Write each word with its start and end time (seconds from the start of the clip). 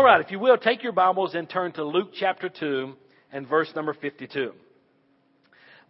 All 0.00 0.06
right, 0.06 0.22
if 0.22 0.30
you 0.30 0.38
will, 0.38 0.56
take 0.56 0.82
your 0.82 0.92
Bibles 0.92 1.34
and 1.34 1.46
turn 1.46 1.72
to 1.72 1.84
Luke 1.84 2.12
chapter 2.18 2.48
2 2.48 2.94
and 3.32 3.46
verse 3.46 3.70
number 3.76 3.92
52. 3.92 4.50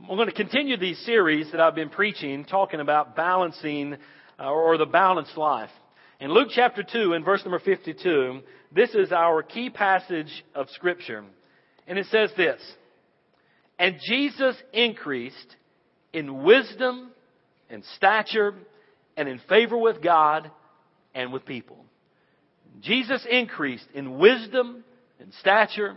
I'm 0.01 0.17
going 0.17 0.27
to 0.27 0.35
continue 0.35 0.77
these 0.77 0.99
series 1.07 1.53
that 1.53 1.61
I've 1.61 1.77
been 1.77 1.91
preaching, 1.91 2.45
talking 2.45 2.81
about 2.81 3.15
balancing 3.15 3.97
uh, 4.37 4.51
or 4.51 4.77
the 4.79 4.85
balanced 4.85 5.37
life. 5.37 5.71
In 6.19 6.33
Luke 6.33 6.49
chapter 6.53 6.83
2 6.83 7.13
and 7.13 7.25
verse 7.25 7.45
number 7.45 7.61
52, 7.61 8.41
this 8.73 8.93
is 8.97 9.13
our 9.13 9.45
key 9.45 9.71
passage 9.71 10.45
of 10.57 10.69
Scripture. 10.71 11.23
And 11.87 11.97
it 11.97 12.07
says 12.07 12.33
this 12.37 12.61
And 13.79 13.95
Jesus 14.09 14.57
increased 14.73 15.55
in 16.13 16.43
wisdom 16.43 17.13
and 17.71 17.85
stature 17.95 18.55
and 19.17 19.29
in 19.29 19.39
favor 19.49 19.79
with 19.79 20.03
God 20.03 20.51
and 21.15 21.33
with 21.33 21.47
people. 21.47 21.85
Jesus 22.81 23.27
increased 23.29 23.87
in 23.95 24.19
wisdom 24.19 24.85
and 25.19 25.33
stature 25.35 25.97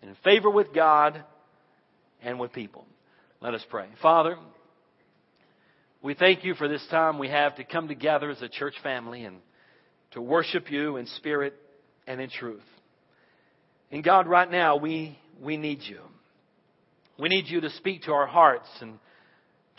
and 0.00 0.10
in 0.10 0.16
favor 0.24 0.50
with 0.50 0.72
God 0.74 1.22
and 2.22 2.38
with 2.38 2.52
people. 2.52 2.86
Let 3.40 3.54
us 3.54 3.64
pray. 3.68 3.86
Father, 4.00 4.36
we 6.02 6.14
thank 6.14 6.44
you 6.44 6.54
for 6.54 6.68
this 6.68 6.84
time 6.90 7.18
we 7.18 7.28
have 7.28 7.56
to 7.56 7.64
come 7.64 7.88
together 7.88 8.30
as 8.30 8.40
a 8.40 8.48
church 8.48 8.74
family 8.82 9.24
and 9.24 9.38
to 10.12 10.20
worship 10.20 10.70
you 10.70 10.96
in 10.96 11.06
spirit 11.06 11.54
and 12.06 12.20
in 12.20 12.30
truth. 12.30 12.62
And 13.90 14.02
God, 14.02 14.26
right 14.26 14.50
now, 14.50 14.76
we, 14.76 15.18
we 15.40 15.56
need 15.56 15.80
you. 15.82 16.00
We 17.18 17.28
need 17.28 17.46
you 17.46 17.60
to 17.60 17.70
speak 17.70 18.02
to 18.02 18.12
our 18.12 18.26
hearts 18.26 18.68
and 18.80 18.98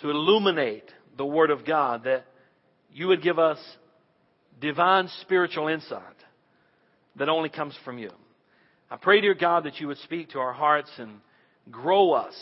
to 0.02 0.10
illuminate 0.10 0.86
the 1.18 1.26
Word 1.26 1.50
of 1.50 1.66
God 1.66 2.04
that 2.04 2.26
you 2.92 3.08
would 3.08 3.24
give 3.24 3.40
us 3.40 3.58
divine 4.62 5.10
spiritual 5.22 5.68
insight 5.68 6.16
that 7.18 7.30
only 7.30 7.50
comes 7.50 7.76
from 7.86 7.98
you. 7.98 8.12
I 8.90 8.98
pray, 8.98 9.22
dear 9.22 9.34
God, 9.34 9.66
that 9.66 9.80
you 9.80 9.88
would 9.88 9.98
speak 10.00 10.30
to 10.30 10.40
our 10.40 10.54
hearts 10.54 10.92
and 10.98 11.20
grow 11.72 12.12
us 12.12 12.36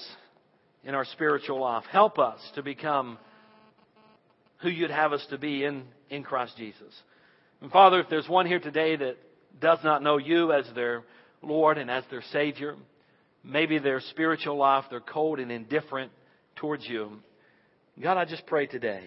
in 0.83 0.95
our 0.95 1.05
spiritual 1.05 1.59
life. 1.59 1.83
Help 1.91 2.19
us 2.19 2.39
to 2.55 2.63
become 2.63 3.17
who 4.61 4.69
you'd 4.69 4.91
have 4.91 5.13
us 5.13 5.25
to 5.29 5.37
be 5.37 5.63
in, 5.63 5.83
in 6.09 6.23
Christ 6.23 6.53
Jesus. 6.57 6.93
And 7.61 7.71
Father, 7.71 7.99
if 7.99 8.09
there's 8.09 8.27
one 8.27 8.45
here 8.45 8.59
today 8.59 8.95
that 8.95 9.17
does 9.59 9.79
not 9.83 10.03
know 10.03 10.17
you 10.17 10.51
as 10.51 10.65
their 10.75 11.03
Lord 11.41 11.77
and 11.77 11.89
as 11.89 12.03
their 12.09 12.23
Savior, 12.31 12.75
maybe 13.43 13.79
their 13.79 13.99
spiritual 13.99 14.57
life, 14.57 14.85
they're 14.89 14.99
cold 14.99 15.39
and 15.39 15.51
indifferent 15.51 16.11
towards 16.55 16.87
you. 16.87 17.19
God, 18.01 18.17
I 18.17 18.25
just 18.25 18.45
pray 18.45 18.67
today 18.67 19.03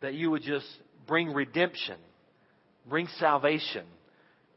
that 0.00 0.14
you 0.14 0.30
would 0.30 0.42
just 0.42 0.66
bring 1.06 1.32
redemption, 1.32 1.96
bring 2.88 3.08
salvation 3.18 3.84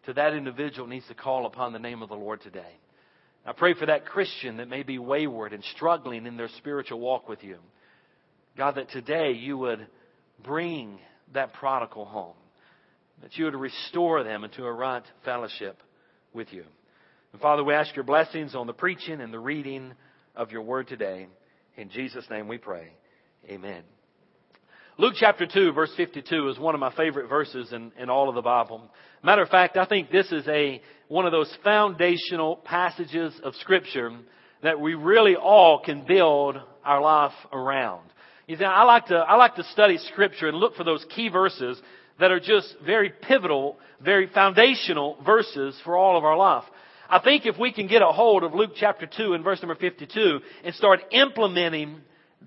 to 0.07 0.13
that 0.13 0.33
individual 0.33 0.87
needs 0.87 1.05
to 1.07 1.13
call 1.13 1.45
upon 1.45 1.73
the 1.73 1.79
name 1.79 2.01
of 2.01 2.07
the 2.07 2.15
Lord 2.15 2.41
today. 2.41 2.79
I 3.45 3.51
pray 3.51 3.73
for 3.73 3.85
that 3.85 4.05
Christian 4.05 4.57
that 4.57 4.69
may 4.69 4.83
be 4.83 4.97
wayward 4.97 5.51
and 5.51 5.63
struggling 5.75 6.25
in 6.25 6.37
their 6.37 6.49
spiritual 6.57 6.99
walk 6.99 7.27
with 7.27 7.43
you. 7.43 7.57
God, 8.55 8.75
that 8.75 8.89
today 8.89 9.33
you 9.33 9.57
would 9.57 9.85
bring 10.43 10.97
that 11.33 11.53
prodigal 11.53 12.05
home, 12.05 12.35
that 13.21 13.35
you 13.35 13.45
would 13.45 13.55
restore 13.55 14.23
them 14.23 14.45
into 14.45 14.63
a 14.63 14.71
right 14.71 15.03
fellowship 15.25 15.77
with 16.33 16.53
you. 16.53 16.63
And 17.33 17.41
Father, 17.41 17.63
we 17.63 17.73
ask 17.73 17.93
your 17.93 18.05
blessings 18.05 18.55
on 18.55 18.65
the 18.65 18.73
preaching 18.73 19.19
and 19.19 19.33
the 19.33 19.39
reading 19.39 19.93
of 20.37 20.51
your 20.51 20.61
word 20.61 20.87
today. 20.87 21.27
In 21.75 21.89
Jesus' 21.89 22.25
name 22.29 22.47
we 22.47 22.57
pray. 22.57 22.93
Amen. 23.49 23.83
Luke 24.99 25.13
chapter 25.15 25.45
2 25.45 25.73
verse 25.73 25.91
52 25.95 26.49
is 26.49 26.57
one 26.57 26.73
of 26.73 26.79
my 26.79 26.91
favorite 26.95 27.29
verses 27.29 27.71
in, 27.71 27.91
in 27.99 28.09
all 28.09 28.29
of 28.29 28.35
the 28.35 28.41
Bible. 28.41 28.81
Matter 29.21 29.43
of 29.43 29.49
fact, 29.49 29.77
I 29.77 29.85
think 29.85 30.09
this 30.09 30.31
is 30.31 30.47
a, 30.47 30.81
one 31.07 31.27
of 31.27 31.31
those 31.31 31.55
foundational 31.63 32.55
passages 32.55 33.39
of 33.43 33.53
scripture 33.57 34.11
that 34.63 34.79
we 34.79 34.95
really 34.95 35.35
all 35.35 35.83
can 35.85 36.03
build 36.03 36.57
our 36.83 36.99
life 36.99 37.35
around. 37.53 38.09
You 38.47 38.57
see, 38.57 38.63
I 38.63 38.85
like 38.85 39.05
to, 39.07 39.17
I 39.17 39.35
like 39.35 39.53
to 39.55 39.63
study 39.65 39.99
scripture 39.99 40.47
and 40.47 40.57
look 40.57 40.75
for 40.75 40.83
those 40.83 41.05
key 41.15 41.29
verses 41.29 41.79
that 42.19 42.31
are 42.31 42.39
just 42.39 42.75
very 42.83 43.11
pivotal, 43.21 43.77
very 44.01 44.25
foundational 44.25 45.19
verses 45.23 45.79
for 45.83 45.95
all 45.95 46.17
of 46.17 46.23
our 46.23 46.37
life. 46.37 46.63
I 47.07 47.19
think 47.19 47.45
if 47.45 47.59
we 47.59 47.71
can 47.71 47.85
get 47.85 48.01
a 48.01 48.07
hold 48.07 48.43
of 48.43 48.55
Luke 48.55 48.71
chapter 48.75 49.05
2 49.05 49.33
and 49.33 49.43
verse 49.43 49.61
number 49.61 49.75
52 49.75 50.39
and 50.63 50.73
start 50.73 51.01
implementing 51.11 52.01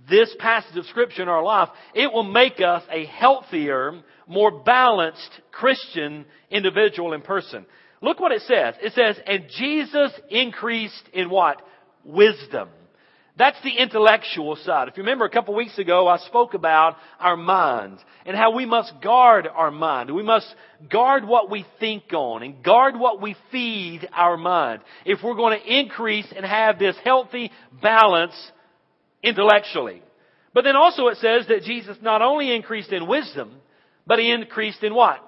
this 0.09 0.35
passage 0.39 0.77
of 0.77 0.87
scripture 0.87 1.23
in 1.23 1.29
our 1.29 1.43
life, 1.43 1.69
it 1.95 2.13
will 2.13 2.25
make 2.25 2.61
us 2.61 2.83
a 2.91 3.07
healthier, 3.07 4.01
more 4.27 4.63
balanced 4.63 5.41
Christian 5.53 6.25
individual 6.51 7.13
and 7.13 7.25
person. 7.25 7.67
Look 8.03 8.19
what 8.19 8.33
it 8.33 8.43
says. 8.43 8.75
It 8.81 8.93
says, 8.95 9.21
and 9.27 9.45
Jesus 9.57 10.13
increased 10.31 11.09
in 11.13 11.29
what? 11.29 11.61
Wisdom. 12.05 12.69
That's 13.37 13.61
the 13.63 13.79
intellectual 13.79 14.57
side. 14.57 14.89
If 14.89 14.97
you 14.97 15.03
remember 15.03 15.25
a 15.25 15.31
couple 15.31 15.55
weeks 15.55 15.79
ago, 15.79 16.09
I 16.09 16.19
spoke 16.19 16.53
about 16.55 16.97
our 17.19 17.37
minds 17.37 18.03
and 18.27 18.37
how 18.37 18.55
we 18.55 18.67
must 18.67 18.93
guard 19.03 19.49
our 19.49 19.71
mind. 19.71 20.15
We 20.15 20.23
must 20.23 20.47
guard 20.91 21.27
what 21.27 21.51
we 21.51 21.65
think 21.79 22.13
on 22.13 22.43
and 22.43 22.63
guard 22.63 22.99
what 22.99 23.23
we 23.23 23.37
feed 23.51 24.07
our 24.13 24.37
mind. 24.37 24.83
If 25.07 25.21
we're 25.23 25.37
going 25.37 25.59
to 25.59 25.79
increase 25.81 26.27
and 26.37 26.45
have 26.45 26.79
this 26.79 26.97
healthy 27.03 27.51
balance 27.81 28.35
intellectually. 29.23 30.03
But 30.53 30.65
then 30.65 30.77
also 30.77 31.09
it 31.09 31.19
says 31.19 31.47
that 31.49 31.63
Jesus 31.63 31.97
not 32.03 32.23
only 32.23 32.55
increased 32.55 32.93
in 32.93 33.07
wisdom, 33.07 33.57
but 34.07 34.19
he 34.19 34.31
increased 34.31 34.83
in 34.83 34.95
what? 34.95 35.19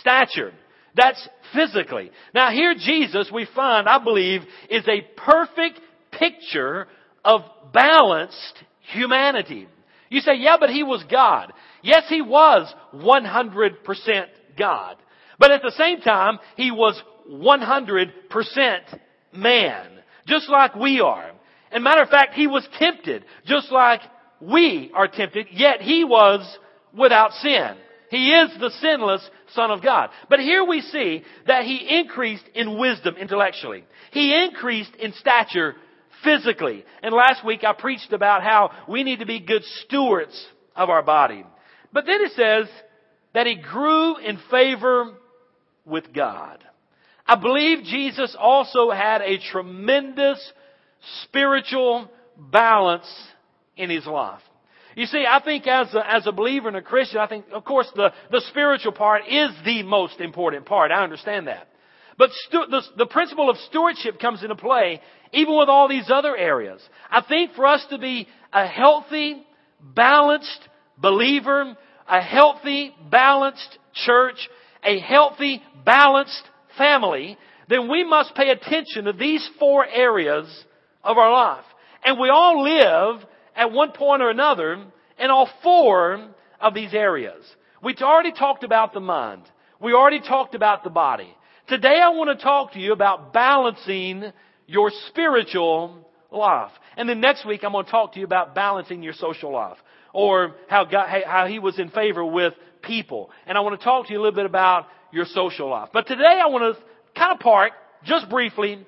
Stature. 0.00 0.52
That's 0.94 1.28
physically. 1.54 2.10
Now 2.34 2.50
here 2.50 2.74
Jesus, 2.74 3.30
we 3.32 3.46
find, 3.54 3.88
I 3.88 4.02
believe, 4.02 4.42
is 4.70 4.86
a 4.86 5.02
perfect 5.16 5.80
picture 6.12 6.86
of 7.24 7.42
balanced 7.72 8.62
humanity. 8.92 9.68
You 10.10 10.20
say, 10.20 10.34
yeah, 10.36 10.56
but 10.60 10.70
he 10.70 10.82
was 10.82 11.02
God. 11.10 11.52
Yes, 11.82 12.04
he 12.08 12.20
was 12.20 12.72
100% 12.94 14.24
God. 14.58 14.96
But 15.38 15.50
at 15.50 15.62
the 15.62 15.72
same 15.72 16.00
time, 16.00 16.38
he 16.56 16.70
was 16.70 17.00
100% 17.30 18.98
man. 19.32 19.86
Just 20.26 20.50
like 20.50 20.74
we 20.74 21.00
are. 21.00 21.32
And 21.72 21.82
matter 21.82 22.02
of 22.02 22.08
fact, 22.08 22.34
he 22.34 22.46
was 22.46 22.66
tempted, 22.78 23.24
just 23.46 23.72
like 23.72 24.00
we 24.40 24.90
are 24.94 25.08
tempted, 25.08 25.46
yet 25.52 25.80
he 25.80 26.04
was 26.04 26.58
without 26.96 27.32
sin. 27.34 27.76
He 28.10 28.30
is 28.30 28.50
the 28.60 28.70
sinless 28.80 29.28
Son 29.54 29.70
of 29.70 29.82
God. 29.82 30.10
But 30.28 30.40
here 30.40 30.64
we 30.64 30.82
see 30.82 31.24
that 31.46 31.64
he 31.64 31.98
increased 31.98 32.44
in 32.54 32.78
wisdom 32.78 33.16
intellectually. 33.16 33.84
He 34.10 34.44
increased 34.44 34.94
in 34.96 35.14
stature 35.14 35.76
physically. 36.22 36.84
And 37.02 37.14
last 37.14 37.44
week 37.44 37.64
I 37.64 37.72
preached 37.72 38.12
about 38.12 38.42
how 38.42 38.70
we 38.86 39.02
need 39.02 39.20
to 39.20 39.26
be 39.26 39.40
good 39.40 39.64
stewards 39.64 40.46
of 40.76 40.90
our 40.90 41.02
body. 41.02 41.44
But 41.92 42.04
then 42.04 42.20
it 42.20 42.32
says 42.32 42.68
that 43.32 43.46
he 43.46 43.54
grew 43.54 44.18
in 44.18 44.38
favor 44.50 45.14
with 45.86 46.12
God. 46.12 46.62
I 47.26 47.36
believe 47.36 47.84
Jesus 47.84 48.36
also 48.38 48.90
had 48.90 49.22
a 49.22 49.38
tremendous 49.38 50.52
spiritual 51.24 52.10
balance 52.36 53.06
in 53.76 53.90
his 53.90 54.06
life. 54.06 54.40
You 54.94 55.06
see, 55.06 55.24
I 55.28 55.42
think 55.42 55.66
as 55.66 55.92
a, 55.94 56.10
as 56.10 56.26
a 56.26 56.32
believer 56.32 56.68
and 56.68 56.76
a 56.76 56.82
Christian, 56.82 57.18
I 57.18 57.26
think, 57.26 57.46
of 57.52 57.64
course, 57.64 57.88
the, 57.94 58.12
the 58.30 58.42
spiritual 58.50 58.92
part 58.92 59.22
is 59.26 59.50
the 59.64 59.82
most 59.82 60.20
important 60.20 60.66
part. 60.66 60.90
I 60.90 61.02
understand 61.02 61.46
that. 61.46 61.68
But 62.18 62.30
stu- 62.46 62.66
the, 62.70 62.82
the 62.98 63.06
principle 63.06 63.48
of 63.48 63.56
stewardship 63.68 64.20
comes 64.20 64.42
into 64.42 64.54
play 64.54 65.00
even 65.32 65.56
with 65.56 65.68
all 65.68 65.88
these 65.88 66.10
other 66.10 66.36
areas. 66.36 66.80
I 67.10 67.22
think 67.22 67.54
for 67.54 67.66
us 67.66 67.84
to 67.90 67.98
be 67.98 68.28
a 68.52 68.66
healthy, 68.66 69.42
balanced 69.80 70.68
believer, 70.98 71.76
a 72.06 72.20
healthy, 72.20 72.94
balanced 73.10 73.78
church, 73.94 74.36
a 74.84 75.00
healthy, 75.00 75.62
balanced 75.84 76.42
family, 76.76 77.38
then 77.68 77.90
we 77.90 78.04
must 78.04 78.34
pay 78.34 78.50
attention 78.50 79.04
to 79.06 79.12
these 79.14 79.48
four 79.58 79.86
areas 79.86 80.46
of 81.04 81.18
our 81.18 81.32
life. 81.32 81.64
And 82.04 82.18
we 82.18 82.28
all 82.28 82.62
live 82.62 83.24
at 83.54 83.72
one 83.72 83.92
point 83.92 84.22
or 84.22 84.30
another 84.30 84.84
in 85.18 85.30
all 85.30 85.48
four 85.62 86.28
of 86.60 86.74
these 86.74 86.94
areas. 86.94 87.44
We 87.82 87.94
already 88.00 88.32
talked 88.32 88.64
about 88.64 88.92
the 88.92 89.00
mind. 89.00 89.42
We 89.80 89.92
already 89.92 90.20
talked 90.20 90.54
about 90.54 90.84
the 90.84 90.90
body. 90.90 91.34
Today 91.68 92.00
I 92.00 92.10
want 92.10 92.36
to 92.36 92.42
talk 92.42 92.72
to 92.72 92.78
you 92.78 92.92
about 92.92 93.32
balancing 93.32 94.32
your 94.66 94.90
spiritual 95.08 96.08
life. 96.30 96.70
And 96.96 97.08
then 97.08 97.20
next 97.20 97.44
week 97.46 97.64
I'm 97.64 97.72
going 97.72 97.84
to 97.84 97.90
talk 97.90 98.14
to 98.14 98.20
you 98.20 98.24
about 98.24 98.54
balancing 98.54 99.02
your 99.02 99.12
social 99.12 99.52
life. 99.52 99.78
Or 100.12 100.54
how 100.68 100.84
God, 100.84 101.08
how 101.26 101.46
he 101.46 101.58
was 101.58 101.78
in 101.78 101.88
favor 101.88 102.24
with 102.24 102.52
people. 102.82 103.30
And 103.46 103.56
I 103.56 103.62
want 103.62 103.78
to 103.78 103.84
talk 103.84 104.06
to 104.06 104.12
you 104.12 104.18
a 104.18 104.22
little 104.22 104.36
bit 104.36 104.46
about 104.46 104.86
your 105.10 105.24
social 105.24 105.70
life. 105.70 105.88
But 105.92 106.06
today 106.06 106.40
I 106.42 106.46
want 106.48 106.76
to 106.76 106.82
kind 107.18 107.32
of 107.32 107.40
park, 107.40 107.72
just 108.04 108.28
briefly, 108.28 108.84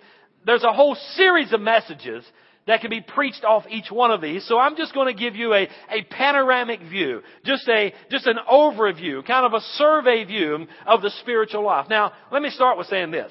there's 0.46 0.64
a 0.64 0.72
whole 0.72 0.96
series 1.14 1.52
of 1.52 1.60
messages 1.60 2.24
that 2.66 2.80
can 2.80 2.90
be 2.90 3.00
preached 3.00 3.44
off 3.44 3.64
each 3.68 3.90
one 3.90 4.10
of 4.10 4.20
these. 4.20 4.46
So 4.48 4.58
I'm 4.58 4.76
just 4.76 4.94
going 4.94 5.14
to 5.14 5.20
give 5.20 5.36
you 5.36 5.52
a, 5.52 5.68
a 5.90 6.02
panoramic 6.10 6.80
view, 6.80 7.20
just 7.44 7.68
a, 7.68 7.92
just 8.10 8.26
an 8.26 8.38
overview, 8.50 9.26
kind 9.26 9.44
of 9.44 9.52
a 9.52 9.60
survey 9.74 10.24
view 10.24 10.66
of 10.86 11.02
the 11.02 11.10
spiritual 11.20 11.64
life. 11.64 11.86
Now, 11.90 12.12
let 12.32 12.42
me 12.42 12.50
start 12.50 12.78
with 12.78 12.86
saying 12.86 13.10
this. 13.10 13.30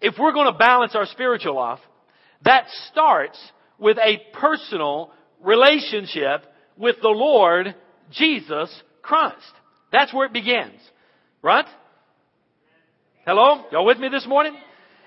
If 0.00 0.16
we're 0.18 0.32
going 0.32 0.52
to 0.52 0.58
balance 0.58 0.94
our 0.94 1.06
spiritual 1.06 1.56
life, 1.56 1.78
that 2.44 2.66
starts 2.90 3.38
with 3.78 3.96
a 3.98 4.20
personal 4.38 5.10
relationship 5.42 6.44
with 6.76 6.96
the 7.00 7.08
Lord 7.08 7.74
Jesus 8.12 8.82
Christ. 9.00 9.36
That's 9.90 10.12
where 10.12 10.26
it 10.26 10.32
begins. 10.34 10.78
Right? 11.42 11.64
Hello? 13.26 13.64
Y'all 13.72 13.86
with 13.86 13.98
me 13.98 14.08
this 14.08 14.26
morning? 14.26 14.54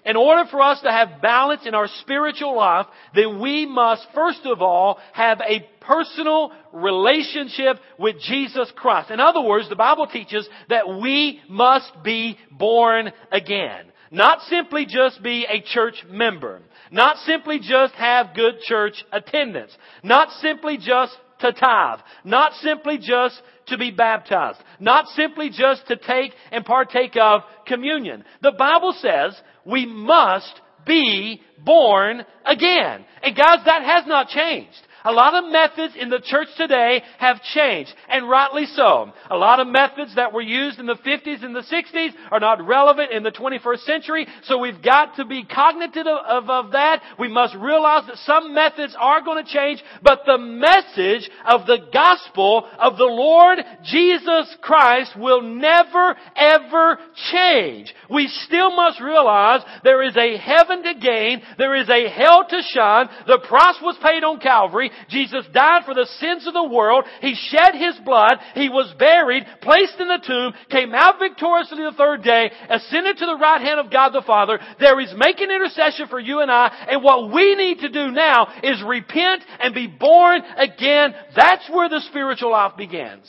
In 0.05 0.15
order 0.15 0.49
for 0.49 0.61
us 0.61 0.81
to 0.81 0.91
have 0.91 1.21
balance 1.21 1.65
in 1.65 1.75
our 1.75 1.87
spiritual 2.01 2.55
life, 2.55 2.85
then 3.13 3.39
we 3.39 3.65
must 3.65 4.05
first 4.13 4.45
of 4.45 4.61
all 4.61 4.99
have 5.13 5.41
a 5.41 5.65
personal 5.81 6.51
relationship 6.71 7.77
with 7.97 8.19
Jesus 8.21 8.71
Christ. 8.75 9.11
In 9.11 9.19
other 9.19 9.41
words, 9.41 9.69
the 9.69 9.75
Bible 9.75 10.07
teaches 10.07 10.47
that 10.69 10.87
we 10.87 11.41
must 11.49 11.91
be 12.03 12.37
born 12.51 13.11
again. 13.31 13.85
Not 14.11 14.41
simply 14.43 14.85
just 14.87 15.21
be 15.21 15.45
a 15.45 15.61
church 15.61 16.03
member. 16.09 16.61
Not 16.91 17.17
simply 17.17 17.59
just 17.59 17.93
have 17.95 18.35
good 18.35 18.59
church 18.61 19.03
attendance. 19.11 19.75
Not 20.03 20.31
simply 20.41 20.77
just 20.77 21.15
to 21.39 21.53
tithe. 21.53 21.99
Not 22.23 22.53
simply 22.55 22.97
just 22.97 23.39
to 23.67 23.77
be 23.77 23.91
baptized. 23.91 24.59
Not 24.79 25.07
simply 25.09 25.49
just 25.49 25.87
to 25.87 25.95
take 25.95 26.31
and 26.51 26.65
partake 26.65 27.15
of 27.21 27.41
communion. 27.67 28.23
The 28.41 28.51
Bible 28.51 28.93
says 28.99 29.39
we 29.69 29.85
must 29.85 30.59
be 30.85 31.41
born 31.63 32.25
again. 32.45 33.05
And 33.23 33.35
guys, 33.35 33.59
that 33.65 33.83
has 33.83 34.07
not 34.07 34.29
changed. 34.29 34.81
A 35.05 35.11
lot 35.11 35.33
of 35.33 35.51
methods 35.51 35.93
in 35.99 36.09
the 36.09 36.21
church 36.23 36.47
today 36.57 37.01
have 37.17 37.41
changed, 37.53 37.93
and 38.09 38.29
rightly 38.29 38.65
so. 38.65 39.11
A 39.29 39.37
lot 39.37 39.59
of 39.59 39.67
methods 39.67 40.15
that 40.15 40.33
were 40.33 40.41
used 40.41 40.79
in 40.79 40.85
the 40.85 40.95
50s 40.95 41.43
and 41.43 41.55
the 41.55 41.61
60s 41.61 42.11
are 42.31 42.39
not 42.39 42.65
relevant 42.65 43.11
in 43.11 43.23
the 43.23 43.31
21st 43.31 43.79
century, 43.79 44.27
so 44.43 44.57
we've 44.57 44.81
got 44.83 45.15
to 45.15 45.25
be 45.25 45.43
cognitive 45.45 46.07
of, 46.07 46.43
of, 46.43 46.49
of 46.49 46.71
that. 46.73 47.01
We 47.17 47.29
must 47.29 47.55
realize 47.55 48.07
that 48.07 48.17
some 48.17 48.53
methods 48.53 48.95
are 48.99 49.21
going 49.21 49.43
to 49.43 49.51
change, 49.51 49.81
but 50.03 50.21
the 50.25 50.37
message 50.37 51.29
of 51.45 51.65
the 51.65 51.87
gospel 51.93 52.67
of 52.77 52.97
the 52.97 53.05
Lord 53.05 53.59
Jesus 53.83 54.55
Christ 54.61 55.17
will 55.17 55.41
never 55.41 56.15
ever 56.35 56.99
change. 57.31 57.93
We 58.09 58.27
still 58.27 58.75
must 58.75 58.99
realize 58.99 59.61
there 59.83 60.03
is 60.03 60.15
a 60.17 60.37
heaven 60.37 60.83
to 60.83 60.93
gain, 60.95 61.41
there 61.57 61.75
is 61.75 61.89
a 61.89 62.09
hell 62.09 62.45
to 62.49 62.61
shine, 62.73 63.07
the 63.27 63.39
price 63.47 63.77
was 63.81 63.97
paid 64.03 64.23
on 64.23 64.39
Calvary, 64.39 64.88
Jesus 65.09 65.45
died 65.53 65.83
for 65.85 65.93
the 65.93 66.07
sins 66.19 66.47
of 66.47 66.53
the 66.53 66.63
world. 66.63 67.05
He 67.21 67.35
shed 67.35 67.75
His 67.75 67.95
blood. 68.05 68.33
He 68.55 68.69
was 68.69 68.93
buried, 68.97 69.45
placed 69.61 69.99
in 69.99 70.07
the 70.07 70.23
tomb, 70.25 70.53
came 70.69 70.93
out 70.93 71.19
victoriously 71.19 71.83
the 71.83 71.95
third 71.97 72.23
day, 72.23 72.51
ascended 72.69 73.17
to 73.17 73.25
the 73.25 73.37
right 73.37 73.61
hand 73.61 73.79
of 73.79 73.91
God 73.91 74.09
the 74.09 74.21
Father. 74.21 74.59
There 74.79 74.99
is 74.99 75.13
making 75.17 75.51
intercession 75.51 76.07
for 76.07 76.19
you 76.19 76.41
and 76.41 76.51
I. 76.51 76.87
And 76.89 77.03
what 77.03 77.31
we 77.33 77.55
need 77.55 77.79
to 77.79 77.89
do 77.89 78.11
now 78.11 78.47
is 78.63 78.83
repent 78.85 79.43
and 79.59 79.73
be 79.73 79.87
born 79.87 80.41
again. 80.57 81.13
That's 81.35 81.69
where 81.69 81.89
the 81.89 82.01
spiritual 82.09 82.51
life 82.51 82.77
begins. 82.77 83.27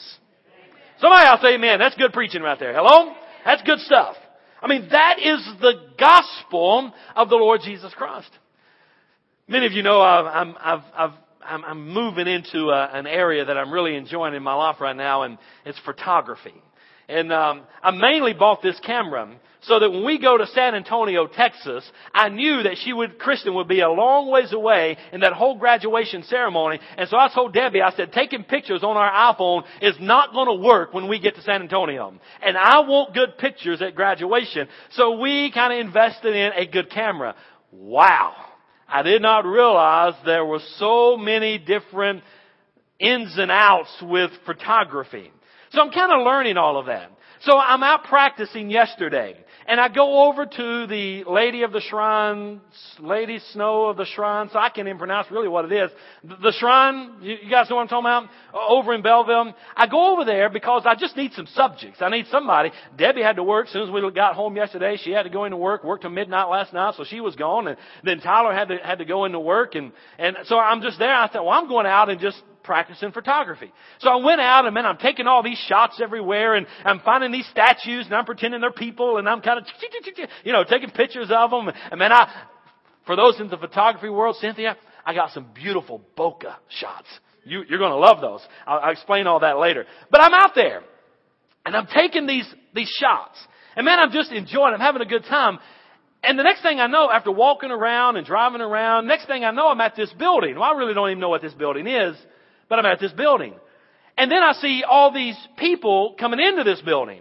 Somebody 1.00 1.26
else 1.26 1.40
say 1.40 1.54
amen. 1.54 1.78
That's 1.78 1.96
good 1.96 2.12
preaching 2.12 2.42
right 2.42 2.58
there. 2.58 2.74
Hello? 2.74 3.14
That's 3.44 3.62
good 3.62 3.78
stuff. 3.80 4.16
I 4.62 4.68
mean, 4.68 4.88
that 4.90 5.18
is 5.18 5.46
the 5.60 5.72
gospel 5.98 6.92
of 7.16 7.30
the 7.30 7.36
Lord 7.36 7.62
Jesus 7.64 7.92
Christ. 7.94 8.30
Many 9.48 9.66
of 9.66 9.72
you 9.72 9.82
know 9.82 10.00
I've, 10.00 10.54
I've, 10.60 10.82
I've 10.94 11.10
I'm, 11.44 11.64
I'm 11.64 11.88
moving 11.88 12.26
into 12.26 12.69
a, 12.69 12.84
uh, 12.84 12.90
an 12.92 13.06
area 13.06 13.44
that 13.44 13.56
I'm 13.56 13.72
really 13.72 13.96
enjoying 13.96 14.34
in 14.34 14.42
my 14.42 14.54
life 14.54 14.81
right 14.81 14.96
now, 14.96 15.22
and 15.22 15.38
it's 15.64 15.78
photography. 15.81 16.54
And 17.08 17.32
um, 17.32 17.62
I 17.82 17.90
mainly 17.90 18.34
bought 18.34 18.62
this 18.62 18.78
camera 18.87 19.28
so 19.62 19.78
that 19.81 19.90
when 19.90 20.04
we 20.04 20.19
go 20.19 20.38
to 20.38 20.46
San 20.46 20.75
Antonio, 20.75 21.26
Texas, 21.26 21.84
I 22.14 22.28
knew 22.28 22.62
that 22.62 22.76
she 22.82 22.92
would, 22.92 23.19
Kristen 23.19 23.54
would 23.54 23.69
be 23.69 23.81
a 23.81 23.90
long 23.90 24.31
ways 24.31 24.52
away 24.52 24.96
in 25.12 25.20
that 25.20 25.32
whole 25.32 25.58
graduation 25.58 26.22
ceremony. 26.22 26.78
And 26.96 27.08
so 27.08 27.16
I 27.16 27.28
told 27.34 27.52
Debbie, 27.52 27.82
I 27.82 27.90
said, 27.94 28.12
taking 28.12 28.44
pictures 28.44 28.82
on 28.82 28.96
our 28.96 29.34
iPhone 29.34 29.64
is 29.82 29.96
not 30.00 30.32
going 30.32 30.46
to 30.46 30.64
work 30.64 30.94
when 30.94 31.08
we 31.08 31.19
get 31.19 31.34
to 31.34 31.42
San 31.42 31.62
Antonio. 31.62 32.14
And 32.42 32.56
I 32.56 32.81
want 32.81 33.12
good 33.12 33.37
pictures 33.38 33.82
at 33.82 33.94
graduation. 33.94 34.69
So 34.92 35.19
we 35.19 35.50
kind 35.52 35.72
of 35.72 35.81
invested 35.81 36.34
in 36.34 36.52
a 36.52 36.66
good 36.66 36.90
camera. 36.90 37.34
Wow. 37.72 38.34
I 38.90 39.02
did 39.02 39.22
not 39.22 39.44
realize 39.46 40.14
there 40.25 40.44
were 40.44 40.60
so 40.76 41.16
many 41.16 41.58
different 41.58 42.22
ins 42.98 43.38
and 43.38 43.50
outs 43.50 44.02
with 44.02 44.31
photography. 44.44 45.31
So 45.70 45.81
I'm 45.81 45.92
kind 45.92 46.12
of 46.12 46.26
learning 46.26 46.56
all 46.56 46.78
of 46.78 46.87
that. 46.87 47.10
So 47.42 47.56
I'm 47.56 47.82
out 47.82 48.04
practicing 48.04 48.70
yesterday. 48.70 49.37
And 49.70 49.78
I 49.78 49.87
go 49.87 50.28
over 50.28 50.46
to 50.46 50.87
the 50.88 51.22
Lady 51.31 51.62
of 51.62 51.70
the 51.70 51.81
Shrine, 51.81 52.61
Lady 52.99 53.38
Snow 53.52 53.84
of 53.84 53.96
the 53.96 54.05
Shrine, 54.05 54.49
so 54.52 54.58
I 54.58 54.69
can't 54.69 54.88
even 54.88 54.99
pronounce 54.99 55.30
really 55.30 55.47
what 55.47 55.64
it 55.64 55.71
is. 55.71 55.90
The 56.25 56.50
Shrine, 56.59 57.18
you 57.23 57.49
guys 57.49 57.71
know 57.71 57.76
what 57.76 57.83
I'm 57.83 57.88
talking 57.88 58.04
about? 58.04 58.25
Uh, 58.52 58.66
over 58.68 58.92
in 58.94 59.02
Belleville. 59.02 59.54
I 59.76 59.87
go 59.87 60.12
over 60.12 60.25
there 60.25 60.50
because 60.50 60.83
I 60.87 60.97
just 60.97 61.16
need 61.16 61.35
some 61.35 61.47
subjects. 61.47 62.02
I 62.02 62.09
need 62.09 62.26
somebody. 62.33 62.73
Debbie 62.99 63.23
had 63.23 63.37
to 63.37 63.44
work 63.44 63.68
as 63.68 63.73
soon 63.73 63.85
as 63.85 63.90
we 63.90 64.11
got 64.11 64.35
home 64.35 64.56
yesterday. 64.56 64.97
She 64.97 65.12
had 65.12 65.23
to 65.23 65.30
go 65.30 65.44
into 65.44 65.56
work, 65.56 65.85
worked 65.85 66.02
till 66.02 66.11
midnight 66.11 66.49
last 66.49 66.73
night, 66.73 66.94
so 66.97 67.04
she 67.04 67.21
was 67.21 67.37
gone. 67.37 67.68
And 67.68 67.76
then 68.02 68.18
Tyler 68.18 68.52
had 68.52 68.71
to, 68.71 68.78
had 68.78 68.99
to 68.99 69.04
go 69.04 69.25
into 69.25 69.38
work. 69.38 69.76
And, 69.76 69.92
and 70.18 70.37
so 70.47 70.59
I'm 70.59 70.83
just 70.83 70.99
there. 70.99 71.14
I 71.14 71.28
thought, 71.28 71.44
well, 71.44 71.56
I'm 71.56 71.68
going 71.68 71.87
out 71.87 72.11
and 72.11 72.18
just 72.18 72.42
practicing 72.62 73.12
photography. 73.12 73.73
So 74.00 74.11
I 74.11 74.17
went 74.25 74.40
out 74.40 74.64
and 74.67 74.75
man, 74.75 74.87
I'm 74.87 74.99
taking 74.99 75.26
all 75.26 75.43
these 75.43 75.59
shots 75.59 76.00
everywhere 76.02 76.55
and 76.55 76.67
I'm 76.85 77.00
finding 77.00 77.33
these 77.33 77.47
statues 77.49 78.07
and 78.07 78.14
I'm 78.14 78.25
pretending 78.25 78.61
they're 78.61 78.73
people 78.73 79.17
and 79.17 79.29
I'm 79.29 79.40
kind 79.40 79.59
of, 79.59 79.67
you 80.45 80.52
know, 80.52 80.64
taking 80.64 80.90
pictures 80.90 81.29
of 81.31 81.50
them. 81.50 81.69
And 81.90 81.99
man, 81.99 82.12
I, 82.12 82.31
for 83.07 83.17
those 83.17 83.40
in 83.40 83.49
the 83.49 83.57
photography 83.57 84.09
world, 84.09 84.37
Cynthia, 84.40 84.76
I 85.05 85.14
got 85.14 85.31
some 85.33 85.47
beautiful 85.55 86.02
bokeh 86.17 86.55
shots. 86.69 87.09
You, 87.45 87.64
you're 87.69 87.79
going 87.79 87.93
to 87.93 87.97
love 87.97 88.21
those. 88.21 88.40
I'll, 88.67 88.79
I'll 88.81 88.93
explain 88.93 89.26
all 89.26 89.40
that 89.40 89.59
later. 89.59 89.87
But 90.11 90.21
I'm 90.21 90.35
out 90.35 90.55
there 90.55 90.83
and 91.64 91.76
I'm 91.76 91.87
taking 91.87 92.26
these, 92.26 92.47
these 92.75 92.88
shots. 92.88 93.38
And 93.76 93.85
man, 93.85 93.99
I'm 93.99 94.12
just 94.12 94.31
enjoying, 94.33 94.75
I'm 94.75 94.81
having 94.81 95.02
a 95.02 95.07
good 95.07 95.25
time. 95.25 95.59
And 96.23 96.38
the 96.38 96.43
next 96.43 96.62
thing 96.62 96.81
I 96.81 96.87
know, 96.87 97.11
after 97.11 97.31
walking 97.31 97.71
around 97.71 98.17
and 98.17 98.26
driving 98.26 98.61
around, 98.61 99.07
next 99.07 99.26
thing 99.26 99.45
I 99.45 99.52
know, 99.52 99.69
I'm 99.69 99.81
at 99.81 99.97
this 99.97 100.12
building. 100.12 100.55
Well, 100.57 100.64
I 100.64 100.76
really 100.76 100.93
don't 100.93 101.09
even 101.09 101.21
know 101.21 101.31
what 101.31 101.40
this 101.40 101.55
building 101.55 101.87
is 101.87 102.14
but 102.70 102.78
I'm 102.78 102.86
at 102.86 103.00
this 103.00 103.12
building. 103.12 103.52
And 104.16 104.30
then 104.30 104.42
I 104.42 104.52
see 104.52 104.84
all 104.88 105.12
these 105.12 105.36
people 105.58 106.14
coming 106.18 106.40
into 106.40 106.64
this 106.64 106.80
building. 106.80 107.20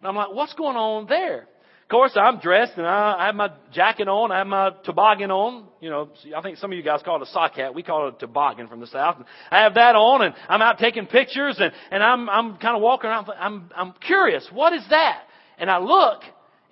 And 0.00 0.08
I'm 0.08 0.16
like, 0.16 0.34
what's 0.34 0.52
going 0.54 0.76
on 0.76 1.06
there? 1.06 1.42
Of 1.42 1.90
course, 1.90 2.12
I'm 2.16 2.38
dressed 2.38 2.72
and 2.76 2.86
I, 2.86 3.16
I 3.18 3.26
have 3.26 3.34
my 3.34 3.50
jacket 3.72 4.08
on. 4.08 4.30
I 4.30 4.38
have 4.38 4.46
my 4.46 4.72
toboggan 4.84 5.30
on. 5.30 5.64
You 5.80 5.88
know, 5.88 6.10
I 6.36 6.42
think 6.42 6.58
some 6.58 6.70
of 6.70 6.76
you 6.76 6.84
guys 6.84 7.00
call 7.02 7.16
it 7.16 7.22
a 7.22 7.30
sock 7.30 7.54
hat. 7.54 7.74
We 7.74 7.82
call 7.82 8.08
it 8.08 8.16
a 8.16 8.18
toboggan 8.18 8.68
from 8.68 8.80
the 8.80 8.86
south. 8.88 9.16
And 9.16 9.24
I 9.50 9.62
have 9.62 9.74
that 9.74 9.94
on 9.94 10.20
and 10.20 10.34
I'm 10.50 10.60
out 10.60 10.78
taking 10.78 11.06
pictures 11.06 11.56
and, 11.58 11.72
and 11.90 12.02
I'm, 12.02 12.28
I'm 12.28 12.58
kind 12.58 12.76
of 12.76 12.82
walking 12.82 13.08
around. 13.08 13.30
I'm, 13.38 13.70
I'm 13.74 13.94
curious. 14.06 14.46
What 14.52 14.74
is 14.74 14.82
that? 14.90 15.22
And 15.56 15.70
I 15.70 15.78
look 15.78 16.20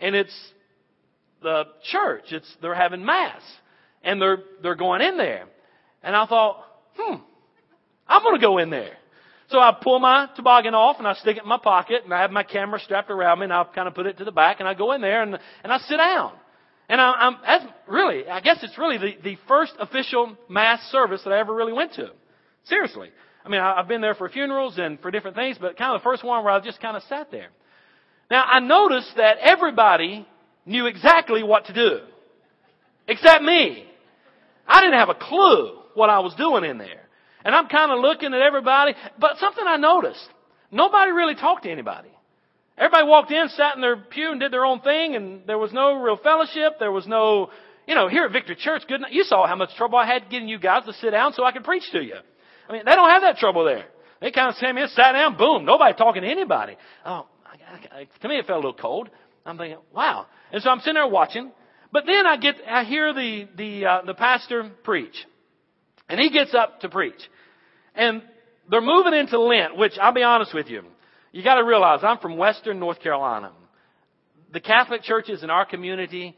and 0.00 0.14
it's 0.14 0.36
the 1.42 1.64
church. 1.90 2.24
It's, 2.32 2.56
they're 2.60 2.74
having 2.74 3.04
mass 3.04 3.40
and 4.02 4.20
they're, 4.20 4.38
they're 4.62 4.74
going 4.74 5.00
in 5.00 5.16
there. 5.16 5.46
And 6.02 6.14
I 6.14 6.26
thought, 6.26 6.62
hmm, 6.94 7.16
I'm 8.08 8.22
going 8.22 8.36
to 8.36 8.40
go 8.40 8.58
in 8.58 8.70
there. 8.70 8.96
So 9.48 9.60
I 9.60 9.76
pull 9.80 10.00
my 10.00 10.28
toboggan 10.34 10.74
off 10.74 10.96
and 10.98 11.06
I 11.06 11.14
stick 11.14 11.36
it 11.36 11.42
in 11.42 11.48
my 11.48 11.58
pocket 11.58 12.02
and 12.04 12.12
I 12.12 12.22
have 12.22 12.32
my 12.32 12.42
camera 12.42 12.80
strapped 12.80 13.10
around 13.10 13.38
me 13.38 13.44
and 13.44 13.52
I 13.52 13.64
kind 13.64 13.86
of 13.86 13.94
put 13.94 14.06
it 14.06 14.18
to 14.18 14.24
the 14.24 14.32
back 14.32 14.58
and 14.58 14.68
I 14.68 14.74
go 14.74 14.92
in 14.92 15.00
there 15.00 15.22
and, 15.22 15.38
and 15.62 15.72
I 15.72 15.78
sit 15.78 15.96
down. 15.98 16.32
And 16.88 17.00
I, 17.00 17.12
I'm, 17.12 17.36
that's 17.42 17.64
really, 17.86 18.28
I 18.28 18.40
guess 18.40 18.58
it's 18.62 18.76
really 18.78 18.98
the, 18.98 19.16
the 19.22 19.36
first 19.48 19.72
official 19.78 20.36
mass 20.48 20.80
service 20.90 21.22
that 21.24 21.32
I 21.32 21.38
ever 21.38 21.54
really 21.54 21.72
went 21.72 21.94
to. 21.94 22.10
Seriously. 22.64 23.10
I 23.44 23.48
mean, 23.48 23.60
I, 23.60 23.78
I've 23.78 23.88
been 23.88 24.00
there 24.00 24.14
for 24.14 24.28
funerals 24.28 24.78
and 24.78 25.00
for 25.00 25.10
different 25.10 25.36
things, 25.36 25.58
but 25.60 25.76
kind 25.76 25.94
of 25.94 26.00
the 26.00 26.04
first 26.04 26.24
one 26.24 26.44
where 26.44 26.52
I 26.52 26.60
just 26.60 26.80
kind 26.80 26.96
of 26.96 27.02
sat 27.04 27.30
there. 27.30 27.48
Now 28.30 28.42
I 28.44 28.58
noticed 28.58 29.12
that 29.16 29.38
everybody 29.38 30.26
knew 30.64 30.86
exactly 30.86 31.44
what 31.44 31.66
to 31.66 31.72
do. 31.72 32.00
Except 33.06 33.42
me. 33.42 33.84
I 34.66 34.80
didn't 34.80 34.98
have 34.98 35.08
a 35.08 35.14
clue 35.14 35.78
what 35.94 36.10
I 36.10 36.18
was 36.18 36.34
doing 36.34 36.64
in 36.64 36.78
there. 36.78 37.05
And 37.46 37.54
I'm 37.54 37.68
kind 37.68 37.92
of 37.92 38.00
looking 38.00 38.34
at 38.34 38.40
everybody, 38.40 38.94
but 39.20 39.38
something 39.38 39.62
I 39.64 39.76
noticed. 39.76 40.28
Nobody 40.72 41.12
really 41.12 41.36
talked 41.36 41.62
to 41.62 41.70
anybody. 41.70 42.08
Everybody 42.76 43.06
walked 43.06 43.30
in, 43.30 43.48
sat 43.50 43.76
in 43.76 43.80
their 43.80 43.96
pew 43.96 44.32
and 44.32 44.40
did 44.40 44.52
their 44.52 44.64
own 44.64 44.80
thing 44.80 45.14
and 45.14 45.46
there 45.46 45.56
was 45.56 45.72
no 45.72 46.02
real 46.02 46.16
fellowship. 46.16 46.80
There 46.80 46.90
was 46.90 47.06
no, 47.06 47.50
you 47.86 47.94
know, 47.94 48.08
here 48.08 48.24
at 48.24 48.32
Victory 48.32 48.56
Church, 48.56 48.82
good, 48.88 49.00
you 49.12 49.22
saw 49.22 49.46
how 49.46 49.54
much 49.54 49.70
trouble 49.76 49.96
I 49.96 50.06
had 50.06 50.28
getting 50.28 50.48
you 50.48 50.58
guys 50.58 50.86
to 50.86 50.92
sit 50.94 51.12
down 51.12 51.34
so 51.34 51.44
I 51.44 51.52
could 51.52 51.62
preach 51.62 51.84
to 51.92 52.02
you. 52.02 52.16
I 52.68 52.72
mean, 52.72 52.82
they 52.84 52.96
don't 52.96 53.10
have 53.10 53.22
that 53.22 53.36
trouble 53.36 53.64
there. 53.64 53.84
They 54.20 54.32
kind 54.32 54.48
of 54.48 54.56
sat 54.56 54.76
in, 54.76 54.88
sat 54.88 55.12
down, 55.12 55.36
boom, 55.36 55.64
nobody 55.64 55.96
talking 55.96 56.22
to 56.22 56.28
anybody. 56.28 56.76
Oh, 57.04 57.28
I, 57.46 58.00
I, 58.00 58.08
to 58.22 58.28
me 58.28 58.38
it 58.38 58.46
felt 58.48 58.56
a 58.64 58.66
little 58.66 58.74
cold. 58.74 59.08
I'm 59.46 59.56
thinking, 59.56 59.78
wow. 59.94 60.26
And 60.50 60.60
so 60.64 60.70
I'm 60.70 60.80
sitting 60.80 60.94
there 60.94 61.06
watching, 61.06 61.52
but 61.92 62.06
then 62.06 62.26
I 62.26 62.38
get, 62.38 62.56
I 62.68 62.82
hear 62.82 63.14
the, 63.14 63.46
the, 63.56 63.86
uh, 63.86 64.02
the 64.04 64.14
pastor 64.14 64.68
preach. 64.82 65.14
And 66.08 66.18
he 66.18 66.30
gets 66.30 66.52
up 66.52 66.80
to 66.80 66.88
preach. 66.88 67.30
And 67.96 68.22
they're 68.70 68.80
moving 68.80 69.14
into 69.14 69.40
Lent, 69.40 69.76
which 69.76 69.92
I'll 70.00 70.12
be 70.12 70.22
honest 70.22 70.54
with 70.54 70.68
you. 70.68 70.82
You 71.32 71.42
gotta 71.42 71.64
realize 71.64 72.00
I'm 72.02 72.18
from 72.18 72.36
Western 72.36 72.78
North 72.78 73.00
Carolina. 73.00 73.52
The 74.52 74.60
Catholic 74.60 75.02
churches 75.02 75.42
in 75.42 75.50
our 75.50 75.66
community 75.66 76.36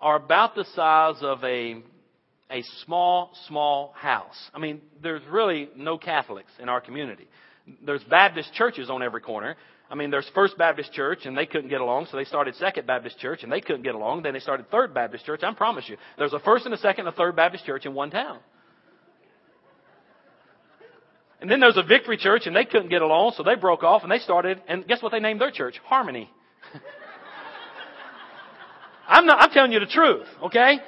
are 0.00 0.16
about 0.16 0.54
the 0.54 0.64
size 0.74 1.16
of 1.22 1.42
a, 1.42 1.82
a 2.50 2.62
small, 2.84 3.32
small 3.48 3.92
house. 3.96 4.36
I 4.54 4.58
mean, 4.58 4.80
there's 5.02 5.22
really 5.30 5.68
no 5.76 5.98
Catholics 5.98 6.50
in 6.60 6.68
our 6.68 6.80
community. 6.80 7.26
There's 7.84 8.04
Baptist 8.04 8.52
churches 8.54 8.90
on 8.90 9.02
every 9.02 9.20
corner. 9.20 9.56
I 9.90 9.94
mean, 9.94 10.10
there's 10.10 10.28
First 10.34 10.58
Baptist 10.58 10.92
Church, 10.92 11.20
and 11.26 11.36
they 11.36 11.46
couldn't 11.46 11.70
get 11.70 11.80
along, 11.80 12.08
so 12.10 12.16
they 12.16 12.24
started 12.24 12.56
Second 12.56 12.86
Baptist 12.86 13.18
Church, 13.18 13.42
and 13.44 13.52
they 13.52 13.60
couldn't 13.60 13.82
get 13.82 13.94
along. 13.94 14.22
Then 14.22 14.34
they 14.34 14.40
started 14.40 14.68
Third 14.70 14.92
Baptist 14.92 15.24
Church. 15.24 15.42
I 15.44 15.52
promise 15.54 15.88
you, 15.88 15.96
there's 16.18 16.32
a 16.32 16.40
First 16.40 16.66
and 16.66 16.74
a 16.74 16.78
Second 16.78 17.06
and 17.06 17.14
a 17.14 17.16
Third 17.16 17.36
Baptist 17.36 17.64
Church 17.64 17.86
in 17.86 17.94
one 17.94 18.10
town. 18.10 18.38
And 21.40 21.50
then 21.50 21.60
there's 21.60 21.76
a 21.76 21.82
Victory 21.82 22.16
Church, 22.16 22.46
and 22.46 22.56
they 22.56 22.64
couldn't 22.64 22.88
get 22.88 23.02
along, 23.02 23.34
so 23.36 23.42
they 23.42 23.56
broke 23.56 23.82
off, 23.82 24.02
and 24.02 24.10
they 24.10 24.18
started, 24.18 24.62
and 24.68 24.86
guess 24.86 25.02
what 25.02 25.12
they 25.12 25.20
named 25.20 25.40
their 25.40 25.50
church? 25.50 25.78
Harmony. 25.84 26.30
I'm 29.08 29.26
not, 29.26 29.40
I'm 29.40 29.50
telling 29.50 29.72
you 29.72 29.80
the 29.80 29.86
truth, 29.86 30.26
okay? 30.44 30.78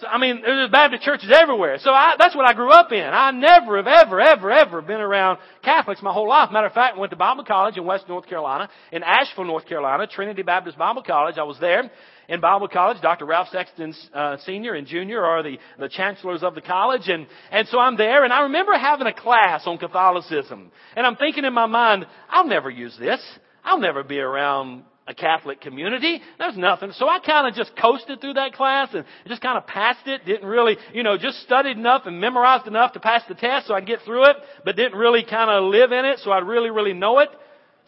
So, 0.00 0.06
I 0.06 0.18
mean, 0.18 0.42
there's 0.42 0.70
Baptist 0.70 1.02
churches 1.02 1.32
everywhere. 1.34 1.78
So 1.80 1.90
I, 1.90 2.14
that's 2.18 2.36
what 2.36 2.48
I 2.48 2.54
grew 2.54 2.70
up 2.70 2.92
in. 2.92 3.02
I 3.02 3.32
never 3.32 3.76
have 3.78 3.86
ever, 3.86 4.20
ever, 4.20 4.50
ever 4.50 4.80
been 4.82 5.00
around 5.00 5.38
Catholics 5.62 6.02
my 6.02 6.12
whole 6.12 6.28
life. 6.28 6.50
Matter 6.52 6.68
of 6.68 6.72
fact, 6.72 6.96
I 6.96 7.00
went 7.00 7.10
to 7.10 7.16
Bible 7.16 7.44
college 7.44 7.76
in 7.76 7.84
West 7.84 8.08
North 8.08 8.26
Carolina, 8.26 8.68
in 8.92 9.02
Asheville, 9.02 9.44
North 9.44 9.66
Carolina, 9.66 10.06
Trinity 10.06 10.42
Baptist 10.42 10.78
Bible 10.78 11.02
College. 11.02 11.36
I 11.36 11.42
was 11.42 11.58
there 11.58 11.90
in 12.28 12.40
Bible 12.40 12.68
college. 12.68 13.00
Dr. 13.00 13.26
Ralph 13.26 13.48
Sexton, 13.48 13.92
uh, 14.14 14.36
Senior 14.44 14.74
and 14.74 14.86
Junior 14.86 15.24
are 15.24 15.42
the, 15.42 15.58
the 15.78 15.88
chancellors 15.88 16.44
of 16.44 16.54
the 16.54 16.60
college. 16.60 17.08
And, 17.08 17.26
and 17.50 17.66
so 17.68 17.78
I'm 17.80 17.96
there 17.96 18.22
and 18.22 18.32
I 18.32 18.42
remember 18.42 18.78
having 18.78 19.06
a 19.08 19.14
class 19.14 19.62
on 19.66 19.78
Catholicism. 19.78 20.70
And 20.94 21.06
I'm 21.06 21.16
thinking 21.16 21.44
in 21.44 21.52
my 21.52 21.66
mind, 21.66 22.06
I'll 22.28 22.46
never 22.46 22.70
use 22.70 22.96
this. 23.00 23.20
I'll 23.64 23.80
never 23.80 24.04
be 24.04 24.18
around 24.20 24.84
a 25.08 25.14
Catholic 25.14 25.62
community. 25.62 26.20
There's 26.38 26.56
nothing. 26.56 26.92
So 26.92 27.08
I 27.08 27.18
kind 27.18 27.48
of 27.48 27.54
just 27.54 27.74
coasted 27.76 28.20
through 28.20 28.34
that 28.34 28.52
class 28.52 28.90
and 28.92 29.06
just 29.26 29.40
kind 29.40 29.56
of 29.56 29.66
passed 29.66 30.06
it. 30.06 30.26
Didn't 30.26 30.46
really, 30.46 30.76
you 30.92 31.02
know, 31.02 31.16
just 31.16 31.40
studied 31.40 31.78
enough 31.78 32.02
and 32.04 32.20
memorized 32.20 32.66
enough 32.66 32.92
to 32.92 33.00
pass 33.00 33.22
the 33.26 33.34
test 33.34 33.66
so 33.66 33.74
I 33.74 33.80
could 33.80 33.88
get 33.88 34.00
through 34.04 34.26
it, 34.26 34.36
but 34.64 34.76
didn't 34.76 34.98
really 34.98 35.24
kind 35.24 35.50
of 35.50 35.64
live 35.64 35.92
in 35.92 36.04
it 36.04 36.18
so 36.20 36.30
I 36.30 36.40
really, 36.40 36.70
really 36.70 36.92
know 36.92 37.20
it. 37.20 37.30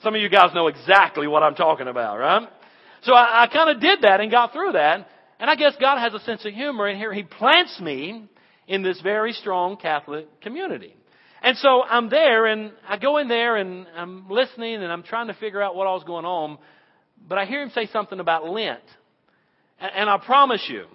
Some 0.03 0.15
of 0.15 0.23
you 0.23 0.31
guys 0.31 0.55
know 0.55 0.69
exactly 0.69 1.29
what 1.29 1.43
I'm 1.43 1.55
talking 1.55 1.89
about, 1.89 2.19
right? 2.19 2.49
So 3.03 3.13
I, 3.13 3.45
I 3.45 3.47
kind 3.49 3.69
of 3.69 3.83
did 3.83 4.01
that 4.01 4.21
and 4.21 4.31
got 4.31 4.55
through 4.55 4.73
that. 4.73 5.07
And 5.39 5.51
I 5.51 5.57
guess 5.57 5.75
God 5.79 5.99
has 5.99 6.15
a 6.15 6.21
sense 6.21 6.45
of 6.47 6.55
humor 6.55 6.87
and 6.87 6.99
here 6.99 7.13
He 7.13 7.23
plants 7.23 7.79
me 7.81 8.25
in 8.67 8.83
this 8.83 8.99
very 9.03 9.35
strong 9.35 9.77
Catholic 9.77 10.41
community. 10.41 10.97
And 11.43 11.57
so 11.59 11.83
I'm 11.83 12.09
there 12.09 12.47
and 12.47 12.73
I 12.89 12.97
go 12.97 13.19
in 13.19 13.29
there 13.29 13.57
and 13.57 13.87
I'm 13.95 14.29
listening 14.31 14.77
and 14.77 14.91
I'm 14.91 15.03
trying 15.03 15.29
to 15.29 15.35
figure 15.35 15.61
out 15.61 15.75
what 15.75 15.87
all's 15.87 16.05
going 16.05 16.25
on. 16.25 16.59
But 17.29 17.39
I 17.39 17.45
hear 17.45 17.63
him 17.63 17.71
say 17.71 17.87
something 17.87 18.21
about 18.21 18.49
Lent. 18.49 18.81
And, 19.79 19.93
and 19.95 20.11
I 20.11 20.19
promise 20.19 20.65
you, 20.69 20.87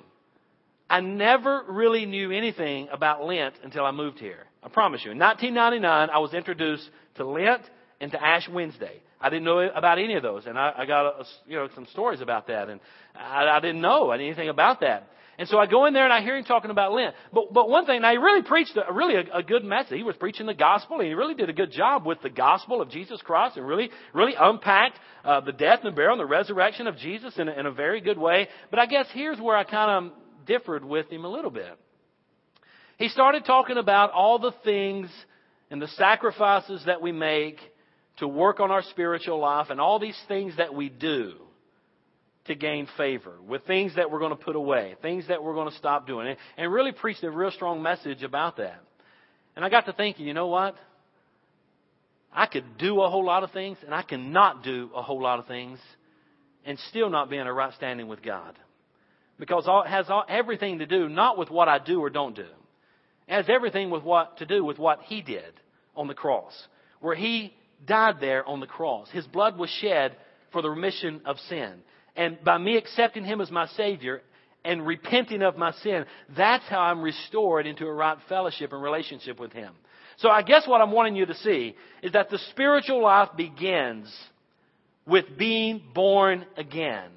I 0.90 1.00
never 1.02 1.64
really 1.68 2.06
knew 2.06 2.32
anything 2.32 2.88
about 2.92 3.26
Lent 3.26 3.56
until 3.64 3.86
I 3.86 3.92
moved 3.92 4.20
here. 4.20 4.46
I 4.64 4.70
promise 4.70 5.02
you. 5.04 5.12
In 5.12 5.20
1999, 5.20 6.10
I 6.10 6.20
was 6.20 6.34
introduced 6.34 6.90
to 7.16 7.26
Lent 7.26 7.62
and 8.00 8.12
to 8.12 8.24
Ash 8.24 8.48
Wednesday. 8.50 9.02
I 9.20 9.30
didn't 9.30 9.46
know 9.46 9.60
about 9.60 9.98
any 9.98 10.16
of 10.16 10.24
those, 10.24 10.46
and 10.46 10.58
I, 10.58 10.74
I 10.78 10.86
got 10.86 11.06
a, 11.22 11.26
you 11.48 11.56
know 11.56 11.68
some 11.74 11.88
stories 11.88 12.22
about 12.22 12.48
that, 12.48 12.70
and 12.70 12.80
I, 13.16 13.48
I 13.48 13.60
didn't 13.60 13.82
know 13.82 14.12
anything 14.12 14.50
about 14.50 14.82
that. 14.82 15.08
And 15.38 15.50
so 15.50 15.58
I 15.58 15.66
go 15.66 15.86
in 15.86 15.94
there 15.94 16.06
and 16.06 16.14
I 16.14 16.22
hear 16.22 16.38
him 16.38 16.46
talking 16.46 16.72
about 16.72 16.94
Lent. 16.94 17.14
But, 17.34 17.54
but 17.54 17.70
one 17.70 17.86
thing, 17.86 18.02
now 18.02 18.12
he 18.12 18.18
really 18.18 18.42
preached 18.42 18.78
a, 18.78 18.92
really 18.92 19.16
a, 19.16 19.40
a 19.40 19.44
good 19.44 19.66
message. 19.66 19.98
He 19.98 20.04
was 20.04 20.16
preaching 20.16 20.46
the 20.46 20.54
gospel 20.54 21.00
and 21.00 21.08
he 21.08 21.14
really 21.14 21.34
did 21.34 21.50
a 21.50 21.54
good 21.54 21.72
job 21.72 22.06
with 22.06 22.22
the 22.22 22.30
gospel 22.30 22.82
of 22.82 22.90
Jesus 22.90 23.22
Christ 23.22 23.58
and 23.58 23.68
really, 23.68 23.90
really 24.14 24.34
unpacked 24.40 24.98
uh, 25.26 25.42
the 25.42 25.52
death 25.52 25.80
and 25.84 25.92
the 25.92 25.96
burial 25.96 26.14
and 26.14 26.22
the 26.22 26.26
resurrection 26.26 26.88
of 26.88 26.98
Jesus 26.98 27.38
in 27.38 27.50
a, 27.50 27.52
in 27.52 27.66
a 27.66 27.72
very 27.72 28.00
good 28.00 28.18
way. 28.18 28.48
But 28.70 28.80
I 28.80 28.86
guess 28.86 29.08
here's 29.14 29.40
where 29.40 29.58
I 29.58 29.66
kind 29.66 30.08
of 30.08 30.46
differed 30.46 30.86
with 30.86 31.12
him 31.12 31.26
a 31.26 31.30
little 31.30 31.52
bit. 31.52 31.78
He 32.98 33.10
started 33.10 33.44
talking 33.44 33.78
about 33.78 34.12
all 34.12 34.40
the 34.40 34.54
things 34.64 35.10
and 35.70 35.82
the 35.82 35.88
sacrifices 35.90 36.84
that 36.86 37.02
we 37.02 37.12
make 37.12 37.58
to 38.18 38.28
work 38.28 38.62
on 38.62 38.72
our 38.72 38.84
spiritual 38.84 39.40
life 39.40 39.68
and 39.70 39.82
all 39.82 40.00
these 40.00 40.20
things 40.30 40.56
that 40.56 40.74
we 40.74 40.88
do 40.88 41.34
to 42.46 42.56
gain 42.56 42.88
favor, 42.96 43.34
with 43.48 43.66
things 43.66 43.96
that 43.96 44.12
we're 44.12 44.20
going 44.20 44.36
to 44.36 44.44
put 44.44 44.56
away, 44.56 44.96
things 45.02 45.28
that 45.28 45.44
we're 45.44 45.56
going 45.56 45.70
to 45.70 45.76
stop 45.78 46.06
doing, 46.06 46.36
and 46.58 46.72
really 46.72 46.92
preached 46.92 47.24
a 47.24 47.32
real 47.32 47.52
strong 47.52 47.82
message 47.82 48.22
about 48.22 48.58
that. 48.58 48.80
And 49.56 49.66
I 49.66 49.70
got 49.70 49.86
to 49.88 49.94
thinking, 49.94 50.28
you 50.28 50.34
know 50.34 50.48
what? 50.48 50.76
I 52.32 52.46
could 52.46 52.78
do 52.78 53.02
a 53.02 53.10
whole 53.10 53.26
lot 53.26 53.44
of 53.44 53.52
things, 53.52 53.78
and 53.84 53.96
I 53.96 54.04
cannot 54.04 54.64
do 54.64 54.92
a 54.94 55.02
whole 55.02 55.22
lot 55.22 55.40
of 55.40 55.48
things, 55.48 55.80
and 56.66 56.78
still 56.90 57.10
not 57.10 57.30
be 57.30 57.38
in 57.38 57.48
a 57.48 57.54
right 57.54 57.74
standing 57.74 58.08
with 58.08 58.22
God. 58.22 58.58
Because 59.40 59.66
all, 59.68 59.84
it 59.84 59.90
has 59.90 60.06
everything 60.30 60.80
to 60.80 60.86
do 60.86 61.10
not 61.10 61.38
with 61.38 61.50
what 61.50 61.68
I 61.68 61.80
do 61.80 62.00
or 62.00 62.10
don't 62.10 62.36
do. 62.36 62.46
It 63.28 63.34
has 63.34 63.46
everything 63.50 63.90
with 63.90 64.04
what 64.04 64.38
to 64.38 64.46
do 64.46 64.64
with 64.64 64.78
what 64.78 65.00
He 65.02 65.22
did 65.22 65.60
on 65.96 66.08
the 66.08 66.14
cross, 66.14 66.54
where 67.00 67.16
He 67.16 67.54
died 67.86 68.18
there 68.20 68.48
on 68.48 68.60
the 68.60 68.68
cross. 68.68 69.10
His 69.12 69.26
blood 69.26 69.58
was 69.58 69.70
shed 69.82 70.16
for 70.52 70.62
the 70.62 70.70
remission 70.70 71.22
of 71.26 71.38
sin. 71.50 71.82
And 72.16 72.44
by 72.44 72.58
me 72.58 72.78
accepting 72.78 73.26
Him 73.26 73.42
as 73.42 73.52
my 73.52 73.68
Savior 73.68 74.22
and 74.64 74.86
repenting 74.86 75.42
of 75.42 75.58
my 75.58 75.72
sin, 75.72 76.06
that's 76.36 76.66
how 76.68 76.80
I'm 76.80 77.02
restored 77.02 77.68
into 77.68 77.86
a 77.86 77.94
right 77.94 78.18
fellowship 78.28 78.74
and 78.74 78.82
relationship 78.82 79.40
with 79.40 79.54
Him. 79.54 79.74
So 80.18 80.30
I 80.30 80.42
guess 80.42 80.68
what 80.68 80.82
I'm 80.82 80.92
wanting 80.92 81.16
you 81.16 81.26
to 81.26 81.36
see 81.36 81.76
is 82.02 82.14
that 82.14 82.30
the 82.30 82.40
spiritual 82.52 83.04
life 83.04 83.30
begins 83.36 84.14
with 85.06 85.26
being 85.38 85.84
born 85.94 86.46
again 86.58 87.10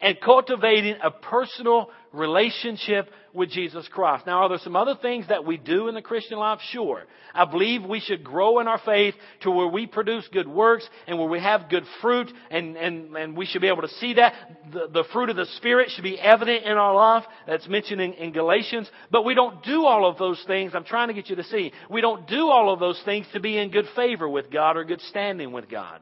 and 0.00 0.20
cultivating 0.20 0.96
a 1.02 1.10
personal 1.10 1.90
relationship 2.12 3.10
with 3.34 3.50
Jesus 3.50 3.86
Christ. 3.88 4.26
Now, 4.26 4.42
are 4.42 4.48
there 4.48 4.58
some 4.58 4.76
other 4.76 4.94
things 5.00 5.28
that 5.28 5.44
we 5.44 5.56
do 5.56 5.88
in 5.88 5.94
the 5.94 6.02
Christian 6.02 6.38
life? 6.38 6.60
Sure. 6.70 7.02
I 7.34 7.44
believe 7.44 7.84
we 7.84 8.00
should 8.00 8.24
grow 8.24 8.60
in 8.60 8.68
our 8.68 8.80
faith 8.84 9.14
to 9.42 9.50
where 9.50 9.66
we 9.66 9.86
produce 9.86 10.26
good 10.32 10.48
works 10.48 10.88
and 11.06 11.18
where 11.18 11.28
we 11.28 11.40
have 11.40 11.68
good 11.68 11.84
fruit 12.00 12.30
and, 12.50 12.76
and, 12.76 13.16
and 13.16 13.36
we 13.36 13.46
should 13.46 13.60
be 13.60 13.68
able 13.68 13.82
to 13.82 13.88
see 13.88 14.14
that. 14.14 14.34
The, 14.72 14.88
the 14.92 15.04
fruit 15.12 15.30
of 15.30 15.36
the 15.36 15.46
Spirit 15.56 15.90
should 15.90 16.04
be 16.04 16.18
evident 16.18 16.64
in 16.64 16.72
our 16.72 16.94
life. 16.94 17.24
That's 17.46 17.68
mentioned 17.68 18.00
in, 18.00 18.12
in 18.14 18.32
Galatians. 18.32 18.88
But 19.10 19.24
we 19.24 19.34
don't 19.34 19.62
do 19.64 19.84
all 19.84 20.08
of 20.08 20.18
those 20.18 20.42
things. 20.46 20.72
I'm 20.74 20.84
trying 20.84 21.08
to 21.08 21.14
get 21.14 21.28
you 21.28 21.36
to 21.36 21.44
see. 21.44 21.72
We 21.90 22.00
don't 22.00 22.26
do 22.26 22.48
all 22.48 22.72
of 22.72 22.80
those 22.80 23.00
things 23.04 23.26
to 23.32 23.40
be 23.40 23.58
in 23.58 23.70
good 23.70 23.86
favor 23.94 24.28
with 24.28 24.50
God 24.50 24.76
or 24.76 24.84
good 24.84 25.00
standing 25.02 25.52
with 25.52 25.68
God. 25.68 26.00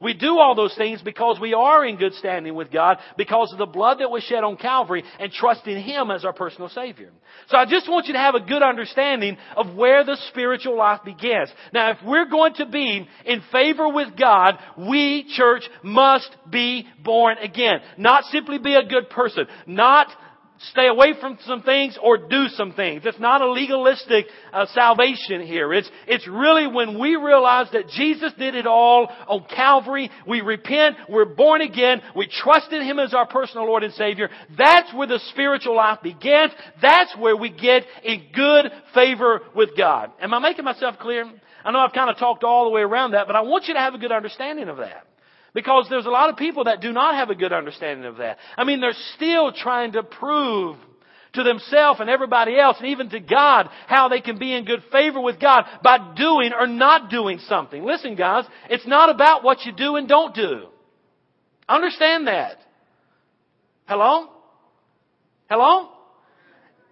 We 0.00 0.14
do 0.14 0.38
all 0.38 0.54
those 0.54 0.74
things 0.76 1.00
because 1.02 1.38
we 1.40 1.54
are 1.54 1.84
in 1.84 1.96
good 1.96 2.14
standing 2.14 2.54
with 2.54 2.70
God 2.70 2.98
because 3.16 3.52
of 3.52 3.58
the 3.58 3.66
blood 3.66 4.00
that 4.00 4.10
was 4.10 4.22
shed 4.24 4.42
on 4.44 4.56
Calvary 4.56 5.04
and 5.20 5.30
trusting 5.32 5.82
Him 5.82 6.10
as 6.10 6.24
our 6.24 6.32
personal 6.32 6.68
Savior. 6.68 7.10
So 7.48 7.56
I 7.56 7.64
just 7.64 7.88
want 7.88 8.06
you 8.06 8.14
to 8.14 8.18
have 8.18 8.34
a 8.34 8.40
good 8.40 8.62
understanding 8.62 9.36
of 9.56 9.74
where 9.74 10.04
the 10.04 10.16
spiritual 10.28 10.76
life 10.76 11.00
begins. 11.04 11.50
Now 11.72 11.92
if 11.92 11.98
we're 12.04 12.28
going 12.28 12.54
to 12.54 12.66
be 12.66 13.06
in 13.24 13.42
favor 13.52 13.88
with 13.88 14.16
God, 14.18 14.58
we, 14.76 15.26
church, 15.36 15.62
must 15.82 16.34
be 16.50 16.86
born 17.02 17.38
again. 17.38 17.80
Not 17.96 18.24
simply 18.24 18.58
be 18.58 18.74
a 18.74 18.86
good 18.86 19.10
person. 19.10 19.46
Not 19.66 20.08
stay 20.70 20.88
away 20.88 21.14
from 21.20 21.38
some 21.46 21.62
things 21.62 21.98
or 22.02 22.16
do 22.16 22.46
some 22.48 22.72
things. 22.72 23.02
It's 23.04 23.18
not 23.18 23.40
a 23.40 23.50
legalistic 23.50 24.26
uh, 24.52 24.66
salvation 24.72 25.42
here. 25.42 25.72
It's, 25.72 25.90
it's 26.06 26.26
really 26.28 26.66
when 26.66 26.98
we 26.98 27.16
realize 27.16 27.68
that 27.72 27.88
Jesus 27.88 28.32
did 28.38 28.54
it 28.54 28.66
all 28.66 29.08
on 29.28 29.44
Calvary, 29.54 30.10
we 30.26 30.40
repent, 30.40 30.96
we're 31.08 31.24
born 31.24 31.60
again, 31.60 32.00
we 32.16 32.28
trust 32.28 32.72
in 32.72 32.82
Him 32.82 32.98
as 32.98 33.14
our 33.14 33.26
personal 33.26 33.66
Lord 33.66 33.82
and 33.82 33.92
Savior. 33.94 34.30
That's 34.56 34.92
where 34.94 35.06
the 35.06 35.20
spiritual 35.30 35.76
life 35.76 35.98
begins. 36.02 36.52
That's 36.80 37.14
where 37.18 37.36
we 37.36 37.50
get 37.50 37.84
in 38.02 38.26
good 38.34 38.70
favor 38.94 39.40
with 39.54 39.70
God. 39.76 40.12
Am 40.20 40.32
I 40.32 40.38
making 40.38 40.64
myself 40.64 40.96
clear? 40.98 41.30
I 41.64 41.72
know 41.72 41.78
I've 41.78 41.92
kind 41.92 42.10
of 42.10 42.18
talked 42.18 42.44
all 42.44 42.64
the 42.64 42.70
way 42.70 42.82
around 42.82 43.12
that, 43.12 43.26
but 43.26 43.36
I 43.36 43.40
want 43.40 43.64
you 43.66 43.74
to 43.74 43.80
have 43.80 43.94
a 43.94 43.98
good 43.98 44.12
understanding 44.12 44.68
of 44.68 44.76
that. 44.78 45.06
Because 45.54 45.86
there's 45.88 46.06
a 46.06 46.10
lot 46.10 46.30
of 46.30 46.36
people 46.36 46.64
that 46.64 46.80
do 46.80 46.92
not 46.92 47.14
have 47.14 47.30
a 47.30 47.34
good 47.34 47.52
understanding 47.52 48.06
of 48.06 48.16
that. 48.16 48.38
I 48.56 48.64
mean, 48.64 48.80
they're 48.80 48.92
still 49.14 49.52
trying 49.52 49.92
to 49.92 50.02
prove 50.02 50.76
to 51.34 51.42
themselves 51.42 52.00
and 52.00 52.10
everybody 52.10 52.58
else 52.58 52.76
and 52.78 52.88
even 52.88 53.08
to 53.10 53.20
God 53.20 53.68
how 53.86 54.08
they 54.08 54.20
can 54.20 54.38
be 54.38 54.52
in 54.52 54.64
good 54.64 54.82
favor 54.90 55.20
with 55.20 55.40
God 55.40 55.64
by 55.82 56.14
doing 56.16 56.52
or 56.52 56.66
not 56.66 57.10
doing 57.10 57.38
something. 57.38 57.84
Listen 57.84 58.16
guys, 58.16 58.44
it's 58.68 58.86
not 58.86 59.10
about 59.10 59.44
what 59.44 59.64
you 59.64 59.72
do 59.72 59.96
and 59.96 60.08
don't 60.08 60.34
do. 60.34 60.66
Understand 61.68 62.26
that. 62.26 62.58
Hello? 63.86 64.28
Hello? 65.48 65.88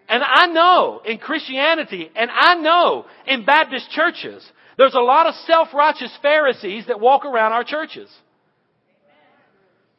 And 0.08 0.22
I 0.22 0.46
know 0.46 1.00
in 1.04 1.18
Christianity, 1.18 2.10
and 2.14 2.30
I 2.30 2.56
know 2.56 3.06
in 3.26 3.44
Baptist 3.44 3.90
churches, 3.90 4.44
there's 4.76 4.94
a 4.94 5.00
lot 5.00 5.26
of 5.26 5.34
self-righteous 5.46 6.18
Pharisees 6.20 6.86
that 6.88 7.00
walk 7.00 7.24
around 7.24 7.52
our 7.52 7.64
churches. 7.64 8.10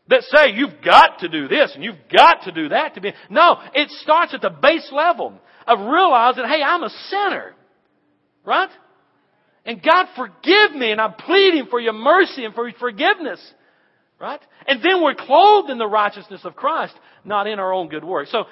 That 0.09 0.23
say 0.23 0.51
you've 0.53 0.81
got 0.83 1.19
to 1.19 1.29
do 1.29 1.47
this 1.47 1.71
and 1.75 1.83
you've 1.83 2.09
got 2.11 2.43
to 2.43 2.51
do 2.51 2.69
that 2.69 2.95
to 2.95 3.01
be. 3.01 3.13
No, 3.29 3.57
it 3.73 3.89
starts 4.01 4.33
at 4.33 4.41
the 4.41 4.49
base 4.49 4.89
level 4.91 5.33
of 5.65 5.79
realizing, 5.79 6.43
hey, 6.45 6.61
I'm 6.61 6.83
a 6.83 6.89
sinner. 7.09 7.53
Right? 8.45 8.69
And 9.65 9.81
God 9.81 10.07
forgive 10.17 10.75
me 10.75 10.91
and 10.91 10.99
I'm 10.99 11.13
pleading 11.13 11.67
for 11.69 11.79
your 11.79 11.93
mercy 11.93 12.43
and 12.43 12.53
for 12.53 12.67
your 12.67 12.77
forgiveness. 12.77 13.39
Right? 14.19 14.41
And 14.67 14.83
then 14.83 15.01
we're 15.01 15.15
clothed 15.15 15.69
in 15.69 15.77
the 15.77 15.87
righteousness 15.87 16.41
of 16.43 16.55
Christ, 16.55 16.93
not 17.23 17.47
in 17.47 17.59
our 17.59 17.73
own 17.73 17.87
good 17.87 18.03
works. 18.03 18.31
So 18.31 18.43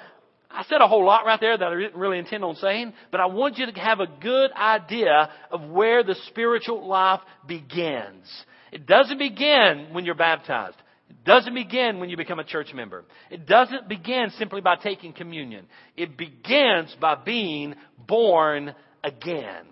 I 0.50 0.64
said 0.64 0.80
a 0.80 0.88
whole 0.88 1.04
lot 1.04 1.24
right 1.24 1.40
there 1.40 1.56
that 1.56 1.66
I 1.66 1.78
didn't 1.78 1.96
really 1.96 2.18
intend 2.18 2.44
on 2.44 2.56
saying, 2.56 2.92
but 3.10 3.20
I 3.20 3.26
want 3.26 3.58
you 3.58 3.66
to 3.66 3.80
have 3.80 4.00
a 4.00 4.06
good 4.06 4.52
idea 4.52 5.30
of 5.50 5.68
where 5.70 6.02
the 6.02 6.14
spiritual 6.28 6.86
life 6.86 7.20
begins. 7.46 8.26
It 8.70 8.86
doesn't 8.86 9.18
begin 9.18 9.88
when 9.92 10.04
you're 10.04 10.14
baptized. 10.14 10.76
Doesn't 11.24 11.54
begin 11.54 12.00
when 12.00 12.10
you 12.10 12.16
become 12.16 12.40
a 12.40 12.44
church 12.44 12.74
member. 12.74 13.04
It 13.30 13.46
doesn't 13.46 13.88
begin 13.88 14.30
simply 14.38 14.60
by 14.60 14.76
taking 14.76 15.12
communion. 15.12 15.66
It 15.96 16.16
begins 16.16 16.96
by 17.00 17.14
being 17.14 17.74
born 18.08 18.74
again. 19.04 19.66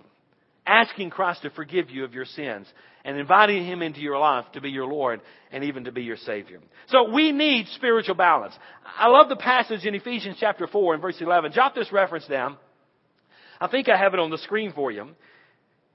Asking 0.64 1.10
Christ 1.10 1.42
to 1.42 1.50
forgive 1.50 1.90
you 1.90 2.04
of 2.04 2.14
your 2.14 2.24
sins 2.24 2.68
and 3.04 3.18
inviting 3.18 3.64
Him 3.64 3.82
into 3.82 4.00
your 4.00 4.18
life 4.18 4.44
to 4.52 4.60
be 4.60 4.70
your 4.70 4.86
Lord 4.86 5.20
and 5.50 5.64
even 5.64 5.84
to 5.84 5.92
be 5.92 6.02
your 6.02 6.18
Savior. 6.18 6.60
So 6.88 7.10
we 7.10 7.32
need 7.32 7.66
spiritual 7.74 8.14
balance. 8.14 8.54
I 8.84 9.08
love 9.08 9.28
the 9.28 9.36
passage 9.36 9.84
in 9.84 9.94
Ephesians 9.94 10.36
chapter 10.38 10.68
4 10.68 10.94
and 10.94 11.02
verse 11.02 11.16
11. 11.20 11.52
Jot 11.52 11.74
this 11.74 11.90
reference 11.90 12.26
down. 12.28 12.56
I 13.60 13.66
think 13.66 13.88
I 13.88 13.96
have 13.96 14.14
it 14.14 14.20
on 14.20 14.30
the 14.30 14.38
screen 14.38 14.72
for 14.72 14.92
you. 14.92 15.08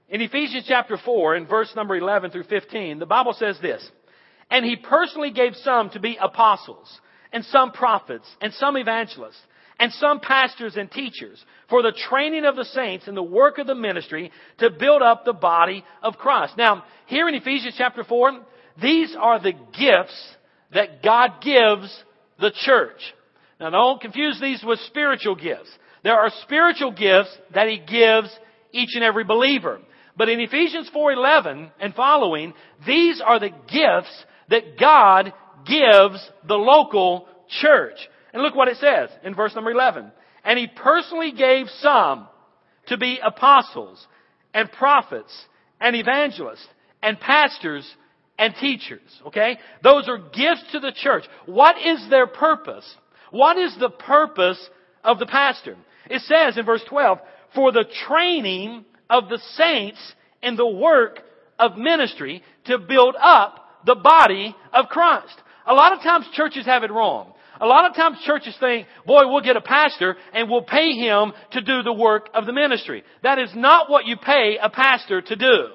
In 0.09 0.21
Ephesians 0.21 0.65
chapter 0.67 0.97
4 0.97 1.35
and 1.35 1.47
verse 1.47 1.71
number 1.75 1.95
11 1.95 2.31
through 2.31 2.43
15, 2.43 2.99
the 2.99 3.05
Bible 3.05 3.33
says 3.33 3.57
this, 3.61 3.89
And 4.49 4.65
He 4.65 4.75
personally 4.75 5.31
gave 5.31 5.55
some 5.55 5.89
to 5.91 5.99
be 5.99 6.17
apostles, 6.21 6.99
and 7.31 7.43
some 7.45 7.71
prophets, 7.71 8.27
and 8.41 8.53
some 8.53 8.77
evangelists, 8.77 9.41
and 9.79 9.91
some 9.93 10.19
pastors 10.19 10.75
and 10.77 10.89
teachers 10.89 11.43
for 11.69 11.81
the 11.81 11.91
training 12.09 12.45
of 12.45 12.55
the 12.55 12.65
saints 12.65 13.07
and 13.07 13.17
the 13.17 13.23
work 13.23 13.57
of 13.57 13.67
the 13.67 13.75
ministry 13.75 14.31
to 14.59 14.69
build 14.69 15.01
up 15.01 15.25
the 15.25 15.33
body 15.33 15.83
of 16.01 16.15
Christ. 16.15 16.53
Now, 16.57 16.85
here 17.07 17.27
in 17.27 17.35
Ephesians 17.35 17.75
chapter 17.77 18.03
4, 18.03 18.39
these 18.81 19.15
are 19.19 19.39
the 19.39 19.51
gifts 19.51 20.35
that 20.73 21.03
God 21.03 21.41
gives 21.41 22.03
the 22.39 22.51
church. 22.51 22.99
Now 23.59 23.69
don't 23.69 24.01
confuse 24.01 24.39
these 24.39 24.63
with 24.63 24.79
spiritual 24.87 25.35
gifts. 25.35 25.69
There 26.03 26.17
are 26.17 26.29
spiritual 26.43 26.91
gifts 26.91 27.35
that 27.53 27.67
He 27.67 27.77
gives 27.77 28.29
each 28.71 28.95
and 28.95 29.03
every 29.03 29.23
believer. 29.23 29.79
But 30.17 30.29
in 30.29 30.39
Ephesians 30.39 30.89
4:11 30.95 31.71
and 31.79 31.93
following, 31.95 32.53
these 32.85 33.21
are 33.25 33.39
the 33.39 33.49
gifts 33.49 34.25
that 34.49 34.77
God 34.79 35.33
gives 35.65 36.29
the 36.47 36.55
local 36.55 37.27
church. 37.61 37.97
And 38.33 38.43
look 38.43 38.55
what 38.55 38.67
it 38.67 38.77
says 38.77 39.09
in 39.23 39.35
verse 39.35 39.55
number 39.55 39.71
11. 39.71 40.11
And 40.43 40.59
he 40.59 40.67
personally 40.67 41.31
gave 41.31 41.67
some 41.79 42.27
to 42.87 42.97
be 42.97 43.19
apostles 43.23 44.05
and 44.53 44.71
prophets 44.71 45.33
and 45.79 45.95
evangelists 45.95 46.67
and 47.01 47.19
pastors 47.19 47.89
and 48.37 48.53
teachers. 48.59 49.21
Okay? 49.27 49.57
Those 49.83 50.07
are 50.07 50.17
gifts 50.17 50.71
to 50.71 50.79
the 50.79 50.93
church. 50.95 51.23
What 51.45 51.77
is 51.83 52.07
their 52.09 52.27
purpose? 52.27 52.85
What 53.31 53.57
is 53.57 53.75
the 53.79 53.89
purpose 53.89 54.69
of 55.03 55.19
the 55.19 55.25
pastor? 55.25 55.75
It 56.09 56.21
says 56.21 56.57
in 56.57 56.65
verse 56.65 56.83
12, 56.87 57.19
for 57.53 57.71
the 57.71 57.85
training 58.07 58.85
of 59.09 59.29
the 59.29 59.39
saints 59.53 59.99
in 60.41 60.55
the 60.55 60.67
work 60.67 61.21
of 61.57 61.77
ministry 61.77 62.43
to 62.65 62.77
build 62.77 63.15
up 63.19 63.64
the 63.85 63.95
body 63.95 64.55
of 64.73 64.87
Christ. 64.87 65.35
A 65.67 65.73
lot 65.73 65.93
of 65.93 66.01
times 66.01 66.27
churches 66.33 66.65
have 66.65 66.83
it 66.83 66.91
wrong. 66.91 67.33
A 67.59 67.65
lot 67.65 67.89
of 67.89 67.95
times 67.95 68.17
churches 68.25 68.55
think, 68.59 68.87
boy, 69.05 69.27
we'll 69.31 69.41
get 69.41 69.55
a 69.55 69.61
pastor 69.61 70.17
and 70.33 70.49
we'll 70.49 70.63
pay 70.63 70.91
him 70.91 71.31
to 71.51 71.61
do 71.61 71.83
the 71.83 71.93
work 71.93 72.29
of 72.33 72.45
the 72.45 72.53
ministry. 72.53 73.03
That 73.23 73.39
is 73.39 73.49
not 73.55 73.89
what 73.89 74.05
you 74.05 74.17
pay 74.17 74.57
a 74.61 74.69
pastor 74.69 75.21
to 75.21 75.35
do. 75.35 75.67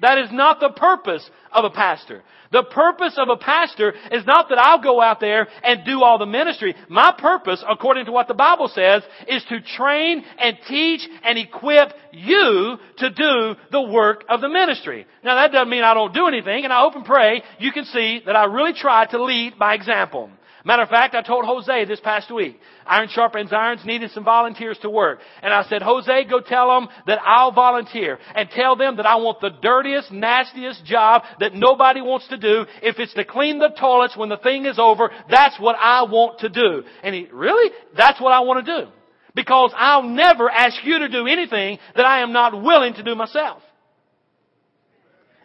That 0.00 0.18
is 0.18 0.30
not 0.30 0.60
the 0.60 0.70
purpose 0.70 1.28
of 1.52 1.64
a 1.64 1.70
pastor. 1.70 2.22
The 2.52 2.62
purpose 2.62 3.14
of 3.16 3.28
a 3.28 3.36
pastor 3.36 3.94
is 4.12 4.24
not 4.26 4.48
that 4.50 4.58
I'll 4.58 4.82
go 4.82 5.00
out 5.00 5.20
there 5.20 5.48
and 5.64 5.84
do 5.84 6.02
all 6.02 6.18
the 6.18 6.26
ministry. 6.26 6.74
My 6.88 7.12
purpose, 7.16 7.64
according 7.68 8.06
to 8.06 8.12
what 8.12 8.28
the 8.28 8.34
Bible 8.34 8.68
says, 8.68 9.02
is 9.26 9.44
to 9.48 9.60
train 9.60 10.22
and 10.38 10.56
teach 10.68 11.08
and 11.24 11.38
equip 11.38 11.92
you 12.12 12.78
to 12.98 13.10
do 13.10 13.56
the 13.72 13.82
work 13.82 14.24
of 14.28 14.40
the 14.40 14.48
ministry. 14.48 15.06
Now 15.24 15.36
that 15.36 15.52
doesn't 15.52 15.70
mean 15.70 15.82
I 15.82 15.94
don't 15.94 16.14
do 16.14 16.28
anything, 16.28 16.64
and 16.64 16.72
I 16.72 16.80
hope 16.80 16.94
and 16.94 17.04
pray 17.04 17.42
you 17.58 17.72
can 17.72 17.84
see 17.84 18.22
that 18.26 18.36
I 18.36 18.44
really 18.44 18.74
try 18.74 19.06
to 19.06 19.22
lead 19.22 19.58
by 19.58 19.74
example. 19.74 20.30
Matter 20.66 20.82
of 20.82 20.88
fact, 20.88 21.14
I 21.14 21.22
told 21.22 21.44
Jose 21.44 21.84
this 21.84 22.00
past 22.00 22.28
week, 22.28 22.58
Iron 22.84 23.08
Sharpens 23.08 23.52
Irons 23.52 23.84
needed 23.84 24.10
some 24.10 24.24
volunteers 24.24 24.76
to 24.82 24.90
work. 24.90 25.20
And 25.40 25.54
I 25.54 25.62
said, 25.62 25.80
Jose, 25.80 26.24
go 26.24 26.40
tell 26.40 26.66
them 26.66 26.88
that 27.06 27.20
I'll 27.24 27.52
volunteer. 27.52 28.18
And 28.34 28.50
tell 28.50 28.74
them 28.74 28.96
that 28.96 29.06
I 29.06 29.14
want 29.14 29.40
the 29.40 29.50
dirtiest, 29.62 30.10
nastiest 30.10 30.84
job 30.84 31.22
that 31.38 31.54
nobody 31.54 32.00
wants 32.00 32.26
to 32.28 32.36
do. 32.36 32.66
If 32.82 32.98
it's 32.98 33.14
to 33.14 33.24
clean 33.24 33.60
the 33.60 33.68
toilets 33.78 34.16
when 34.16 34.28
the 34.28 34.38
thing 34.38 34.66
is 34.66 34.76
over, 34.76 35.12
that's 35.30 35.56
what 35.60 35.76
I 35.78 36.02
want 36.02 36.40
to 36.40 36.48
do. 36.48 36.82
And 37.04 37.14
he, 37.14 37.28
really? 37.32 37.70
That's 37.96 38.20
what 38.20 38.32
I 38.32 38.40
want 38.40 38.66
to 38.66 38.80
do. 38.80 38.90
Because 39.36 39.72
I'll 39.76 40.02
never 40.02 40.50
ask 40.50 40.84
you 40.84 40.98
to 40.98 41.08
do 41.08 41.28
anything 41.28 41.78
that 41.94 42.06
I 42.06 42.22
am 42.22 42.32
not 42.32 42.60
willing 42.60 42.94
to 42.94 43.04
do 43.04 43.14
myself. 43.14 43.62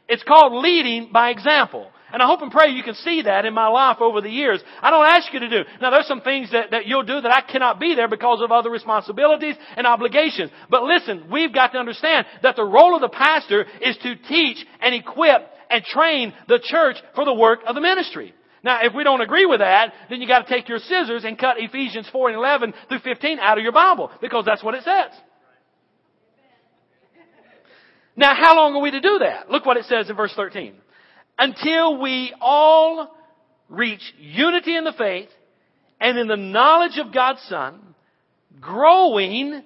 It's 0.09 0.23
called 0.23 0.63
leading 0.63 1.11
by 1.13 1.29
example. 1.29 1.91
And 2.13 2.21
I 2.21 2.27
hope 2.27 2.41
and 2.41 2.51
pray 2.51 2.69
you 2.69 2.83
can 2.83 2.95
see 2.95 3.21
that 3.23 3.45
in 3.45 3.53
my 3.53 3.67
life 3.67 3.97
over 4.01 4.21
the 4.21 4.29
years. 4.29 4.61
I 4.81 4.89
don't 4.89 5.05
ask 5.05 5.31
you 5.33 5.39
to 5.39 5.49
do. 5.49 5.63
Now 5.81 5.91
there's 5.91 6.07
some 6.07 6.21
things 6.21 6.51
that, 6.51 6.71
that 6.71 6.85
you'll 6.85 7.03
do 7.03 7.21
that 7.21 7.31
I 7.31 7.41
cannot 7.41 7.79
be 7.79 7.95
there 7.95 8.07
because 8.07 8.41
of 8.41 8.51
other 8.51 8.69
responsibilities 8.69 9.55
and 9.77 9.87
obligations. 9.87 10.51
But 10.69 10.83
listen, 10.83 11.29
we've 11.31 11.53
got 11.53 11.71
to 11.73 11.79
understand 11.79 12.25
that 12.43 12.55
the 12.55 12.63
role 12.63 12.95
of 12.95 13.01
the 13.01 13.09
pastor 13.09 13.65
is 13.81 13.97
to 14.03 14.15
teach 14.27 14.65
and 14.81 14.93
equip 14.95 15.47
and 15.69 15.83
train 15.83 16.33
the 16.47 16.59
church 16.61 16.97
for 17.15 17.25
the 17.25 17.33
work 17.33 17.61
of 17.65 17.75
the 17.75 17.81
ministry. 17.81 18.33
Now, 18.63 18.79
if 18.83 18.93
we 18.93 19.03
don't 19.03 19.21
agree 19.21 19.45
with 19.45 19.59
that, 19.59 19.93
then 20.09 20.21
you 20.21 20.27
got 20.27 20.45
to 20.47 20.53
take 20.53 20.69
your 20.69 20.79
scissors 20.79 21.23
and 21.23 21.37
cut 21.37 21.55
Ephesians 21.59 22.07
4 22.11 22.29
and 22.29 22.37
11 22.37 22.73
through 22.89 22.99
15 22.99 23.39
out 23.39 23.57
of 23.57 23.63
your 23.63 23.71
Bible 23.71 24.11
because 24.21 24.45
that's 24.45 24.63
what 24.63 24.75
it 24.75 24.83
says. 24.83 25.11
Now, 28.15 28.35
how 28.35 28.55
long 28.55 28.75
are 28.75 28.81
we 28.81 28.91
to 28.91 29.01
do 29.01 29.19
that? 29.19 29.49
Look 29.49 29.65
what 29.65 29.77
it 29.77 29.85
says 29.85 30.09
in 30.09 30.15
verse 30.15 30.33
13 30.35 30.75
until 31.41 31.99
we 31.99 32.31
all 32.39 33.11
reach 33.67 34.13
unity 34.19 34.77
in 34.77 34.83
the 34.83 34.93
faith 34.93 35.29
and 35.99 36.15
in 36.19 36.27
the 36.27 36.37
knowledge 36.37 36.99
of 36.99 37.11
God's 37.11 37.41
Son, 37.49 37.79
growing 38.59 39.63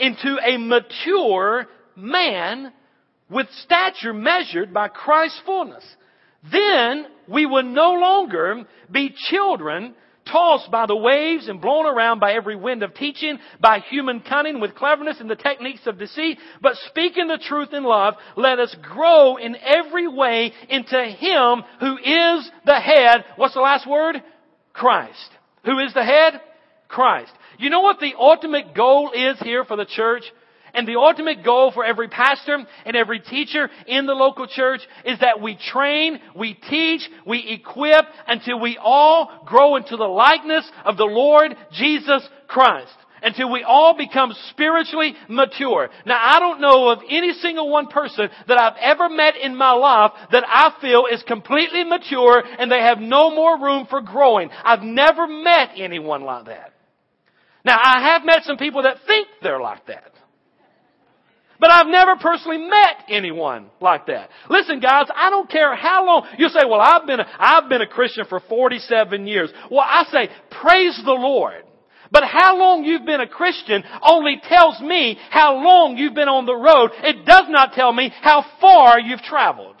into 0.00 0.36
a 0.44 0.56
mature 0.56 1.68
man 1.94 2.72
with 3.30 3.46
stature 3.62 4.12
measured 4.12 4.74
by 4.74 4.88
Christ's 4.88 5.40
fullness. 5.46 5.84
Then 6.50 7.06
we 7.28 7.46
will 7.46 7.62
no 7.62 7.92
longer 7.92 8.64
be 8.90 9.14
children 9.30 9.94
tossed 10.30 10.70
by 10.70 10.86
the 10.86 10.96
waves 10.96 11.48
and 11.48 11.60
blown 11.60 11.86
around 11.86 12.20
by 12.20 12.32
every 12.32 12.56
wind 12.56 12.82
of 12.82 12.94
teaching, 12.94 13.38
by 13.60 13.80
human 13.80 14.20
cunning 14.20 14.60
with 14.60 14.74
cleverness 14.74 15.20
and 15.20 15.30
the 15.30 15.36
techniques 15.36 15.86
of 15.86 15.98
deceit. 15.98 16.38
But 16.60 16.76
speaking 16.88 17.28
the 17.28 17.38
truth 17.38 17.72
in 17.72 17.84
love, 17.84 18.14
let 18.36 18.58
us 18.58 18.74
grow 18.82 19.36
in 19.36 19.56
every 19.56 20.08
way 20.08 20.52
into 20.68 21.02
Him 21.02 21.62
who 21.80 21.96
is 21.98 22.50
the 22.64 22.80
head. 22.80 23.24
What's 23.36 23.54
the 23.54 23.60
last 23.60 23.88
word? 23.88 24.22
Christ. 24.72 25.30
Who 25.64 25.78
is 25.78 25.94
the 25.94 26.04
head? 26.04 26.40
Christ. 26.88 27.32
You 27.58 27.70
know 27.70 27.80
what 27.80 28.00
the 28.00 28.14
ultimate 28.18 28.74
goal 28.74 29.12
is 29.14 29.38
here 29.40 29.64
for 29.64 29.76
the 29.76 29.86
church? 29.86 30.24
And 30.74 30.88
the 30.88 30.96
ultimate 30.96 31.44
goal 31.44 31.70
for 31.70 31.84
every 31.84 32.08
pastor 32.08 32.58
and 32.86 32.96
every 32.96 33.20
teacher 33.20 33.68
in 33.86 34.06
the 34.06 34.14
local 34.14 34.46
church 34.46 34.80
is 35.04 35.18
that 35.20 35.40
we 35.40 35.56
train, 35.56 36.18
we 36.34 36.54
teach, 36.54 37.02
we 37.26 37.46
equip 37.50 38.06
until 38.26 38.58
we 38.58 38.78
all 38.80 39.42
grow 39.44 39.76
into 39.76 39.96
the 39.96 40.04
likeness 40.04 40.68
of 40.84 40.96
the 40.96 41.04
Lord 41.04 41.54
Jesus 41.72 42.26
Christ. 42.48 42.92
Until 43.24 43.52
we 43.52 43.62
all 43.62 43.96
become 43.96 44.34
spiritually 44.50 45.14
mature. 45.28 45.90
Now 46.04 46.18
I 46.20 46.40
don't 46.40 46.60
know 46.60 46.88
of 46.88 47.00
any 47.08 47.32
single 47.34 47.70
one 47.70 47.86
person 47.86 48.28
that 48.48 48.60
I've 48.60 48.76
ever 48.80 49.08
met 49.08 49.36
in 49.36 49.54
my 49.54 49.70
life 49.70 50.10
that 50.32 50.42
I 50.44 50.72
feel 50.80 51.04
is 51.06 51.22
completely 51.22 51.84
mature 51.84 52.42
and 52.58 52.72
they 52.72 52.80
have 52.80 52.98
no 52.98 53.30
more 53.30 53.60
room 53.60 53.86
for 53.88 54.00
growing. 54.00 54.50
I've 54.64 54.82
never 54.82 55.28
met 55.28 55.70
anyone 55.76 56.22
like 56.22 56.46
that. 56.46 56.72
Now, 57.64 57.78
I 57.80 58.12
have 58.12 58.24
met 58.24 58.42
some 58.42 58.56
people 58.56 58.82
that 58.82 58.96
think 59.06 59.28
they're 59.40 59.60
like 59.60 59.86
that. 59.86 60.12
But 61.62 61.70
I've 61.70 61.86
never 61.86 62.16
personally 62.16 62.58
met 62.58 63.04
anyone 63.08 63.70
like 63.80 64.06
that. 64.06 64.30
Listen 64.50 64.80
guys, 64.80 65.06
I 65.14 65.30
don't 65.30 65.48
care 65.48 65.76
how 65.76 66.04
long, 66.04 66.26
you 66.36 66.48
say, 66.48 66.62
well 66.68 66.80
I've 66.80 67.06
been, 67.06 67.20
a, 67.20 67.26
I've 67.38 67.68
been 67.68 67.80
a 67.80 67.86
Christian 67.86 68.24
for 68.28 68.40
47 68.40 69.28
years. 69.28 69.48
Well 69.70 69.86
I 69.86 70.02
say, 70.10 70.28
praise 70.60 71.00
the 71.04 71.12
Lord. 71.12 71.62
But 72.10 72.24
how 72.24 72.58
long 72.58 72.82
you've 72.82 73.06
been 73.06 73.20
a 73.20 73.28
Christian 73.28 73.84
only 74.02 74.42
tells 74.42 74.80
me 74.80 75.16
how 75.30 75.54
long 75.54 75.96
you've 75.96 76.14
been 76.14 76.26
on 76.26 76.46
the 76.46 76.56
road. 76.56 76.90
It 77.04 77.24
does 77.24 77.44
not 77.48 77.74
tell 77.74 77.92
me 77.92 78.12
how 78.22 78.44
far 78.60 78.98
you've 78.98 79.22
traveled. 79.22 79.76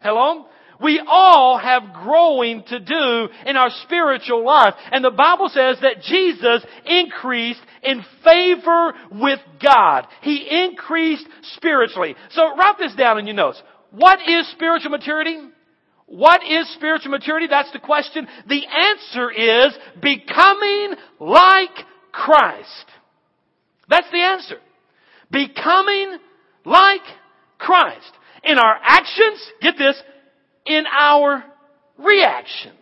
Hello? 0.00 0.46
We 0.80 1.02
all 1.06 1.58
have 1.58 1.92
growing 1.92 2.62
to 2.68 2.78
do 2.78 3.28
in 3.46 3.56
our 3.56 3.70
spiritual 3.84 4.44
life. 4.44 4.74
And 4.92 5.04
the 5.04 5.10
Bible 5.10 5.48
says 5.48 5.78
that 5.82 6.02
Jesus 6.02 6.64
increased 6.86 7.60
in 7.82 8.04
favor 8.22 8.94
with 9.10 9.40
God. 9.62 10.06
He 10.22 10.46
increased 10.66 11.26
spiritually. 11.56 12.14
So 12.30 12.56
write 12.56 12.78
this 12.78 12.94
down 12.94 13.18
in 13.18 13.26
your 13.26 13.34
notes. 13.34 13.60
What 13.90 14.20
is 14.28 14.50
spiritual 14.52 14.90
maturity? 14.90 15.38
What 16.06 16.42
is 16.42 16.72
spiritual 16.74 17.10
maturity? 17.10 17.48
That's 17.48 17.72
the 17.72 17.80
question. 17.80 18.26
The 18.46 18.62
answer 18.66 19.30
is 19.30 19.76
becoming 20.00 20.94
like 21.20 21.70
Christ. 22.12 22.86
That's 23.88 24.10
the 24.10 24.22
answer. 24.22 24.56
Becoming 25.30 26.18
like 26.64 27.02
Christ. 27.58 28.10
In 28.44 28.58
our 28.58 28.76
actions, 28.82 29.42
get 29.60 29.76
this, 29.76 30.00
in 30.68 30.84
our 30.86 31.44
reactions. 31.98 32.74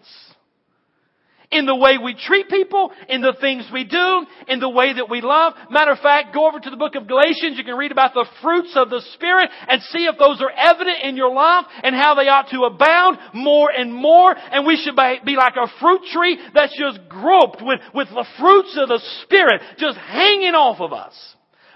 In 1.52 1.64
the 1.64 1.76
way 1.76 1.96
we 1.96 2.14
treat 2.14 2.48
people, 2.48 2.90
in 3.08 3.20
the 3.20 3.36
things 3.40 3.68
we 3.72 3.84
do, 3.84 4.26
in 4.48 4.58
the 4.58 4.68
way 4.68 4.94
that 4.94 5.08
we 5.08 5.20
love. 5.20 5.54
Matter 5.70 5.92
of 5.92 6.00
fact, 6.00 6.34
go 6.34 6.48
over 6.48 6.58
to 6.58 6.70
the 6.70 6.76
book 6.76 6.96
of 6.96 7.06
Galatians, 7.06 7.56
you 7.56 7.62
can 7.62 7.76
read 7.76 7.92
about 7.92 8.14
the 8.14 8.26
fruits 8.42 8.72
of 8.74 8.90
the 8.90 9.00
Spirit 9.14 9.48
and 9.68 9.80
see 9.82 10.06
if 10.06 10.18
those 10.18 10.42
are 10.42 10.50
evident 10.50 10.98
in 11.04 11.16
your 11.16 11.32
life 11.32 11.64
and 11.84 11.94
how 11.94 12.16
they 12.16 12.26
ought 12.26 12.50
to 12.50 12.64
abound 12.64 13.18
more 13.32 13.70
and 13.70 13.94
more. 13.94 14.34
And 14.36 14.66
we 14.66 14.76
should 14.76 14.96
be 15.24 15.36
like 15.36 15.54
a 15.54 15.70
fruit 15.80 16.00
tree 16.12 16.36
that's 16.52 16.76
just 16.76 17.08
groped 17.08 17.62
with, 17.62 17.78
with 17.94 18.08
the 18.08 18.26
fruits 18.40 18.76
of 18.76 18.88
the 18.88 19.00
Spirit 19.22 19.62
just 19.78 19.96
hanging 19.98 20.54
off 20.54 20.80
of 20.80 20.92
us. 20.92 21.14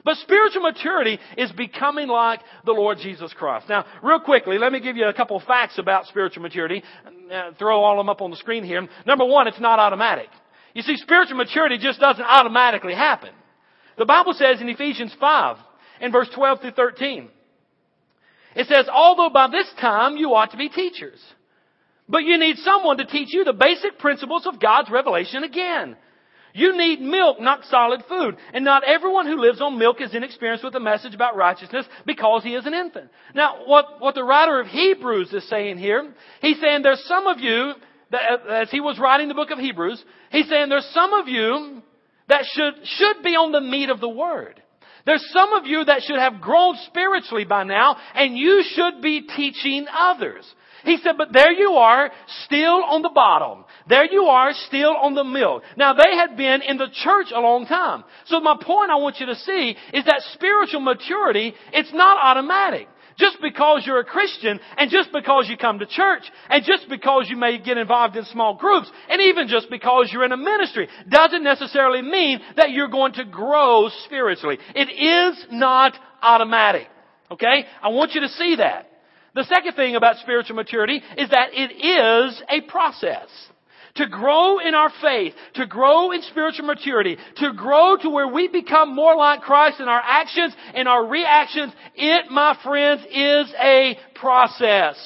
But 0.05 0.17
spiritual 0.17 0.63
maturity 0.63 1.19
is 1.37 1.53
becoming 1.53 2.09
like 2.09 2.41
the 2.65 2.73
Lord 2.73 2.99
Jesus 2.99 3.33
Christ. 3.35 3.69
Now, 3.69 3.85
real 4.03 4.21
quickly, 4.21 4.59
let 4.59 4.73
me 4.73 4.81
give 4.81 4.97
you 4.97 5.07
a 5.07 5.15
couple 5.15 5.37
of 5.37 5.43
facts 5.45 5.79
about 5.79 6.07
spiritual 6.07 6.43
maturity. 6.43 6.83
Uh, 7.31 7.53
throw 7.59 7.83
all 7.83 7.99
of 7.99 8.05
them 8.05 8.09
up 8.09 8.23
on 8.23 8.31
the 8.31 8.37
screen 8.37 8.65
here. 8.65 8.87
Number 9.07 9.25
one, 9.25 9.47
it's 9.47 9.61
not 9.61 9.79
automatic. 9.79 10.29
You 10.75 10.83
see, 10.83 10.97
spiritual 10.97 11.37
maturity 11.37 11.79
just 11.79 12.01
doesn't 12.01 12.25
automatically 12.25 12.95
happen. 12.95 13.31
The 13.99 14.07
Bible 14.07 14.33
says 14.33 14.61
in 14.61 14.69
Ephesians 14.69 15.15
5, 15.21 15.57
in 16.01 16.13
verse 16.13 16.29
12 16.35 16.61
through 16.61 16.71
13, 16.73 17.29
it 18.57 18.67
says, 18.67 18.89
although 18.91 19.31
by 19.31 19.49
this 19.49 19.71
time 19.81 20.17
you 20.17 20.35
ought 20.35 20.53
to 20.53 20.57
be 20.57 20.69
teachers, 20.69 21.21
but 22.09 22.25
you 22.25 22.39
need 22.39 22.57
someone 22.59 22.97
to 22.99 23.07
teach 23.07 23.29
you 23.33 23.45
the 23.45 23.53
basic 23.53 23.99
principles 23.99 24.47
of 24.47 24.61
God's 24.61 24.91
revelation 24.91 25.45
again. 25.45 25.97
You 26.53 26.77
need 26.77 27.01
milk, 27.01 27.41
not 27.41 27.65
solid 27.67 28.03
food. 28.09 28.37
And 28.53 28.65
not 28.65 28.85
everyone 28.85 29.27
who 29.27 29.41
lives 29.41 29.61
on 29.61 29.79
milk 29.79 30.01
is 30.01 30.15
inexperienced 30.15 30.65
with 30.65 30.73
the 30.73 30.81
message 30.81 31.15
about 31.15 31.37
righteousness 31.37 31.87
because 32.07 32.43
he 32.43 32.55
is 32.55 32.67
an 32.67 32.75
infant. 32.75 33.11
Now, 33.35 33.67
what, 33.67 34.01
what 34.01 34.15
the 34.15 34.25
writer 34.25 34.61
of 34.61 34.67
Hebrews 34.67 35.33
is 35.33 35.49
saying 35.49 35.79
here, 35.79 36.13
he's 36.41 36.61
saying 36.61 36.83
there's 36.83 37.05
some 37.07 37.27
of 37.27 37.39
you, 37.39 37.73
that, 38.11 38.47
as 38.49 38.71
he 38.71 38.81
was 38.81 38.99
writing 38.99 39.29
the 39.29 39.35
book 39.35 39.51
of 39.51 39.59
Hebrews, 39.59 40.05
he's 40.31 40.49
saying 40.49 40.69
there's 40.69 40.91
some 40.93 41.13
of 41.13 41.29
you 41.29 41.83
that 42.29 42.45
should, 42.53 42.75
should 42.85 43.23
be 43.23 43.31
on 43.31 43.53
the 43.53 43.61
meat 43.61 43.91
of 43.91 44.01
the 44.01 44.09
word. 44.09 44.63
There's 45.07 45.27
some 45.33 45.53
of 45.53 45.67
you 45.67 45.85
that 45.85 46.03
should 46.03 46.19
have 46.19 46.41
grown 46.41 46.77
spiritually 46.87 47.45
by 47.45 47.65
now, 47.65 47.97
and 48.15 48.37
you 48.37 48.63
should 48.75 49.01
be 49.01 49.23
teaching 49.23 49.87
others. 49.91 50.45
He 50.85 50.99
said, 50.99 51.17
but 51.19 51.33
there 51.33 51.53
you 51.53 51.73
are, 51.73 52.11
still 52.45 52.85
on 52.85 53.03
the 53.03 53.11
bottom. 53.11 53.65
There 53.89 54.11
you 54.11 54.25
are, 54.25 54.53
still 54.67 54.97
on 54.97 55.15
the 55.15 55.25
milk. 55.25 55.63
Now 55.77 55.95
they 55.95 56.17
had 56.17 56.37
been 56.37 56.63
in 56.63 56.79
the 56.79 56.89
church 56.93 57.29
a 57.35 57.41
long 57.41 57.67
time. 57.67 58.05
So 58.27 58.41
my 58.41 58.57
point 58.61 58.91
I 58.91 58.97
want 58.97 59.21
you 59.21 59.27
to 59.27 59.35
see 59.35 59.77
is 59.93 60.05
that 60.05 60.23
spiritual 60.35 60.81
maturity, 60.81 61.55
it's 61.73 61.93
not 61.93 62.19
automatic. 62.23 62.89
Just 63.19 63.39
because 63.43 63.83
you're 63.85 64.01
a 64.01 64.05
Christian 64.05 64.59
and 64.79 64.91
just 64.91 65.13
because 65.13 65.47
you 65.49 65.59
come 65.59 65.79
to 65.81 65.87
church 65.87 66.23
and 66.49 66.65
just 66.65 66.89
because 66.89 67.27
you 67.29 67.37
may 67.37 67.59
get 67.59 67.77
involved 67.77 68.17
in 68.17 68.25
small 68.25 68.55
groups 68.57 68.91
and 69.11 69.21
even 69.21 69.47
just 69.47 69.69
because 69.69 70.11
you're 70.11 70.25
in 70.25 70.33
a 70.33 70.39
ministry 70.39 70.89
doesn't 71.09 71.45
necessarily 71.45 72.01
mean 72.01 72.41
that 72.57 72.71
you're 72.71 72.89
going 72.89 73.13
to 73.15 73.25
grow 73.27 73.91
spiritually. 74.07 74.59
It 74.75 74.89
is 74.89 75.47
not 75.51 75.95
automatic. 76.23 76.87
Okay? 77.31 77.67
I 77.83 77.89
want 77.89 78.13
you 78.15 78.23
to 78.23 78.29
see 78.29 78.57
that. 78.57 78.90
The 79.35 79.45
second 79.45 79.75
thing 79.75 79.97
about 79.97 80.17
spiritual 80.17 80.57
maturity 80.57 81.03
is 81.17 81.31
that 81.31 81.51
it 81.53 81.73
is 81.73 82.43
a 82.49 82.61
process. 82.63 83.29
To 83.97 84.07
grow 84.07 84.61
in 84.61 84.75
our 84.75 84.91
faith, 85.03 85.35
to 85.55 85.67
grow 85.67 86.13
in 86.13 86.23
spiritual 86.23 86.67
maturity, 86.67 87.17
to 87.37 87.53
grow 87.53 87.97
to 87.97 88.09
where 88.09 88.29
we 88.29 88.47
become 88.47 88.95
more 88.95 89.17
like 89.17 89.41
Christ 89.41 89.81
in 89.81 89.89
our 89.89 90.01
actions 90.03 90.55
and 90.75 90.87
our 90.87 91.07
reactions, 91.07 91.73
it, 91.97 92.31
my 92.31 92.57
friends, 92.63 93.03
is 93.11 93.53
a 93.61 93.99
process. 94.15 94.97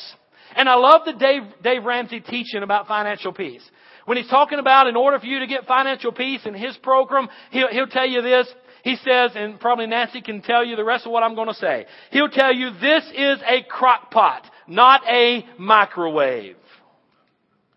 And 0.55 0.69
I 0.69 0.75
love 0.75 1.03
the 1.07 1.15
Dave, 1.15 1.43
Dave 1.63 1.85
Ramsey 1.85 2.21
teaching 2.21 2.63
about 2.63 2.87
financial 2.87 3.33
peace. 3.33 3.63
When 4.05 4.19
he's 4.19 4.29
talking 4.29 4.59
about 4.59 4.87
in 4.87 4.97
order 4.97 5.19
for 5.19 5.27
you 5.27 5.39
to 5.41 5.47
get 5.47 5.65
financial 5.65 6.13
peace 6.13 6.43
in 6.45 6.53
his 6.53 6.77
program, 6.77 7.29
he'll, 7.51 7.69
he'll 7.69 7.87
tell 7.87 8.07
you 8.07 8.21
this. 8.21 8.47
He 8.85 8.97
says, 8.97 9.31
and 9.35 9.59
probably 9.59 9.87
Nancy 9.87 10.21
can 10.21 10.43
tell 10.43 10.63
you 10.63 10.77
the 10.77 10.85
rest 10.85 11.07
of 11.07 11.13
what 11.13 11.23
I'm 11.23 11.35
going 11.35 11.49
to 11.49 11.55
say. 11.55 11.87
He'll 12.11 12.29
tell 12.29 12.55
you 12.55 12.71
this 12.71 13.03
is 13.17 13.41
a 13.47 13.63
crock 13.67 14.11
pot, 14.11 14.45
not 14.69 15.01
a 15.09 15.43
microwave. 15.59 16.57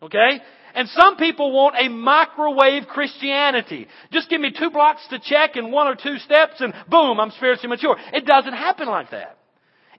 Okay? 0.03 0.41
And 0.75 0.89
some 0.89 1.15
people 1.15 1.53
want 1.53 1.75
a 1.79 1.87
microwave 1.87 2.87
Christianity. 2.87 3.87
Just 4.11 4.29
give 4.29 4.41
me 4.41 4.51
two 4.51 4.69
blocks 4.69 5.07
to 5.09 5.17
check 5.17 5.55
and 5.55 5.71
one 5.71 5.87
or 5.87 5.95
two 5.95 6.17
steps 6.17 6.55
and 6.59 6.73
boom, 6.89 7.21
I'm 7.21 7.31
spiritually 7.31 7.69
mature. 7.69 7.95
It 8.11 8.25
doesn't 8.25 8.53
happen 8.53 8.89
like 8.89 9.11
that. 9.11 9.37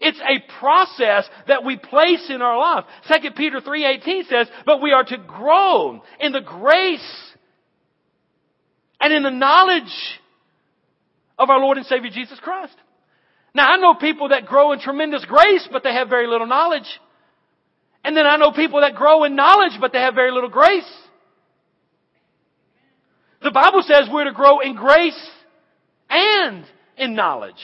It's 0.00 0.20
a 0.20 0.60
process 0.60 1.26
that 1.48 1.64
we 1.64 1.78
place 1.78 2.28
in 2.28 2.42
our 2.42 2.58
life. 2.58 2.84
2 3.08 3.30
Peter 3.30 3.60
3.18 3.60 4.28
says, 4.28 4.46
but 4.66 4.82
we 4.82 4.92
are 4.92 5.04
to 5.04 5.16
grow 5.16 6.02
in 6.20 6.32
the 6.32 6.42
grace 6.42 7.32
and 9.00 9.12
in 9.14 9.22
the 9.22 9.30
knowledge 9.30 10.20
of 11.38 11.50
our 11.50 11.58
Lord 11.58 11.76
and 11.76 11.86
Savior 11.86 12.10
Jesus 12.10 12.38
Christ. 12.40 12.74
Now 13.54 13.66
I 13.68 13.76
know 13.76 13.94
people 13.94 14.30
that 14.30 14.46
grow 14.46 14.72
in 14.72 14.80
tremendous 14.80 15.24
grace, 15.24 15.68
but 15.70 15.82
they 15.82 15.92
have 15.92 16.08
very 16.08 16.26
little 16.26 16.46
knowledge. 16.46 16.88
And 18.04 18.16
then 18.16 18.26
I 18.26 18.36
know 18.36 18.52
people 18.52 18.80
that 18.80 18.94
grow 18.94 19.24
in 19.24 19.36
knowledge, 19.36 19.72
but 19.80 19.92
they 19.92 19.98
have 19.98 20.14
very 20.14 20.30
little 20.30 20.50
grace. 20.50 20.88
The 23.42 23.50
Bible 23.50 23.82
says 23.82 24.08
we're 24.10 24.24
to 24.24 24.32
grow 24.32 24.60
in 24.60 24.74
grace 24.74 25.18
and 26.10 26.64
in 26.96 27.14
knowledge. 27.14 27.54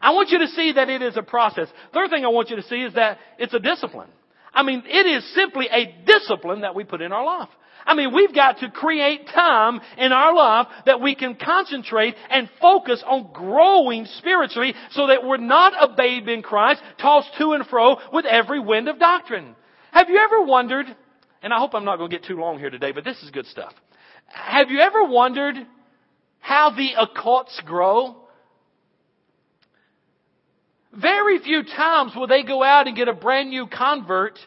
I 0.00 0.12
want 0.12 0.30
you 0.30 0.38
to 0.38 0.48
see 0.48 0.72
that 0.72 0.88
it 0.88 1.02
is 1.02 1.16
a 1.16 1.22
process. 1.22 1.68
Third 1.92 2.10
thing 2.10 2.24
I 2.24 2.28
want 2.28 2.50
you 2.50 2.56
to 2.56 2.62
see 2.62 2.82
is 2.82 2.94
that 2.94 3.18
it's 3.38 3.52
a 3.52 3.58
discipline. 3.58 4.08
I 4.52 4.62
mean, 4.62 4.82
it 4.86 5.06
is 5.06 5.34
simply 5.34 5.68
a 5.70 5.94
discipline 6.06 6.62
that 6.62 6.74
we 6.74 6.84
put 6.84 7.02
in 7.02 7.12
our 7.12 7.24
life. 7.24 7.48
I 7.90 7.94
mean, 7.94 8.14
we've 8.14 8.32
got 8.32 8.58
to 8.58 8.70
create 8.70 9.26
time 9.34 9.80
in 9.98 10.12
our 10.12 10.32
life 10.32 10.68
that 10.86 11.00
we 11.00 11.16
can 11.16 11.34
concentrate 11.34 12.14
and 12.30 12.48
focus 12.60 13.02
on 13.04 13.32
growing 13.32 14.06
spiritually 14.18 14.74
so 14.92 15.08
that 15.08 15.24
we're 15.24 15.38
not 15.38 15.72
a 15.76 15.92
babe 15.96 16.28
in 16.28 16.40
Christ 16.40 16.80
tossed 17.00 17.30
to 17.38 17.50
and 17.50 17.66
fro 17.66 17.96
with 18.12 18.26
every 18.26 18.60
wind 18.60 18.88
of 18.88 19.00
doctrine. 19.00 19.56
Have 19.90 20.08
you 20.08 20.18
ever 20.18 20.44
wondered, 20.44 20.86
and 21.42 21.52
I 21.52 21.58
hope 21.58 21.74
I'm 21.74 21.84
not 21.84 21.96
going 21.96 22.08
to 22.08 22.16
get 22.16 22.24
too 22.24 22.36
long 22.36 22.60
here 22.60 22.70
today, 22.70 22.92
but 22.92 23.02
this 23.02 23.20
is 23.24 23.30
good 23.30 23.46
stuff. 23.46 23.72
Have 24.26 24.70
you 24.70 24.78
ever 24.78 25.06
wondered 25.06 25.56
how 26.38 26.70
the 26.70 26.90
occults 26.96 27.64
grow? 27.64 28.18
Very 30.94 31.40
few 31.40 31.64
times 31.64 32.12
will 32.14 32.28
they 32.28 32.44
go 32.44 32.62
out 32.62 32.86
and 32.86 32.96
get 32.96 33.08
a 33.08 33.14
brand 33.14 33.50
new 33.50 33.66
convert 33.66 34.38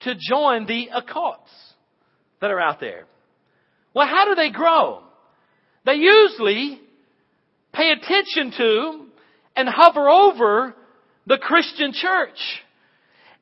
to 0.00 0.16
join 0.16 0.66
the 0.66 0.88
occults 0.92 1.65
that 2.40 2.50
are 2.50 2.60
out 2.60 2.80
there. 2.80 3.04
Well, 3.94 4.06
how 4.06 4.26
do 4.26 4.34
they 4.34 4.50
grow? 4.50 5.02
They 5.84 5.94
usually 5.94 6.80
pay 7.72 7.92
attention 7.92 8.52
to 8.56 9.06
and 9.54 9.68
hover 9.68 10.08
over 10.08 10.74
the 11.26 11.38
Christian 11.38 11.92
church. 11.92 12.38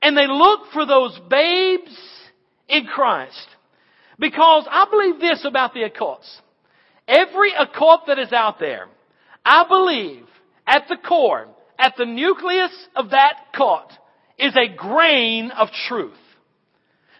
And 0.03 0.17
they 0.17 0.27
look 0.27 0.73
for 0.73 0.87
those 0.87 1.19
babes 1.29 1.97
in 2.69 2.85
Christ. 2.87 3.47
Because 4.19 4.67
I 4.71 4.87
believe 4.91 5.21
this 5.21 5.45
about 5.45 5.75
the 5.75 5.89
occults. 5.89 6.31
Every 7.09 7.53
occult 7.59 8.03
that 8.07 8.19
is 8.19 8.33
out 8.33 8.59
there, 8.59 8.87
I 9.45 9.67
believe 9.69 10.25
at 10.67 10.85
the 10.89 10.97
core, 10.97 11.49
at 11.79 11.95
the 11.99 12.07
nucleus 12.07 12.73
of 12.95 13.11
that 13.11 13.39
cult, 13.55 13.93
is 14.39 14.55
a 14.57 14.75
grain 14.75 15.51
of 15.51 15.69
truth. 15.89 16.15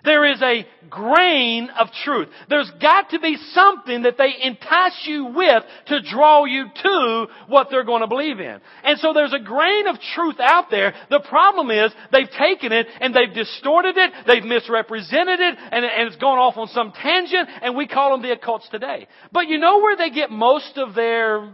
There 0.05 0.31
is 0.31 0.43
a 0.43 0.67
grain 0.91 1.71
of 1.71 1.89
truth. 2.05 2.29
There's 2.51 2.71
got 2.81 3.11
to 3.11 3.19
be 3.19 3.39
something 3.53 4.03
that 4.03 4.19
they 4.19 4.35
entice 4.43 5.07
you 5.07 5.33
with 5.35 5.65
to 5.87 6.03
draw 6.03 6.45
you 6.45 6.67
to 6.83 7.27
what 7.49 7.69
they're 7.71 7.85
going 7.85 8.03
to 8.03 8.07
believe 8.07 8.39
in. 8.39 8.61
And 8.83 8.99
so 8.99 9.15
there's 9.15 9.33
a 9.33 9.43
grain 9.43 9.87
of 9.87 9.97
truth 10.15 10.37
out 10.41 10.71
there. 10.71 10.95
The 11.09 11.21
problem 11.21 11.71
is 11.71 11.91
they've 12.13 12.31
taken 12.39 12.71
it 12.73 12.87
and 13.01 13.15
they've 13.15 13.33
distorted 13.33 13.97
it, 13.97 14.13
they've 14.27 14.45
misrepresented 14.45 15.41
it, 15.41 15.57
and, 15.59 15.85
and 15.85 16.09
it's 16.09 16.17
gone 16.17 16.39
off 16.39 16.59
on 16.59 16.69
some 16.69 16.93
tangent, 16.93 17.49
and 17.63 17.75
we 17.75 17.89
call 17.89 18.11
them 18.11 18.21
the 18.21 18.37
occults 18.37 18.69
today. 18.71 19.09
But 19.33 19.49
you 19.49 19.57
know 19.57 19.79
where 19.79 19.97
they 19.97 20.11
get 20.11 20.31
most 20.31 20.77
of 20.77 20.95
their 20.95 21.51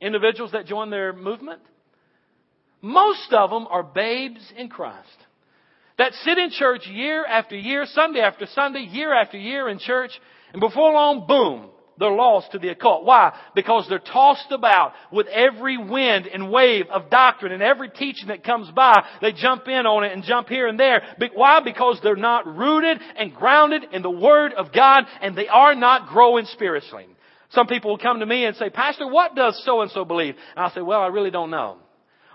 individuals 0.00 0.52
that 0.52 0.66
join 0.66 0.90
their 0.90 1.12
movement? 1.12 1.60
Most 2.82 3.32
of 3.32 3.50
them 3.50 3.68
are 3.68 3.84
babes 3.84 4.40
in 4.56 4.68
Christ 4.68 5.06
that 5.98 6.14
sit 6.24 6.38
in 6.38 6.50
church 6.50 6.86
year 6.86 7.24
after 7.26 7.56
year, 7.56 7.84
Sunday 7.86 8.20
after 8.20 8.46
Sunday, 8.46 8.80
year 8.80 9.12
after 9.12 9.36
year 9.36 9.68
in 9.68 9.78
church, 9.78 10.12
and 10.52 10.60
before 10.60 10.92
long, 10.92 11.26
boom, 11.26 11.70
they're 11.98 12.10
lost 12.10 12.52
to 12.52 12.58
the 12.58 12.68
occult. 12.68 13.04
Why? 13.04 13.36
Because 13.54 13.86
they're 13.88 13.98
tossed 13.98 14.52
about 14.52 14.92
with 15.12 15.26
every 15.26 15.76
wind 15.76 16.26
and 16.26 16.50
wave 16.50 16.86
of 16.90 17.10
doctrine 17.10 17.52
and 17.52 17.62
every 17.62 17.90
teaching 17.90 18.28
that 18.28 18.44
comes 18.44 18.70
by, 18.70 19.04
they 19.20 19.32
jump 19.32 19.66
in 19.66 19.84
on 19.86 20.04
it 20.04 20.12
and 20.12 20.22
jump 20.22 20.48
here 20.48 20.68
and 20.68 20.78
there. 20.78 21.02
Why? 21.34 21.60
Because 21.60 21.98
they're 22.02 22.16
not 22.16 22.46
rooted 22.46 23.00
and 23.16 23.34
grounded 23.34 23.82
in 23.92 24.02
the 24.02 24.10
Word 24.10 24.52
of 24.54 24.72
God 24.72 25.04
and 25.20 25.36
they 25.36 25.48
are 25.48 25.74
not 25.74 26.08
growing 26.08 26.46
spiritually. 26.46 27.06
Some 27.50 27.66
people 27.66 27.90
will 27.90 27.98
come 27.98 28.20
to 28.20 28.26
me 28.26 28.44
and 28.44 28.56
say, 28.56 28.70
Pastor, 28.70 29.08
what 29.08 29.34
does 29.34 29.60
so 29.64 29.80
and 29.80 29.90
so 29.90 30.04
believe? 30.04 30.36
And 30.54 30.64
I'll 30.64 30.70
say, 30.70 30.82
well, 30.82 31.00
I 31.00 31.08
really 31.08 31.30
don't 31.30 31.50
know. 31.50 31.78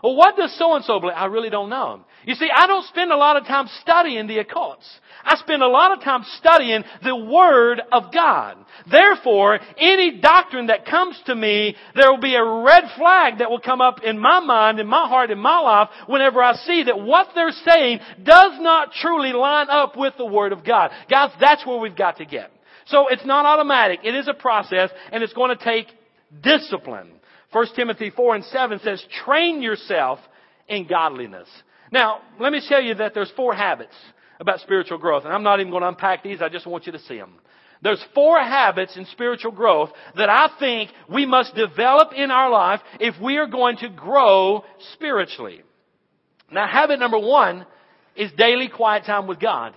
Well, 0.04 0.16
what 0.16 0.36
does 0.36 0.54
so 0.58 0.76
and 0.76 0.84
so 0.84 1.00
believe? 1.00 1.16
I 1.16 1.28
really 1.28 1.50
don't 1.50 1.70
know. 1.70 2.02
You 2.26 2.36
see, 2.36 2.50
I 2.54 2.68
don't 2.68 2.86
spend 2.88 3.12
a 3.12 3.18
lot 3.18 3.38
of 3.38 3.46
time 3.46 3.68
studying 3.82 4.28
the 4.28 4.44
occults. 4.44 4.86
I 5.24 5.38
spend 5.38 5.64
a 5.64 5.68
lot 5.68 5.98
of 5.98 6.04
time 6.04 6.24
studying 6.40 6.84
the 7.04 7.16
Word 7.16 7.82
of 7.90 8.14
God. 8.14 8.58
Therefore, 8.92 9.60
any 9.78 10.20
doctrine 10.20 10.68
that 10.68 10.86
comes 10.86 11.18
to 11.28 11.36
me, 11.36 11.78
there 11.96 12.12
will 12.12 12.20
be 12.20 12.36
a 12.36 12.44
red 12.44 12.84
flag 12.98 13.38
that 13.38 13.50
will 13.50 13.62
come 13.62 13.80
up 13.80 14.04
in 14.04 14.20
my 14.20 14.42
mind, 14.42 14.82
in 14.82 14.88
my 14.88 15.08
heart, 15.08 15.32
in 15.32 15.40
my 15.40 15.60
life, 15.60 15.88
whenever 16.08 16.44
I 16.44 16.56
see 16.56 16.84
that 16.84 17.00
what 17.00 17.30
they're 17.34 17.52
saying 17.52 18.00
does 18.22 18.60
not 18.60 18.92
truly 18.92 19.32
line 19.32 19.68
up 19.70 19.96
with 19.96 20.16
the 20.18 20.26
Word 20.26 20.52
of 20.52 20.66
God. 20.66 20.92
Guys, 21.10 21.32
that's 21.40 21.66
where 21.66 21.80
we've 21.80 21.96
got 21.96 22.18
to 22.18 22.26
get. 22.26 22.52
So 22.88 23.08
it's 23.08 23.26
not 23.26 23.46
automatic. 23.46 24.02
It 24.04 24.16
is 24.16 24.28
a 24.28 24.34
process, 24.34 24.90
and 25.14 25.24
it's 25.24 25.32
going 25.32 25.58
to 25.58 25.64
take 25.64 25.88
discipline. 26.42 27.12
1 27.54 27.68
Timothy 27.76 28.10
4 28.10 28.36
and 28.36 28.44
7 28.46 28.80
says, 28.84 29.04
train 29.26 29.62
yourself 29.62 30.20
in 30.68 30.88
godliness. 30.88 31.48
Now, 31.92 32.22
let 32.40 32.52
me 32.52 32.62
tell 32.68 32.82
you 32.82 32.96
that 32.96 33.14
there's 33.14 33.32
four 33.36 33.54
habits 33.54 33.94
about 34.40 34.60
spiritual 34.60 34.98
growth, 34.98 35.26
and 35.26 35.34
I'm 35.34 35.44
not 35.44 35.60
even 35.60 35.72
going 35.72 35.84
to 35.84 35.90
unpack 35.90 36.24
these, 36.24 36.42
I 36.42 36.50
just 36.50 36.66
want 36.66 36.86
you 36.86 36.92
to 36.94 37.00
see 37.00 37.18
them. 37.18 37.36
There's 37.84 38.04
four 38.16 38.40
habits 38.40 38.96
in 38.98 39.06
spiritual 39.08 39.52
growth 39.52 39.90
that 40.16 40.30
I 40.30 40.50
think 40.58 40.90
we 41.10 41.26
must 41.26 41.54
develop 41.54 42.14
in 42.14 42.32
our 42.32 42.50
life 42.50 42.80
if 43.00 43.14
we 43.22 43.38
are 43.38 43.48
going 43.48 43.78
to 43.78 43.90
grow 43.90 44.64
spiritually. 44.94 45.62
Now, 46.50 46.66
habit 46.66 47.00
number 47.00 47.20
one 47.20 47.66
is 48.16 48.32
daily 48.38 48.70
quiet 48.70 49.06
time 49.06 49.28
with 49.28 49.40
God. 49.40 49.74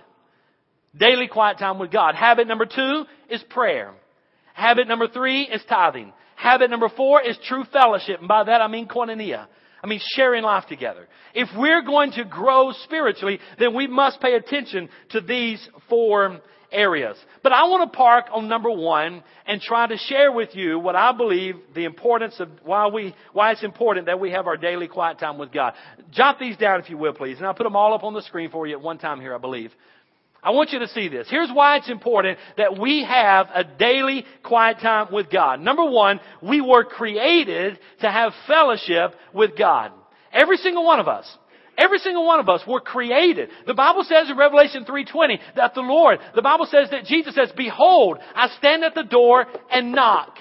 Daily 0.97 1.27
quiet 1.27 1.59
time 1.59 1.79
with 1.79 1.91
God. 1.91 2.15
Habit 2.15 2.47
number 2.47 2.65
two 2.65 3.05
is 3.29 3.43
prayer. 3.49 3.93
Habit 4.53 4.87
number 4.87 5.07
three 5.07 5.43
is 5.43 5.61
tithing. 5.67 6.13
Habit 6.37 6.69
number 6.69 6.87
four 6.87 7.19
is 7.19 7.35
true 7.47 7.63
fellowship. 7.73 8.19
And 8.19 8.27
by 8.27 8.43
that 8.43 8.61
I 8.61 8.67
mean 8.67 8.87
koinonia. 8.87 9.47
I 9.83 9.87
mean 9.87 9.99
sharing 10.15 10.43
life 10.43 10.65
together. 10.67 11.07
If 11.33 11.49
we're 11.57 11.81
going 11.81 12.11
to 12.11 12.25
grow 12.25 12.71
spiritually, 12.83 13.39
then 13.57 13.75
we 13.75 13.87
must 13.87 14.21
pay 14.21 14.35
attention 14.35 14.89
to 15.09 15.21
these 15.21 15.67
four 15.89 16.39
areas. 16.71 17.17
But 17.41 17.53
I 17.53 17.63
want 17.63 17.91
to 17.91 17.97
park 17.97 18.25
on 18.31 18.47
number 18.47 18.69
one 18.69 19.23
and 19.47 19.59
try 19.59 19.87
to 19.87 19.97
share 19.97 20.31
with 20.31 20.55
you 20.55 20.77
what 20.77 20.95
I 20.95 21.11
believe 21.11 21.55
the 21.73 21.85
importance 21.85 22.39
of 22.39 22.49
why 22.63 22.87
we, 22.87 23.15
why 23.33 23.51
it's 23.51 23.63
important 23.63 24.05
that 24.05 24.19
we 24.19 24.29
have 24.29 24.45
our 24.45 24.57
daily 24.57 24.87
quiet 24.87 25.17
time 25.17 25.39
with 25.39 25.51
God. 25.51 25.73
Jot 26.11 26.37
these 26.39 26.55
down 26.57 26.79
if 26.79 26.89
you 26.89 26.99
will 26.99 27.13
please. 27.13 27.37
And 27.37 27.47
I'll 27.47 27.55
put 27.55 27.63
them 27.63 27.75
all 27.75 27.95
up 27.95 28.03
on 28.03 28.13
the 28.13 28.21
screen 28.21 28.51
for 28.51 28.67
you 28.67 28.75
at 28.75 28.81
one 28.81 28.99
time 28.99 29.21
here, 29.21 29.33
I 29.33 29.39
believe. 29.39 29.71
I 30.43 30.51
want 30.51 30.71
you 30.71 30.79
to 30.79 30.87
see 30.87 31.07
this. 31.07 31.27
Here's 31.29 31.49
why 31.51 31.77
it's 31.77 31.89
important 31.89 32.37
that 32.57 32.79
we 32.79 33.03
have 33.03 33.47
a 33.53 33.63
daily 33.63 34.25
quiet 34.43 34.77
time 34.81 35.07
with 35.11 35.29
God. 35.31 35.59
Number 35.59 35.83
one, 35.83 36.19
we 36.41 36.61
were 36.61 36.83
created 36.83 37.79
to 38.01 38.11
have 38.11 38.33
fellowship 38.45 39.15
with 39.33 39.57
God. 39.57 39.91
Every 40.31 40.57
single 40.57 40.85
one 40.85 40.99
of 40.99 41.07
us. 41.07 41.25
Every 41.77 41.99
single 41.99 42.25
one 42.25 42.39
of 42.39 42.49
us 42.49 42.61
were 42.67 42.81
created. 42.81 43.49
The 43.67 43.73
Bible 43.75 44.03
says 44.03 44.29
in 44.29 44.37
Revelation 44.37 44.83
3.20 44.83 45.39
that 45.55 45.75
the 45.75 45.81
Lord, 45.81 46.19
the 46.33 46.41
Bible 46.41 46.65
says 46.65 46.89
that 46.89 47.05
Jesus 47.05 47.35
says, 47.35 47.51
Behold, 47.55 48.17
I 48.33 48.49
stand 48.57 48.83
at 48.83 48.95
the 48.95 49.03
door 49.03 49.45
and 49.71 49.91
knock. 49.91 50.37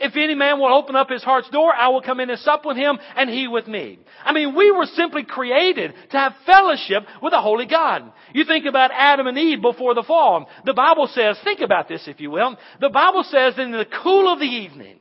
If 0.00 0.16
any 0.16 0.34
man 0.34 0.58
will 0.58 0.74
open 0.74 0.96
up 0.96 1.08
his 1.08 1.22
heart's 1.22 1.48
door, 1.50 1.72
I 1.72 1.88
will 1.88 2.02
come 2.02 2.20
in 2.20 2.30
and 2.30 2.38
sup 2.40 2.64
with 2.64 2.76
him 2.76 2.98
and 3.16 3.30
he 3.30 3.46
with 3.48 3.68
me. 3.68 3.98
I 4.24 4.32
mean, 4.32 4.54
we 4.54 4.70
were 4.70 4.86
simply 4.86 5.24
created 5.24 5.94
to 6.10 6.16
have 6.16 6.34
fellowship 6.46 7.04
with 7.22 7.32
a 7.32 7.40
holy 7.40 7.66
God. 7.66 8.12
You 8.32 8.44
think 8.44 8.66
about 8.66 8.90
Adam 8.92 9.26
and 9.26 9.38
Eve 9.38 9.62
before 9.62 9.94
the 9.94 10.02
fall. 10.02 10.48
The 10.64 10.74
Bible 10.74 11.08
says, 11.12 11.38
think 11.44 11.60
about 11.60 11.88
this 11.88 12.08
if 12.08 12.20
you 12.20 12.30
will. 12.30 12.56
The 12.80 12.90
Bible 12.90 13.24
says 13.24 13.54
in 13.58 13.70
the 13.70 13.86
cool 14.02 14.32
of 14.32 14.40
the 14.40 14.46
evening 14.46 14.98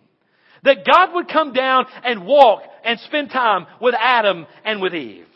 that 0.64 0.86
God 0.86 1.14
would 1.14 1.28
come 1.28 1.54
down 1.54 1.86
and 2.04 2.26
walk 2.26 2.62
and 2.84 3.00
spend 3.00 3.32
time 3.32 3.66
with 3.82 3.96
Adam 4.00 4.46
and 4.64 4.82
with 4.82 4.94
Eve. 4.94 5.28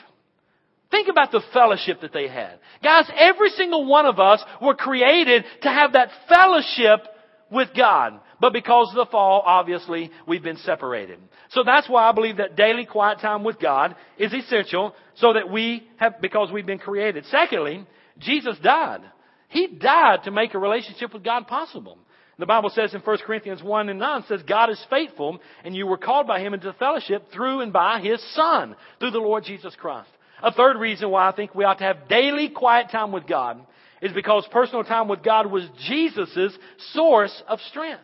Think 0.90 1.10
about 1.10 1.32
the 1.32 1.42
fellowship 1.52 2.02
that 2.02 2.14
they 2.14 2.28
had. 2.28 2.60
Guys, 2.82 3.10
every 3.18 3.50
single 3.50 3.86
one 3.86 4.06
of 4.06 4.20
us 4.20 4.42
were 4.62 4.76
created 4.76 5.44
to 5.64 5.70
have 5.70 5.94
that 5.94 6.10
fellowship 6.30 7.06
with 7.52 7.70
God. 7.76 8.20
But 8.40 8.54
because 8.54 8.90
of 8.90 8.96
the 8.96 9.12
fall, 9.12 9.42
obviously, 9.46 10.12
we've 10.28 10.44
been 10.44 10.58
separated. 10.58 11.20
So 11.50 11.64
that's 11.64 11.90
why 11.90 12.08
I 12.08 12.12
believe 12.12 12.38
that 12.38 12.56
daily 12.56 12.86
quiet 12.86 13.20
time 13.20 13.44
with 13.44 13.60
God 13.60 13.96
is 14.18 14.34
essential 14.34 14.94
so 15.16 15.34
that 15.34 15.52
we 15.52 15.88
have, 15.98 16.22
because 16.22 16.52
we've 16.52 16.66
been 16.66 16.78
created. 16.78 17.26
Secondly, 17.26 17.86
Jesus 18.20 18.58
died. 18.60 19.02
He 19.50 19.68
died 19.68 20.24
to 20.26 20.32
make 20.32 20.54
a 20.54 20.60
relationship 20.60 21.14
with 21.14 21.24
God 21.24 21.48
possible. 21.48 21.98
The 22.40 22.46
Bible 22.46 22.70
says 22.70 22.94
in 22.94 23.02
1 23.02 23.18
Corinthians 23.26 23.64
1 23.64 23.90
and 23.90 24.00
9 24.00 24.24
says, 24.28 24.44
God 24.44 24.70
is 24.70 24.86
faithful 24.92 25.40
and 25.64 25.76
you 25.76 25.88
were 25.88 25.98
called 25.98 26.28
by 26.28 26.40
Him 26.40 26.54
into 26.54 26.72
fellowship 26.74 27.32
through 27.34 27.62
and 27.62 27.74
by 27.74 28.00
His 28.00 28.22
Son, 28.36 28.76
through 29.00 29.12
the 29.12 29.18
Lord 29.18 29.44
Jesus 29.44 29.76
Christ. 29.76 30.10
A 30.44 30.52
third 30.52 30.78
reason 30.78 31.10
why 31.10 31.28
I 31.28 31.32
think 31.32 31.56
we 31.56 31.64
ought 31.64 31.80
to 31.80 31.84
have 31.84 32.08
daily 32.08 32.50
quiet 32.50 32.92
time 32.92 33.12
with 33.12 33.26
God 33.26 33.66
is 34.04 34.14
because 34.14 34.48
personal 34.52 34.84
time 34.84 35.08
with 35.08 35.24
God 35.24 35.48
was 35.52 35.68
Jesus' 35.88 36.56
source 36.94 37.42
of 37.48 37.60
strength. 37.62 38.04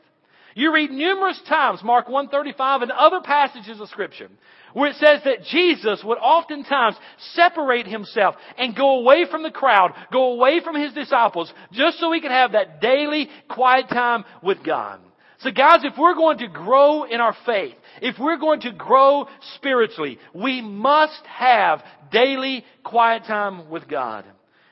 You 0.56 0.74
read 0.74 0.92
numerous 0.92 1.42
times, 1.48 1.84
Mark 1.84 2.08
135 2.08 2.84
and 2.84 2.92
other 2.92 3.22
passages 3.22 3.80
of 3.80 3.90
scripture, 3.90 4.30
where 4.74 4.90
it 4.90 4.96
says 4.98 5.22
that 5.26 5.44
Jesus 5.50 6.04
would 6.04 6.18
oftentimes 6.18 6.96
separate 7.34 7.88
himself 7.88 8.36
and 8.58 8.76
go 8.76 9.00
away 9.00 9.26
from 9.30 9.44
the 9.44 9.52
crowd, 9.52 9.94
go 10.12 10.34
away 10.34 10.62
from 10.64 10.76
his 10.76 10.94
disciples, 10.94 11.52
just 11.72 12.00
so 12.00 12.12
he 12.12 12.22
could 12.22 12.32
have 12.32 12.52
that 12.52 12.82
daily 12.82 13.30
quiet 13.50 13.90
time 13.90 14.24
with 14.42 14.64
God. 14.64 15.00
So 15.40 15.52
guys, 15.52 15.84
if 15.84 15.98
we're 15.98 16.16
going 16.16 16.38
to 16.38 16.48
grow 16.48 17.04
in 17.04 17.20
our 17.20 17.36
faith, 17.46 17.76
if 18.02 18.16
we're 18.18 18.38
going 18.38 18.62
to 18.62 18.72
grow 18.72 19.28
spiritually, 19.56 20.18
we 20.34 20.62
must 20.62 21.26
have 21.26 21.84
daily 22.12 22.64
quiet 22.84 23.24
time 23.26 23.70
with 23.70 23.88
God. 23.88 24.26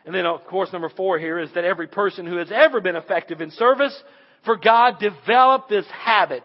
And 0.06 0.16
then, 0.16 0.26
of 0.26 0.46
course, 0.46 0.72
number 0.72 0.90
four 0.90 1.20
here 1.20 1.40
is 1.40 1.52
that 1.54 1.66
every 1.66 1.88
person 1.88 2.26
who 2.26 2.38
has 2.38 2.52
ever 2.52 2.82
been 2.82 2.96
effective 2.96 3.42
in 3.42 3.52
service 3.52 4.02
for 4.46 4.58
God 4.58 5.00
developed 5.00 5.70
this 5.70 5.86
habit 5.88 6.44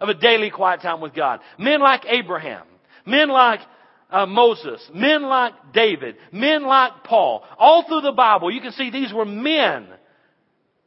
of 0.00 0.08
a 0.08 0.14
daily 0.14 0.50
quiet 0.50 0.80
time 0.80 1.00
with 1.00 1.14
God. 1.14 1.40
Men 1.58 1.80
like 1.80 2.04
Abraham, 2.06 2.66
men 3.06 3.28
like 3.28 3.60
uh, 4.10 4.26
Moses, 4.26 4.80
men 4.94 5.22
like 5.22 5.52
David, 5.72 6.16
men 6.32 6.64
like 6.64 7.04
Paul. 7.04 7.44
All 7.58 7.84
through 7.86 8.02
the 8.02 8.12
Bible, 8.12 8.50
you 8.50 8.60
can 8.60 8.72
see 8.72 8.90
these 8.90 9.12
were 9.12 9.24
men 9.24 9.88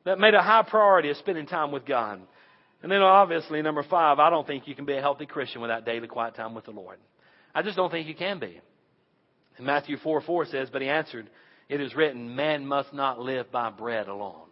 that 0.06 0.20
made 0.20 0.34
a 0.34 0.42
high 0.42 0.64
priority 0.64 1.10
of 1.10 1.18
spending 1.18 1.46
time 1.46 1.72
with 1.72 1.86
God. 1.86 2.22
And 2.82 2.92
then 2.92 3.02
obviously, 3.02 3.62
number 3.62 3.84
five, 3.84 4.18
I 4.18 4.32
don't 4.32 4.48
think 4.48 4.68
you 4.68 4.74
can 4.74 4.86
be 4.86 4.94
a 4.94 5.02
healthy 5.02 5.28
Christian 5.28 5.62
without 5.62 5.86
daily 5.86 6.08
quiet 6.08 6.36
time 6.36 6.56
with 6.56 6.66
the 6.66 6.72
Lord. 6.72 6.98
I 7.54 7.62
just 7.62 7.76
don't 7.76 7.92
think 7.92 8.08
you 8.08 8.16
can 8.16 8.40
be. 8.40 8.60
And 9.58 9.68
Matthew 9.68 9.98
4 9.98 10.22
4 10.22 10.46
says, 10.46 10.70
But 10.72 10.82
he 10.82 10.90
answered, 10.90 11.30
it 11.72 11.80
is 11.80 11.96
written, 11.96 12.36
man 12.36 12.66
must 12.66 12.94
not 12.94 13.20
live 13.20 13.50
by 13.50 13.70
bread 13.70 14.10
alone, 14.10 14.50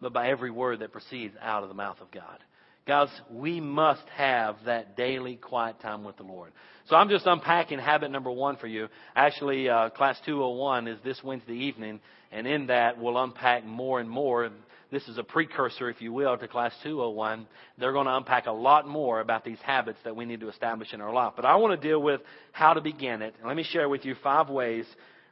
but 0.00 0.12
by 0.12 0.28
every 0.28 0.50
word 0.50 0.80
that 0.80 0.92
proceeds 0.92 1.34
out 1.40 1.62
of 1.62 1.68
the 1.68 1.74
mouth 1.74 2.00
of 2.00 2.10
God. 2.10 2.38
Guys, 2.86 3.08
we 3.30 3.60
must 3.60 4.08
have 4.16 4.56
that 4.64 4.96
daily 4.96 5.36
quiet 5.36 5.78
time 5.80 6.04
with 6.04 6.16
the 6.16 6.22
Lord. 6.22 6.52
So 6.86 6.96
I'm 6.96 7.10
just 7.10 7.26
unpacking 7.26 7.78
habit 7.78 8.10
number 8.10 8.30
one 8.30 8.56
for 8.56 8.66
you. 8.66 8.88
Actually, 9.14 9.68
uh, 9.68 9.90
class 9.90 10.18
201 10.24 10.88
is 10.88 10.98
this 11.04 11.22
Wednesday 11.22 11.66
evening, 11.66 12.00
and 12.32 12.46
in 12.46 12.68
that 12.68 12.98
we'll 12.98 13.22
unpack 13.22 13.66
more 13.66 14.00
and 14.00 14.08
more. 14.08 14.48
This 14.90 15.06
is 15.06 15.18
a 15.18 15.22
precursor, 15.22 15.90
if 15.90 16.00
you 16.00 16.14
will, 16.14 16.38
to 16.38 16.48
class 16.48 16.72
201. 16.82 17.46
They're 17.76 17.92
going 17.92 18.06
to 18.06 18.16
unpack 18.16 18.46
a 18.46 18.52
lot 18.52 18.88
more 18.88 19.20
about 19.20 19.44
these 19.44 19.58
habits 19.62 19.98
that 20.04 20.16
we 20.16 20.24
need 20.24 20.40
to 20.40 20.48
establish 20.48 20.94
in 20.94 21.02
our 21.02 21.12
life. 21.12 21.34
But 21.36 21.44
I 21.44 21.56
want 21.56 21.78
to 21.78 21.88
deal 21.88 22.00
with 22.00 22.22
how 22.52 22.72
to 22.72 22.80
begin 22.80 23.20
it. 23.20 23.34
let 23.44 23.54
me 23.54 23.64
share 23.64 23.90
with 23.90 24.06
you 24.06 24.14
five 24.22 24.48
ways, 24.48 24.86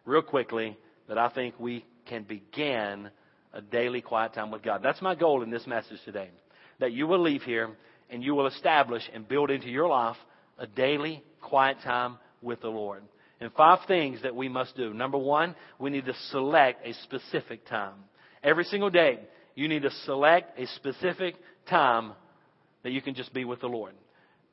real 0.05 0.21
quickly, 0.21 0.77
that 1.09 1.17
I 1.17 1.31
think 1.31 1.55
we 1.59 1.87
can 2.05 2.25
begin 2.25 3.09
a 3.53 3.61
daily 3.61 4.01
quiet 4.01 4.35
time 4.35 4.51
with 4.51 4.63
God. 4.63 4.81
That's 4.83 5.03
my 5.03 5.15
goal 5.15 5.43
in 5.43 5.51
this 5.51 5.67
message 5.67 5.99
today. 6.05 6.31
That 6.81 6.93
you 6.93 7.07
will 7.07 7.23
leave 7.23 7.43
here 7.43 7.71
and 8.11 8.23
you 8.23 8.35
will 8.35 8.47
establish 8.47 9.03
and 9.13 9.27
build 9.27 9.51
into 9.51 9.69
your 9.69 9.89
life 9.89 10.17
a 10.59 10.67
daily 10.67 11.23
quiet 11.41 11.79
time 11.85 12.19
with 12.43 12.61
the 12.61 12.69
Lord. 12.69 13.03
And 13.41 13.53
five 13.53 13.81
things 13.87 14.23
that 14.23 14.35
we 14.35 14.49
must 14.49 14.77
do. 14.77 14.95
Number 14.95 15.19
one, 15.19 15.55
we 15.79 15.91
need 15.91 16.07
to 16.07 16.15
select 16.31 16.87
a 16.87 16.95
specific 17.03 17.67
time. 17.67 17.95
Every 18.43 18.65
single 18.65 18.91
day, 18.91 19.21
you 19.55 19.69
need 19.69 19.83
to 19.83 19.91
select 20.05 20.59
a 20.59 20.67
specific 20.67 21.35
time 21.69 22.13
that 22.83 22.93
you 22.93 23.03
can 23.03 23.15
just 23.15 23.35
be 23.35 23.45
with 23.45 23.61
the 23.61 23.67
Lord. 23.67 23.93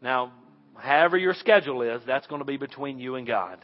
Now, 0.01 0.33
however 0.75 1.17
your 1.17 1.33
schedule 1.33 1.81
is, 1.81 2.01
that's 2.05 2.27
going 2.27 2.39
to 2.39 2.45
be 2.45 2.57
between 2.57 2.99
you 2.99 3.15
and 3.15 3.27
God. 3.27 3.59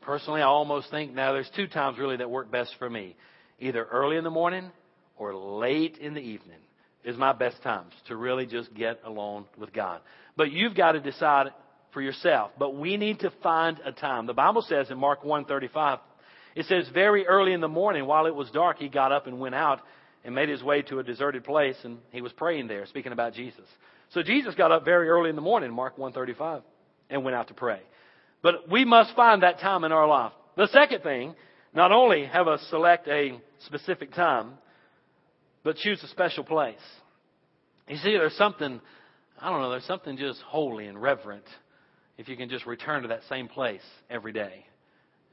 Personally, 0.00 0.40
I 0.40 0.46
almost 0.46 0.90
think 0.90 1.12
now 1.12 1.32
there's 1.32 1.50
two 1.54 1.66
times 1.66 1.98
really 1.98 2.16
that 2.16 2.30
work 2.30 2.50
best 2.50 2.74
for 2.78 2.88
me. 2.88 3.16
Either 3.60 3.84
early 3.84 4.16
in 4.16 4.24
the 4.24 4.30
morning 4.30 4.70
or 5.16 5.34
late 5.34 5.98
in 5.98 6.14
the 6.14 6.20
evening 6.20 6.58
is 7.04 7.16
my 7.16 7.32
best 7.32 7.62
times 7.62 7.92
to 8.08 8.16
really 8.16 8.46
just 8.46 8.72
get 8.74 9.00
alone 9.04 9.44
with 9.58 9.72
God. 9.72 10.00
But 10.36 10.50
you've 10.50 10.74
got 10.74 10.92
to 10.92 11.00
decide 11.00 11.48
for 11.92 12.00
yourself. 12.00 12.52
But 12.58 12.76
we 12.76 12.96
need 12.96 13.20
to 13.20 13.30
find 13.42 13.78
a 13.84 13.92
time. 13.92 14.26
The 14.26 14.34
Bible 14.34 14.62
says 14.62 14.90
in 14.90 14.98
Mark 14.98 15.22
1:35, 15.22 16.00
it 16.54 16.66
says 16.66 16.88
very 16.92 17.26
early 17.26 17.52
in 17.52 17.60
the 17.60 17.68
morning 17.68 18.06
while 18.06 18.26
it 18.26 18.34
was 18.34 18.50
dark 18.50 18.78
he 18.78 18.88
got 18.88 19.12
up 19.12 19.26
and 19.26 19.38
went 19.38 19.54
out 19.54 19.80
and 20.24 20.34
made 20.34 20.48
his 20.48 20.62
way 20.62 20.82
to 20.82 20.98
a 20.98 21.02
deserted 21.02 21.44
place 21.44 21.76
and 21.84 21.98
he 22.10 22.20
was 22.20 22.32
praying 22.32 22.66
there 22.66 22.86
speaking 22.86 23.12
about 23.12 23.34
Jesus. 23.34 23.66
So 24.10 24.22
Jesus 24.22 24.54
got 24.54 24.72
up 24.72 24.84
very 24.84 25.08
early 25.08 25.30
in 25.30 25.36
the 25.36 25.42
morning, 25.42 25.72
Mark 25.72 25.96
1:35, 25.96 26.62
and 27.08 27.24
went 27.24 27.36
out 27.36 27.48
to 27.48 27.54
pray. 27.54 27.80
But 28.42 28.68
we 28.68 28.84
must 28.84 29.14
find 29.14 29.42
that 29.42 29.60
time 29.60 29.84
in 29.84 29.92
our 29.92 30.06
life. 30.06 30.32
The 30.56 30.68
second 30.68 31.02
thing, 31.02 31.34
not 31.74 31.92
only 31.92 32.24
have 32.26 32.48
us 32.48 32.64
select 32.70 33.08
a 33.08 33.40
specific 33.66 34.12
time, 34.12 34.54
but 35.62 35.76
choose 35.76 36.02
a 36.02 36.08
special 36.08 36.44
place. 36.44 36.76
You 37.88 37.96
see, 37.96 38.12
there's 38.12 38.36
something, 38.36 38.80
I 39.40 39.50
don't 39.50 39.60
know, 39.60 39.70
there's 39.70 39.84
something 39.84 40.16
just 40.16 40.40
holy 40.42 40.86
and 40.86 41.00
reverent 41.00 41.44
if 42.18 42.28
you 42.28 42.36
can 42.36 42.48
just 42.48 42.66
return 42.66 43.02
to 43.02 43.08
that 43.08 43.22
same 43.28 43.48
place 43.48 43.82
every 44.08 44.32
day. 44.32 44.64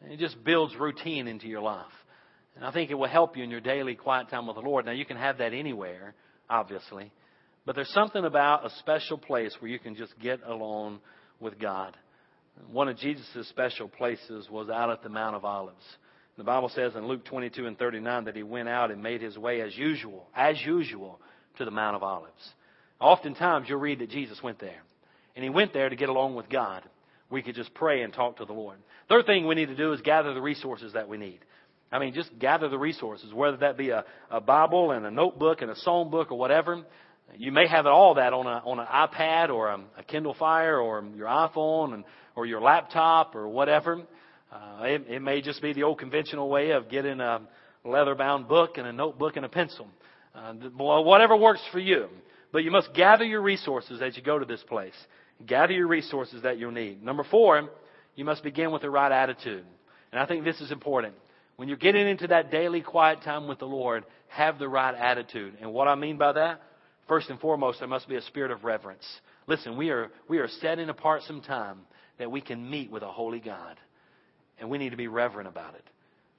It 0.10 0.19
just 0.19 0.43
builds 0.43 0.76
routine 0.76 1.28
into 1.28 1.47
your 1.47 1.62
life. 1.62 1.86
And 2.56 2.65
I 2.65 2.71
think 2.71 2.89
it 2.89 2.95
will 2.95 3.08
help 3.08 3.38
you 3.38 3.43
in 3.43 3.52
your 3.52 3.62
daily 3.62 3.95
quiet 3.95 4.30
time 4.30 4.47
with 4.47 4.56
the 4.56 4.62
Lord. 4.62 4.86
Now, 4.86 4.91
you 4.91 5.06
can 5.06 5.17
have 5.17 5.38
that 5.39 5.54
anywhere, 5.54 6.15
obviously. 6.50 7.12
But 7.65 7.76
there's 7.76 7.91
something 7.93 8.26
about 8.26 8.65
a 8.65 8.69
special 8.80 9.17
place 9.17 9.56
where 9.60 9.69
you 9.69 9.78
can 9.80 9.95
just 9.95 10.17
get 10.19 10.39
alone 10.45 11.00
with 11.39 11.60
God. 11.60 11.95
One 12.71 12.88
of 12.88 12.97
Jesus' 12.97 13.47
special 13.50 13.88
places 13.88 14.50
was 14.50 14.69
out 14.69 14.89
at 14.89 15.04
the 15.04 15.10
Mount 15.10 15.36
of 15.36 15.45
Olives. 15.45 15.86
The 16.38 16.43
Bible 16.43 16.69
says 16.69 16.95
in 16.95 17.08
Luke 17.08 17.26
22 17.26 17.65
and 17.65 17.78
39 17.78 18.26
that 18.26 18.36
he 18.36 18.43
went 18.43 18.69
out 18.69 18.91
and 18.91 19.02
made 19.02 19.21
his 19.21 19.38
way 19.38 19.62
as 19.62 19.76
usual, 19.76 20.28
as 20.36 20.56
usual, 20.63 21.19
to 21.58 21.65
the 21.65 21.71
Mount 21.71 21.95
of 21.95 22.04
Olives. 22.04 22.54
Oftentimes 23.00 23.67
you'll 23.67 23.80
read 23.80 24.00
that 24.00 24.12
Jesus 24.12 24.41
went 24.43 24.60
there. 24.60 24.84
And 25.36 25.43
he 25.43 25.50
went 25.50 25.73
there 25.73 25.89
to 25.89 25.95
get 25.95 26.10
along 26.10 26.36
with 26.36 26.50
God. 26.50 26.84
We 27.30 27.41
could 27.41 27.56
just 27.56 27.73
pray 27.73 28.04
and 28.04 28.13
talk 28.13 28.38
to 28.38 28.45
the 28.45 28.54
Lord. 28.54 28.78
Third 29.10 29.26
thing 29.26 29.47
we 29.47 29.56
need 29.56 29.67
to 29.67 29.76
do 29.76 29.93
is 29.93 30.02
gather 30.02 30.34
the 30.34 30.41
resources 30.41 30.93
that 30.93 31.10
we 31.10 31.17
need. 31.17 31.39
I 31.91 32.00
mean, 32.00 32.13
just 32.13 32.38
gather 32.38 32.69
the 32.69 32.78
resources, 32.78 33.34
whether 33.34 33.58
that 33.58 33.78
be 33.78 33.89
a, 33.89 34.04
a 34.30 34.41
Bible 34.41 34.91
and 34.91 35.06
a 35.06 35.12
notebook 35.12 35.62
and 35.62 35.71
a 35.71 35.76
song 35.76 36.12
book 36.12 36.32
or 36.32 36.38
whatever. 36.38 36.84
You 37.38 37.52
may 37.52 37.67
have 37.67 37.86
all 37.86 38.15
that 38.15 38.34
on 38.34 38.45
a 38.45 38.62
on 38.65 38.80
an 38.80 38.86
iPad 38.86 39.50
or 39.50 39.69
a, 39.69 39.80
a 39.97 40.04
Kindle 40.04 40.34
Fire 40.34 40.80
or 40.80 41.04
your 41.15 41.28
iPhone 41.28 41.93
and 41.93 42.04
or 42.36 42.45
your 42.45 42.62
laptop 42.62 43.36
or 43.36 43.47
whatever. 43.47 44.02
Uh, 44.52 44.84
it, 44.84 45.06
it 45.10 45.22
may 45.22 45.42
just 45.42 45.62
be 45.62 45.74
the 45.74 45.84
old 45.84 46.00
conventional 46.00 46.50
way 46.50 46.72
of 46.72 46.90
getting 46.90 47.20
a 47.20 47.42
leather-bound 47.84 48.48
book 48.48 48.78
and 48.78 48.88
a 48.88 48.94
notebook 48.94 49.36
and 49.36 49.46
a 49.46 49.50
pencil. 49.50 49.88
Uh, 50.34 50.54
whatever 50.54 51.36
works 51.36 51.62
for 51.72 51.80
you. 51.80 52.08
But 52.52 52.64
you 52.64 52.72
must 52.72 52.94
gather 52.94 53.26
your 53.26 53.42
resources 53.42 54.02
as 54.02 54.16
you 54.16 54.24
go 54.24 54.40
to 54.40 54.46
this 54.46 54.64
place. 54.64 54.94
Gather 55.46 55.74
your 55.74 55.88
resources 55.88 56.44
that 56.44 56.58
you'll 56.58 56.72
need. 56.72 57.04
Number 57.04 57.24
four, 57.24 57.70
you 58.16 58.26
must 58.26 58.44
begin 58.44 58.72
with 58.72 58.82
the 58.82 58.90
right 58.90 59.12
attitude. 59.12 59.66
And 60.12 60.20
I 60.20 60.26
think 60.26 60.46
this 60.46 60.62
is 60.62 60.72
important. 60.72 61.14
When 61.58 61.68
you're 61.68 61.78
getting 61.78 62.08
into 62.08 62.28
that 62.28 62.52
daily 62.52 62.82
quiet 62.82 63.22
time 63.24 63.48
with 63.48 63.60
the 63.60 63.66
Lord, 63.66 64.06
have 64.30 64.60
the 64.60 64.70
right 64.70 64.96
attitude. 64.96 65.58
And 65.60 65.74
what 65.74 65.88
I 65.88 65.96
mean 65.96 66.18
by 66.18 66.32
that, 66.34 66.62
first 67.08 67.30
and 67.30 67.40
foremost, 67.40 67.80
there 67.80 67.88
must 67.88 68.08
be 68.08 68.16
a 68.16 68.22
spirit 68.22 68.52
of 68.52 68.64
reverence. 68.64 69.06
Listen, 69.48 69.76
we 69.76 69.90
are, 69.90 70.10
we 70.30 70.38
are 70.38 70.48
setting 70.48 70.90
apart 70.90 71.24
some 71.24 71.42
time 71.42 71.80
that 72.18 72.32
we 72.32 72.42
can 72.42 72.70
meet 72.70 72.92
with 72.92 73.04
a 73.04 73.08
holy 73.08 73.40
God. 73.40 73.78
And 74.60 74.70
we 74.70 74.78
need 74.78 74.89
to 74.89 74.98
be 74.98 75.08
reverent 75.08 75.48
about 75.48 75.76
it. 75.76 75.84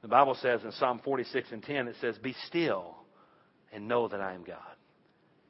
The 0.03 0.09
Bible 0.09 0.37
says 0.41 0.63
in 0.65 0.73
Psalm 0.73 1.01
46 1.05 1.53
and 1.53 1.63
10, 1.63 1.89
it 1.89 1.97
says, 2.01 2.17
Be 2.19 2.35
still 2.47 2.97
and 3.73 3.89
know 3.89 4.09
that 4.09 4.21
I 4.21 4.35
am 4.35 4.45
God. 4.45 4.59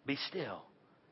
Be 0.07 0.17
still 0.29 0.63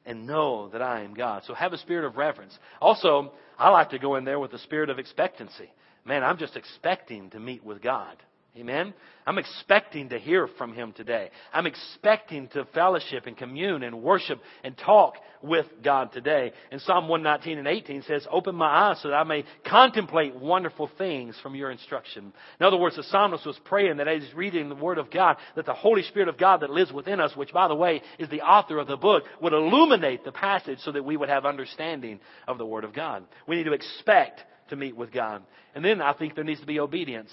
and 0.05 0.27
know 0.27 0.69
that 0.69 0.81
I 0.81 1.03
am 1.03 1.15
God. 1.15 1.43
So 1.47 1.55
have 1.55 1.73
a 1.73 1.79
spirit 1.79 2.07
of 2.07 2.17
reverence. 2.17 2.57
Also, 2.81 3.33
I 3.59 3.71
like 3.71 3.91
to 3.91 3.99
go 3.99 4.17
in 4.17 4.25
there 4.25 4.39
with 4.39 4.53
a 4.53 4.59
spirit 4.61 4.89
of 4.89 4.99
expectancy. 4.99 5.71
Man, 6.05 6.23
I'm 6.23 6.39
just 6.39 6.57
expecting 6.57 7.31
to 7.31 7.41
meet 7.41 7.65
with 7.65 7.83
God. 7.83 8.17
Amen? 8.59 8.95
I'm 9.27 9.37
expecting 9.37 10.09
to 10.11 10.19
hear 10.19 10.49
from 10.57 10.73
Him 10.73 10.93
today. 10.93 11.31
I'm 11.53 11.67
expecting 11.67 12.49
to 12.49 12.65
fellowship 12.73 13.27
and 13.27 13.37
commune 13.37 13.83
and 13.83 14.03
worship 14.03 14.41
and 14.65 14.77
talk 14.79 15.17
with 15.43 15.67
God 15.85 16.13
today. 16.13 16.53
And 16.71 16.81
Psalm 16.81 17.09
119 17.09 17.59
and 17.59 17.69
18 17.69 18.03
says, 18.03 18.27
Open 18.31 18.55
my 18.55 18.67
eyes 18.67 19.03
so 19.03 19.09
that 19.09 19.15
I 19.15 19.25
may 19.25 19.45
contemplate 19.67 20.35
wonderful 20.35 20.91
things 20.97 21.37
from 21.43 21.55
your 21.55 21.71
instruction. 21.71 22.33
In 22.59 22.67
other 22.67 22.79
words, 22.79 22.97
the 22.97 23.03
psalmist 23.03 23.45
was 23.45 23.59
praying 23.65 23.99
that 23.99 24.09
as 24.09 24.23
he's 24.23 24.35
reading 24.35 24.71
the 24.71 24.75
Word 24.75 24.97
of 24.97 25.11
God, 25.11 25.37
that 25.55 25.67
the 25.67 25.75
Holy 25.75 26.03
Spirit 26.05 26.29
of 26.29 26.39
God 26.39 26.61
that 26.61 26.71
lives 26.71 26.93
within 26.93 27.21
us, 27.21 27.37
which 27.37 27.53
by 27.53 27.69
the 27.69 27.75
way 27.75 28.01
is 28.19 28.31
the 28.31 28.41
author 28.41 28.79
of 28.79 28.87
the 28.87 28.97
book, 28.97 29.25
would 29.43 29.53
illuminate 29.53 30.25
the 30.25 30.33
passage 30.33 30.79
so 30.81 30.93
that 30.93 31.05
we 31.05 31.19
would 31.19 31.29
have 31.29 31.45
understanding 31.45 32.21
of 32.49 32.57
the 32.57 32.67
Word 32.67 32.85
of 32.85 32.95
God. 32.95 33.25
We 33.47 33.57
need 33.57 33.65
to 33.65 33.75
expect 33.75 34.41
to 34.71 34.77
meet 34.77 34.97
with 34.97 35.13
God. 35.13 35.43
And 35.75 35.85
then 35.85 36.01
I 36.01 36.13
think 36.15 36.35
there 36.35 36.45
needs 36.45 36.61
to 36.61 36.67
be 36.67 36.81
obedience. 36.81 37.31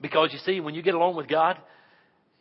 Because 0.00 0.30
you 0.32 0.38
see, 0.40 0.60
when 0.60 0.74
you 0.74 0.82
get 0.82 0.94
along 0.94 1.16
with 1.16 1.28
God 1.28 1.56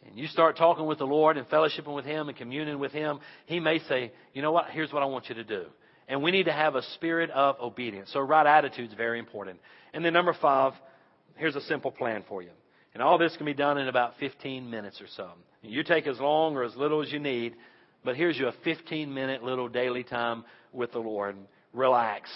and 0.06 0.18
you 0.18 0.28
start 0.28 0.58
talking 0.58 0.86
with 0.86 0.98
the 0.98 1.06
Lord 1.06 1.38
and 1.38 1.48
fellowshipping 1.48 1.96
with 1.96 2.06
Him 2.06 2.30
and 2.30 2.38
communing 2.38 2.80
with 2.80 2.92
Him, 2.92 3.20
He 3.46 3.60
may 3.60 3.80
say, 3.80 4.12
you 4.34 4.42
know 4.42 4.52
what, 4.52 4.70
here's 4.72 4.92
what 4.92 5.04
I 5.04 5.06
want 5.06 5.30
you 5.30 5.36
to 5.36 5.44
do. 5.44 5.66
And 6.08 6.22
we 6.22 6.32
need 6.32 6.44
to 6.44 6.54
have 6.54 6.76
a 6.76 6.84
spirit 6.94 7.32
of 7.32 7.56
obedience. 7.60 8.10
So 8.14 8.20
right 8.20 8.46
attitude 8.46 8.90
is 8.90 8.96
very 8.96 9.20
important. 9.20 9.60
And 9.94 10.06
then 10.06 10.14
number 10.14 10.36
five, 10.40 10.74
here's 11.36 11.56
a 11.56 11.62
simple 11.62 11.92
plan 11.92 12.24
for 12.28 12.42
you. 12.44 12.52
And 12.94 13.02
all 13.02 13.18
this 13.18 13.36
can 13.38 13.46
be 13.46 13.54
done 13.54 13.78
in 13.78 13.88
about 13.88 14.14
15 14.20 14.70
minutes 14.70 15.02
or 15.02 15.08
so. 15.16 15.30
You 15.62 15.84
take 15.84 16.06
as 16.08 16.20
long 16.20 16.56
or 16.56 16.64
as 16.64 16.76
little 16.76 17.02
as 17.02 17.12
you 17.12 17.20
need, 17.20 17.56
but 18.04 18.16
here's 18.16 18.38
your 18.38 18.54
15 18.64 19.14
minute 19.14 19.44
little 19.44 19.68
daily 19.68 20.04
time 20.04 20.46
with 20.72 20.92
the 20.92 21.00
Lord. 21.00 21.36
Relax. 21.74 22.30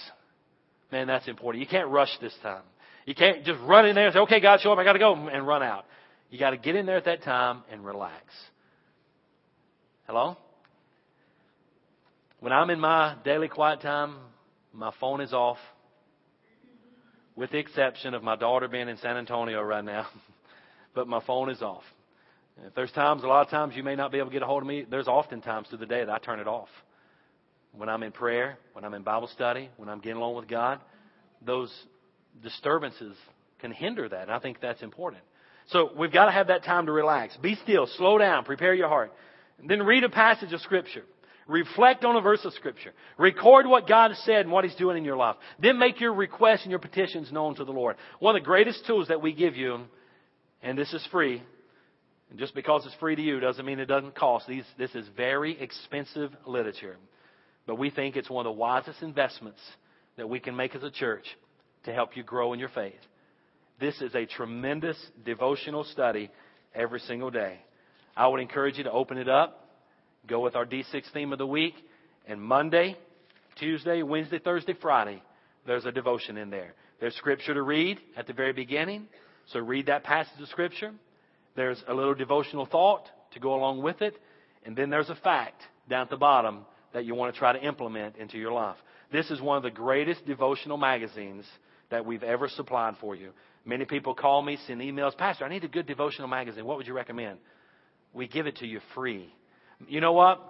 Man, 0.91 1.07
that's 1.07 1.27
important. 1.27 1.63
You 1.63 1.69
can't 1.69 1.89
rush 1.89 2.09
this 2.19 2.33
time. 2.41 2.63
You 3.05 3.15
can't 3.15 3.43
just 3.43 3.59
run 3.61 3.85
in 3.85 3.95
there 3.95 4.05
and 4.07 4.13
say, 4.13 4.19
okay, 4.19 4.39
God, 4.39 4.59
show 4.61 4.71
up, 4.71 4.79
I 4.79 4.83
got 4.83 4.93
to 4.93 4.99
go, 4.99 5.13
and 5.13 5.47
run 5.47 5.63
out. 5.63 5.85
You 6.29 6.37
got 6.37 6.51
to 6.51 6.57
get 6.57 6.75
in 6.75 6.85
there 6.85 6.97
at 6.97 7.05
that 7.05 7.23
time 7.23 7.63
and 7.71 7.83
relax. 7.83 8.23
Hello? 10.05 10.37
When 12.39 12.53
I'm 12.53 12.69
in 12.69 12.79
my 12.79 13.15
daily 13.25 13.47
quiet 13.47 13.81
time, 13.81 14.15
my 14.73 14.91
phone 14.99 15.21
is 15.21 15.33
off, 15.33 15.57
with 17.35 17.51
the 17.51 17.57
exception 17.57 18.13
of 18.13 18.23
my 18.23 18.35
daughter 18.35 18.67
being 18.67 18.89
in 18.89 18.97
San 18.97 19.17
Antonio 19.17 19.61
right 19.61 19.83
now. 19.83 20.07
but 20.93 21.07
my 21.07 21.21
phone 21.25 21.49
is 21.49 21.61
off. 21.61 21.83
If 22.65 22.75
there's 22.75 22.91
times, 22.91 23.23
a 23.23 23.27
lot 23.27 23.45
of 23.45 23.49
times 23.49 23.75
you 23.75 23.83
may 23.83 23.95
not 23.95 24.11
be 24.11 24.17
able 24.17 24.29
to 24.29 24.33
get 24.33 24.43
a 24.43 24.45
hold 24.45 24.63
of 24.63 24.67
me, 24.67 24.85
there's 24.89 25.07
often 25.07 25.41
times 25.41 25.67
through 25.69 25.77
the 25.79 25.85
day 25.85 26.03
that 26.03 26.09
I 26.09 26.17
turn 26.19 26.39
it 26.39 26.47
off. 26.47 26.69
When 27.71 27.87
I'm 27.87 28.03
in 28.03 28.11
prayer, 28.11 28.57
when 28.73 28.83
I'm 28.83 28.93
in 28.93 29.03
Bible 29.03 29.29
study, 29.33 29.69
when 29.77 29.89
I'm 29.89 29.99
getting 29.99 30.17
along 30.17 30.35
with 30.35 30.47
God, 30.47 30.79
those 31.45 31.71
disturbances 32.43 33.15
can 33.59 33.71
hinder 33.71 34.07
that. 34.07 34.23
And 34.23 34.31
I 34.31 34.39
think 34.39 34.59
that's 34.61 34.81
important. 34.81 35.23
So 35.67 35.91
we've 35.97 36.11
got 36.11 36.25
to 36.25 36.31
have 36.31 36.47
that 36.47 36.63
time 36.63 36.87
to 36.87 36.91
relax. 36.91 37.37
Be 37.37 37.55
still. 37.55 37.87
Slow 37.97 38.17
down. 38.17 38.43
Prepare 38.43 38.73
your 38.73 38.87
heart. 38.87 39.13
And 39.59 39.69
then 39.69 39.83
read 39.83 40.03
a 40.03 40.09
passage 40.09 40.53
of 40.53 40.61
Scripture. 40.61 41.03
Reflect 41.47 42.05
on 42.05 42.15
a 42.15 42.21
verse 42.21 42.43
of 42.45 42.53
Scripture. 42.53 42.93
Record 43.17 43.67
what 43.67 43.87
God 43.87 44.11
has 44.11 44.19
said 44.23 44.41
and 44.41 44.51
what 44.51 44.63
He's 44.63 44.75
doing 44.75 44.97
in 44.97 45.03
your 45.03 45.17
life. 45.17 45.35
Then 45.59 45.79
make 45.79 45.99
your 45.99 46.13
requests 46.13 46.61
and 46.63 46.69
your 46.69 46.79
petitions 46.79 47.31
known 47.31 47.55
to 47.55 47.65
the 47.65 47.71
Lord. 47.71 47.97
One 48.19 48.35
of 48.35 48.41
the 48.41 48.45
greatest 48.45 48.85
tools 48.85 49.07
that 49.07 49.21
we 49.21 49.33
give 49.33 49.55
you, 49.55 49.79
and 50.61 50.77
this 50.77 50.93
is 50.93 51.05
free, 51.11 51.41
and 52.29 52.37
just 52.37 52.53
because 52.53 52.85
it's 52.85 52.95
free 52.95 53.15
to 53.15 53.21
you 53.21 53.39
doesn't 53.39 53.65
mean 53.65 53.79
it 53.79 53.87
doesn't 53.87 54.15
cost. 54.15 54.47
These, 54.47 54.65
this 54.77 54.93
is 54.93 55.07
very 55.17 55.59
expensive 55.59 56.31
literature. 56.45 56.97
But 57.65 57.79
we 57.79 57.89
think 57.89 58.15
it's 58.15 58.29
one 58.29 58.45
of 58.45 58.53
the 58.53 58.59
wisest 58.59 59.01
investments 59.01 59.59
that 60.17 60.29
we 60.29 60.39
can 60.39 60.55
make 60.55 60.75
as 60.75 60.83
a 60.83 60.91
church 60.91 61.25
to 61.83 61.93
help 61.93 62.15
you 62.15 62.23
grow 62.23 62.53
in 62.53 62.59
your 62.59 62.69
faith. 62.69 62.99
This 63.79 64.01
is 64.01 64.13
a 64.15 64.25
tremendous 64.25 64.97
devotional 65.25 65.83
study 65.85 66.29
every 66.75 66.99
single 66.99 67.31
day. 67.31 67.59
I 68.15 68.27
would 68.27 68.41
encourage 68.41 68.77
you 68.77 68.83
to 68.83 68.91
open 68.91 69.17
it 69.17 69.29
up, 69.29 69.69
go 70.27 70.41
with 70.41 70.55
our 70.55 70.65
D6 70.65 71.03
theme 71.13 71.31
of 71.31 71.39
the 71.39 71.47
week, 71.47 71.75
and 72.27 72.41
Monday, 72.41 72.97
Tuesday, 73.57 74.03
Wednesday, 74.03 74.39
Thursday, 74.39 74.75
Friday, 74.81 75.21
there's 75.65 75.85
a 75.85 75.91
devotion 75.91 76.37
in 76.37 76.49
there. 76.49 76.73
There's 76.99 77.15
scripture 77.15 77.53
to 77.53 77.61
read 77.61 77.99
at 78.17 78.27
the 78.27 78.33
very 78.33 78.53
beginning, 78.53 79.07
So 79.47 79.59
read 79.59 79.85
that 79.87 80.03
passage 80.03 80.39
of 80.41 80.47
Scripture. 80.49 80.91
There's 81.55 81.81
a 81.87 81.93
little 81.93 82.13
devotional 82.13 82.65
thought 82.65 83.09
to 83.33 83.39
go 83.39 83.55
along 83.55 83.81
with 83.81 84.01
it. 84.01 84.15
And 84.65 84.75
then 84.75 84.89
there's 84.89 85.09
a 85.09 85.15
fact 85.15 85.61
down 85.89 86.01
at 86.01 86.09
the 86.09 86.17
bottom 86.17 86.65
that 86.93 87.05
you 87.05 87.15
want 87.15 87.33
to 87.33 87.39
try 87.39 87.53
to 87.53 87.63
implement 87.65 88.17
into 88.17 88.37
your 88.37 88.51
life. 88.51 88.77
This 89.11 89.31
is 89.31 89.41
one 89.41 89.57
of 89.57 89.63
the 89.63 89.71
greatest 89.71 90.25
devotional 90.25 90.77
magazines 90.77 91.45
that 91.89 92.05
we've 92.05 92.23
ever 92.23 92.47
supplied 92.47 92.95
for 92.99 93.15
you. 93.15 93.31
Many 93.65 93.85
people 93.85 94.13
call 94.13 94.41
me, 94.41 94.57
send 94.67 94.81
emails, 94.81 95.17
Pastor, 95.17 95.45
I 95.45 95.49
need 95.49 95.63
a 95.63 95.67
good 95.67 95.85
devotional 95.85 96.27
magazine. 96.27 96.65
What 96.65 96.77
would 96.77 96.87
you 96.87 96.93
recommend? 96.93 97.39
We 98.13 98.27
give 98.27 98.47
it 98.47 98.57
to 98.57 98.67
you 98.67 98.79
free. 98.95 99.31
You 99.87 100.01
know 100.01 100.13
what? 100.13 100.41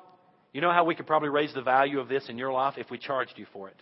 You 0.53 0.61
know 0.61 0.71
how 0.71 0.83
we 0.85 0.95
could 0.95 1.07
probably 1.07 1.29
raise 1.29 1.53
the 1.53 1.61
value 1.61 1.99
of 1.99 2.07
this 2.07 2.29
in 2.29 2.37
your 2.37 2.51
life 2.51 2.75
if 2.77 2.89
we 2.89 2.97
charged 2.97 3.33
you 3.35 3.45
for 3.53 3.67
it? 3.67 3.75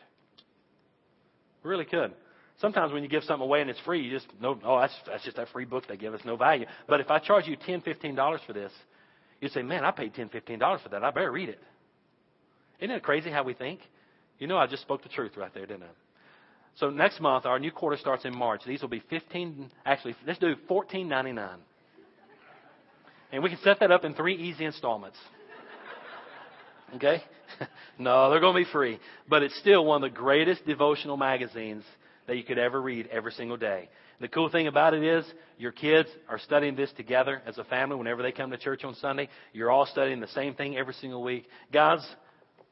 We 1.64 1.70
really 1.70 1.86
could. 1.86 2.14
Sometimes 2.60 2.92
when 2.92 3.04
you 3.04 3.10
give 3.10 3.24
something 3.24 3.44
away 3.44 3.62
and 3.62 3.70
it's 3.70 3.80
free, 3.82 4.02
you 4.02 4.12
just 4.12 4.28
know, 4.42 4.60
oh, 4.64 4.80
that's, 4.80 4.96
that's 5.06 5.24
just 5.24 5.38
that 5.38 5.48
free 5.50 5.66
book 5.66 5.84
they 5.88 5.96
give 5.96 6.14
us, 6.14 6.22
no 6.26 6.36
value. 6.36 6.66
But 6.88 7.00
if 7.00 7.12
I 7.12 7.20
charge 7.20 7.48
you 7.48 7.56
ten, 7.56 7.82
fifteen 7.82 8.16
dollars 8.16 8.42
for 8.48 8.54
this, 8.54 8.72
you 9.40 9.50
say, 9.50 9.62
man, 9.62 9.86
I 9.86 9.92
paid 9.92 10.16
ten, 10.16 10.30
fifteen 10.30 10.58
dollars 10.58 10.82
for 10.82 10.90
that. 10.90 11.04
I 11.04 11.12
better 11.12 11.32
read 11.32 11.50
it. 11.50 11.60
Isn't 12.80 12.96
it 12.96 13.04
crazy 13.04 13.30
how 13.30 13.44
we 13.44 13.54
think? 13.54 13.80
You 14.40 14.48
know, 14.48 14.58
I 14.58 14.68
just 14.68 14.82
spoke 14.82 15.04
the 15.04 15.10
truth 15.10 15.34
right 15.38 15.54
there, 15.54 15.66
didn't 15.66 15.84
I? 15.84 15.88
So 16.78 16.90
next 16.90 17.20
month, 17.20 17.46
our 17.46 17.60
new 17.60 17.72
quarter 17.72 17.98
starts 17.98 18.26
in 18.26 18.36
March. 18.38 18.62
These 18.66 18.82
will 18.82 18.90
be 18.90 19.02
fifteen. 19.10 19.70
Actually, 19.86 20.16
let's 20.26 20.40
do 20.40 20.56
fourteen 20.68 21.10
ninety 21.10 21.32
nine, 21.32 21.60
and 23.32 23.42
we 23.42 23.50
can 23.50 23.60
set 23.64 23.80
that 23.80 23.92
up 23.92 24.06
in 24.06 24.14
three 24.14 24.36
easy 24.36 24.66
installments. 24.66 25.18
Okay? 26.96 27.22
no, 28.00 28.30
they're 28.30 28.40
going 28.40 28.56
to 28.56 28.66
be 28.66 28.72
free, 28.72 29.00
but 29.28 29.44
it's 29.44 29.58
still 29.60 29.84
one 29.86 30.04
of 30.04 30.12
the 30.12 30.18
greatest 30.18 30.66
devotional 30.66 31.18
magazines 31.18 31.84
that 32.28 32.38
you 32.38 32.44
could 32.44 32.58
ever 32.58 32.82
read 32.82 33.08
every 33.08 33.32
single 33.34 33.58
day. 33.58 33.90
The 34.20 34.28
cool 34.28 34.50
thing 34.50 34.68
about 34.68 34.94
it 34.94 35.04
is 35.04 35.26
your 35.58 35.72
kids 35.72 36.10
are 36.28 36.40
studying 36.40 36.76
this 36.76 36.92
together 36.94 37.42
as 37.46 37.58
a 37.58 37.64
family 37.66 37.96
whenever 37.96 38.24
they 38.24 38.32
come 38.32 38.52
to 38.52 38.58
church 38.58 38.84
on 38.84 38.96
Sunday. 38.96 39.30
You're 39.54 39.70
all 39.70 39.86
studying 39.86 40.20
the 40.20 40.28
same 40.30 40.56
thing 40.56 40.78
every 40.78 40.94
single 40.96 41.24
week. 41.24 41.46
Guys, 41.72 42.06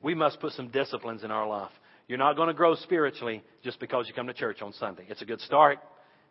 we 0.02 0.16
must 0.16 0.40
put 0.40 0.54
some 0.54 0.70
disciplines 0.70 1.24
in 1.24 1.32
our 1.32 1.48
life. 1.48 1.72
You're 2.08 2.18
not 2.18 2.36
going 2.36 2.48
to 2.48 2.54
grow 2.54 2.76
spiritually 2.76 3.44
just 3.64 3.80
because 3.80 4.08
you 4.08 4.14
come 4.14 4.28
to 4.28 4.34
church 4.34 4.62
on 4.62 4.74
Sunday. 4.74 5.06
It's 5.10 5.22
a 5.22 5.26
good 5.26 5.42
start. 5.42 5.80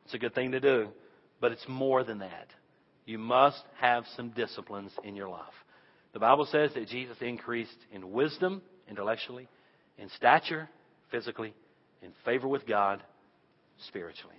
It's 0.04 0.14
a 0.14 0.18
good 0.18 0.34
thing 0.34 0.52
to 0.52 0.60
do. 0.60 0.88
But 1.40 1.52
it's 1.52 1.64
more 1.68 2.04
than 2.04 2.18
that. 2.18 2.48
You 3.06 3.18
must 3.18 3.62
have 3.80 4.04
some 4.16 4.30
disciplines 4.30 4.92
in 5.02 5.16
your 5.16 5.28
life. 5.28 5.42
The 6.12 6.20
Bible 6.20 6.46
says 6.50 6.70
that 6.74 6.88
Jesus 6.88 7.16
increased 7.20 7.76
in 7.92 8.12
wisdom, 8.12 8.62
intellectually, 8.88 9.48
in 9.98 10.08
stature, 10.10 10.68
physically, 11.10 11.54
in 12.02 12.12
favor 12.24 12.46
with 12.46 12.66
God, 12.66 13.02
spiritually. 13.88 14.36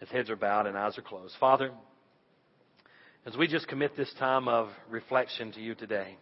As 0.00 0.08
heads 0.08 0.30
are 0.30 0.36
bowed 0.36 0.66
and 0.66 0.78
eyes 0.78 0.96
are 0.98 1.02
closed. 1.02 1.34
Father, 1.40 1.72
as 3.26 3.36
we 3.36 3.48
just 3.48 3.66
commit 3.66 3.96
this 3.96 4.12
time 4.20 4.46
of 4.46 4.68
reflection 4.88 5.50
to 5.52 5.60
you 5.60 5.74
today, 5.74 6.16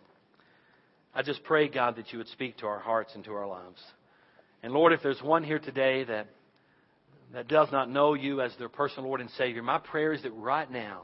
I 1.15 1.23
just 1.23 1.45
pray, 1.45 1.69
God, 1.69 1.97
that 1.97 2.13
you 2.13 2.19
would 2.19 2.29
speak 2.29 2.59
to 2.59 2.67
our 2.67 2.81
hearts 2.81 3.15
and 3.15 3.25
to 3.25 3.33
our 3.35 3.47
lives. 3.47 3.81
And 4.63 4.73
Lord, 4.73 4.93
if 4.93 5.03
there's 5.03 5.23
one 5.23 5.45
here 5.45 5.59
today 5.59 6.05
that, 6.05 6.27
that 7.33 7.49
does 7.49 7.69
not 7.71 7.89
know 7.89 8.15
you 8.15 8.41
as 8.41 8.53
their 8.59 8.69
personal 8.69 9.09
Lord 9.09 9.21
and 9.21 9.31
Savior, 9.31 9.63
my 9.63 9.79
prayer 9.79 10.13
is 10.13 10.23
that 10.23 10.33
right 10.33 10.71
now, 10.71 11.03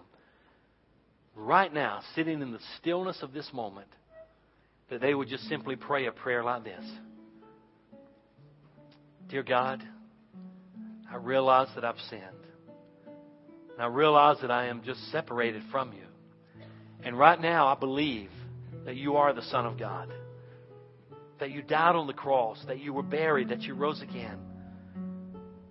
right 1.37 1.73
now, 1.73 2.01
sitting 2.15 2.43
in 2.43 2.53
the 2.53 2.59
stillness 2.79 3.19
of 3.23 3.33
this 3.33 3.49
moment, 3.53 3.89
that 4.89 5.01
they 5.01 5.15
would 5.15 5.29
just 5.29 5.45
simply 5.45 5.77
pray 5.77 6.07
a 6.07 6.13
prayer 6.13 6.43
like 6.43 6.65
this 6.65 6.85
Dear 9.29 9.45
God, 9.45 9.81
I 11.11 11.17
realize 11.17 11.69
that 11.77 11.85
I've 11.85 12.01
sinned. 12.09 12.23
And 13.75 13.81
I 13.81 13.87
realize 13.87 14.39
that 14.43 14.51
I 14.51 14.67
am 14.67 14.83
just 14.83 15.01
separated 15.13 15.63
from 15.71 15.93
you. 15.93 16.03
And 17.05 17.17
right 17.17 17.41
now, 17.41 17.69
I 17.69 17.79
believe 17.79 18.31
that 18.85 18.97
you 18.97 19.17
are 19.17 19.33
the 19.33 19.43
Son 19.43 19.67
of 19.67 19.79
God, 19.79 20.13
that 21.39 21.51
you 21.51 21.63
died 21.63 21.97
on 21.97 22.07
the 22.07 22.13
cross, 22.13 22.63
that 22.67 22.81
you 22.81 22.93
were 22.93 23.03
buried, 23.03 23.49
that 23.49 23.63
you 23.63 23.75
rose 23.75 24.03
again. 24.03 24.39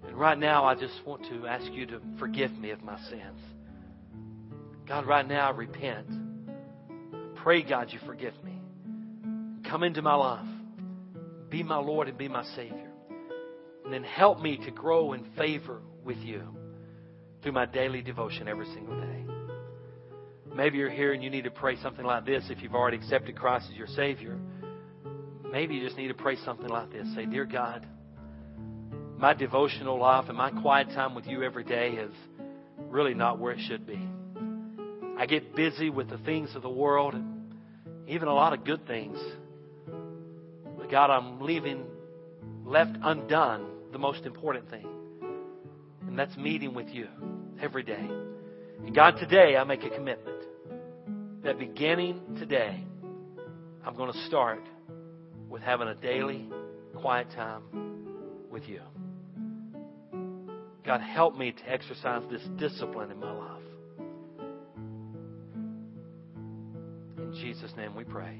And 0.08 0.16
right 0.18 0.38
now, 0.38 0.66
I 0.66 0.76
just 0.76 1.06
want 1.06 1.24
to 1.26 1.48
ask 1.48 1.72
you 1.72 1.86
to 1.88 2.02
forgive 2.18 2.52
me 2.52 2.72
of 2.72 2.82
my 2.82 2.98
sins. 3.10 3.40
God, 4.88 5.06
right 5.06 5.28
now, 5.28 5.50
I 5.50 5.52
repent. 5.52 6.08
Pray, 7.36 7.62
God, 7.64 7.90
you 7.92 8.00
forgive 8.06 8.34
me. 8.44 8.60
Come 9.70 9.84
into 9.84 10.02
my 10.02 10.16
life. 10.16 10.48
Be 11.50 11.64
my 11.64 11.78
Lord 11.78 12.08
and 12.08 12.18
be 12.18 12.28
my 12.28 12.44
Savior. 12.56 12.92
And 13.84 13.94
then 13.94 14.04
help 14.04 14.42
me 14.42 14.58
to 14.66 14.72
grow 14.72 15.14
in 15.14 15.24
favor 15.38 15.82
with 16.04 16.18
you 16.18 16.44
through 17.42 17.54
my 17.54 17.66
daily 17.66 18.02
devotion 18.02 18.48
every 18.48 18.66
single 18.68 19.00
day. 19.00 19.19
Maybe 20.60 20.78
you're 20.78 20.90
here 20.90 21.14
and 21.14 21.24
you 21.24 21.30
need 21.30 21.46
to 21.46 21.52
pray 21.52 21.78
something 21.82 22.04
like 22.04 22.26
this 22.26 22.44
if 22.50 22.62
you've 22.62 22.76
already 22.76 22.98
accepted 22.98 23.38
Christ 23.38 23.68
as 23.72 23.78
your 23.78 23.88
Savior. 23.88 24.38
Maybe 25.50 25.76
you 25.76 25.86
just 25.86 25.96
need 25.96 26.10
to 26.10 26.14
pray 26.14 26.36
something 26.44 26.68
like 26.68 26.92
this. 26.92 27.08
Say, 27.16 27.26
Dear 27.26 27.46
God, 27.46 27.88
my 29.18 29.34
devotional 29.34 29.98
life 29.98 30.26
and 30.28 30.38
my 30.38 30.52
quiet 30.52 30.90
time 30.90 31.16
with 31.16 31.28
you 31.28 31.44
every 31.44 31.64
day 31.64 31.92
is 31.92 32.12
really 32.78 33.14
not 33.14 33.40
where 33.40 33.54
it 33.54 33.62
should 33.70 33.88
be. 33.88 34.06
I 35.18 35.28
get 35.28 35.56
busy 35.56 35.90
with 35.90 36.10
the 36.10 36.18
things 36.18 36.54
of 36.56 36.62
the 36.62 36.70
world 36.70 37.14
and 37.14 37.54
even 38.10 38.28
a 38.28 38.34
lot 38.34 38.52
of 38.52 38.66
good 38.66 38.86
things. 38.86 39.18
But 40.78 40.92
God, 40.92 41.10
I'm 41.10 41.40
leaving 41.40 41.86
left 42.66 42.98
undone 43.02 43.66
the 43.94 43.98
most 43.98 44.26
important 44.26 44.70
thing. 44.70 44.88
And 46.06 46.20
that's 46.20 46.36
meeting 46.36 46.74
with 46.74 46.90
you 46.90 47.08
every 47.62 47.84
day. 47.84 48.10
And 48.86 48.94
God, 48.94 49.12
today 49.22 49.56
I 49.56 49.64
make 49.64 49.84
a 49.84 49.90
commitment 49.90 50.39
that 51.44 51.58
beginning 51.58 52.36
today, 52.38 52.84
I'm 53.86 53.96
going 53.96 54.12
to 54.12 54.26
start 54.26 54.62
with 55.50 55.62
having 55.62 55.88
a 55.88 55.96
daily 55.96 56.50
quiet 56.96 57.28
time 57.32 57.64
with 58.52 58.68
you. 58.68 58.82
God, 60.86 61.02
help 61.02 61.38
me 61.38 61.52
to 61.52 61.70
exercise 61.70 62.24
this 62.30 62.42
discipline 62.58 63.12
in 63.12 63.20
my 63.20 63.32
life. 63.32 63.64
In 67.18 67.34
Jesus' 67.42 67.72
name 67.78 67.96
we 67.96 68.04
pray. 68.04 68.40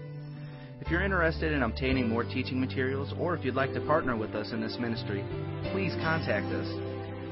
If 0.81 0.89
you're 0.89 1.03
interested 1.03 1.53
in 1.53 1.61
obtaining 1.61 2.09
more 2.09 2.23
teaching 2.23 2.59
materials 2.59 3.13
or 3.19 3.35
if 3.35 3.45
you'd 3.45 3.53
like 3.53 3.71
to 3.73 3.81
partner 3.81 4.17
with 4.17 4.33
us 4.33 4.51
in 4.51 4.59
this 4.59 4.79
ministry, 4.79 5.23
please 5.71 5.93
contact 6.01 6.47
us. 6.47 6.65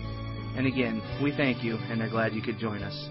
And 0.57 0.67
again, 0.67 1.01
we 1.23 1.31
thank 1.31 1.63
you 1.63 1.77
and 1.77 2.03
are 2.03 2.11
glad 2.11 2.35
you 2.35 2.43
could 2.43 2.59
join 2.59 2.83
us. 2.83 3.09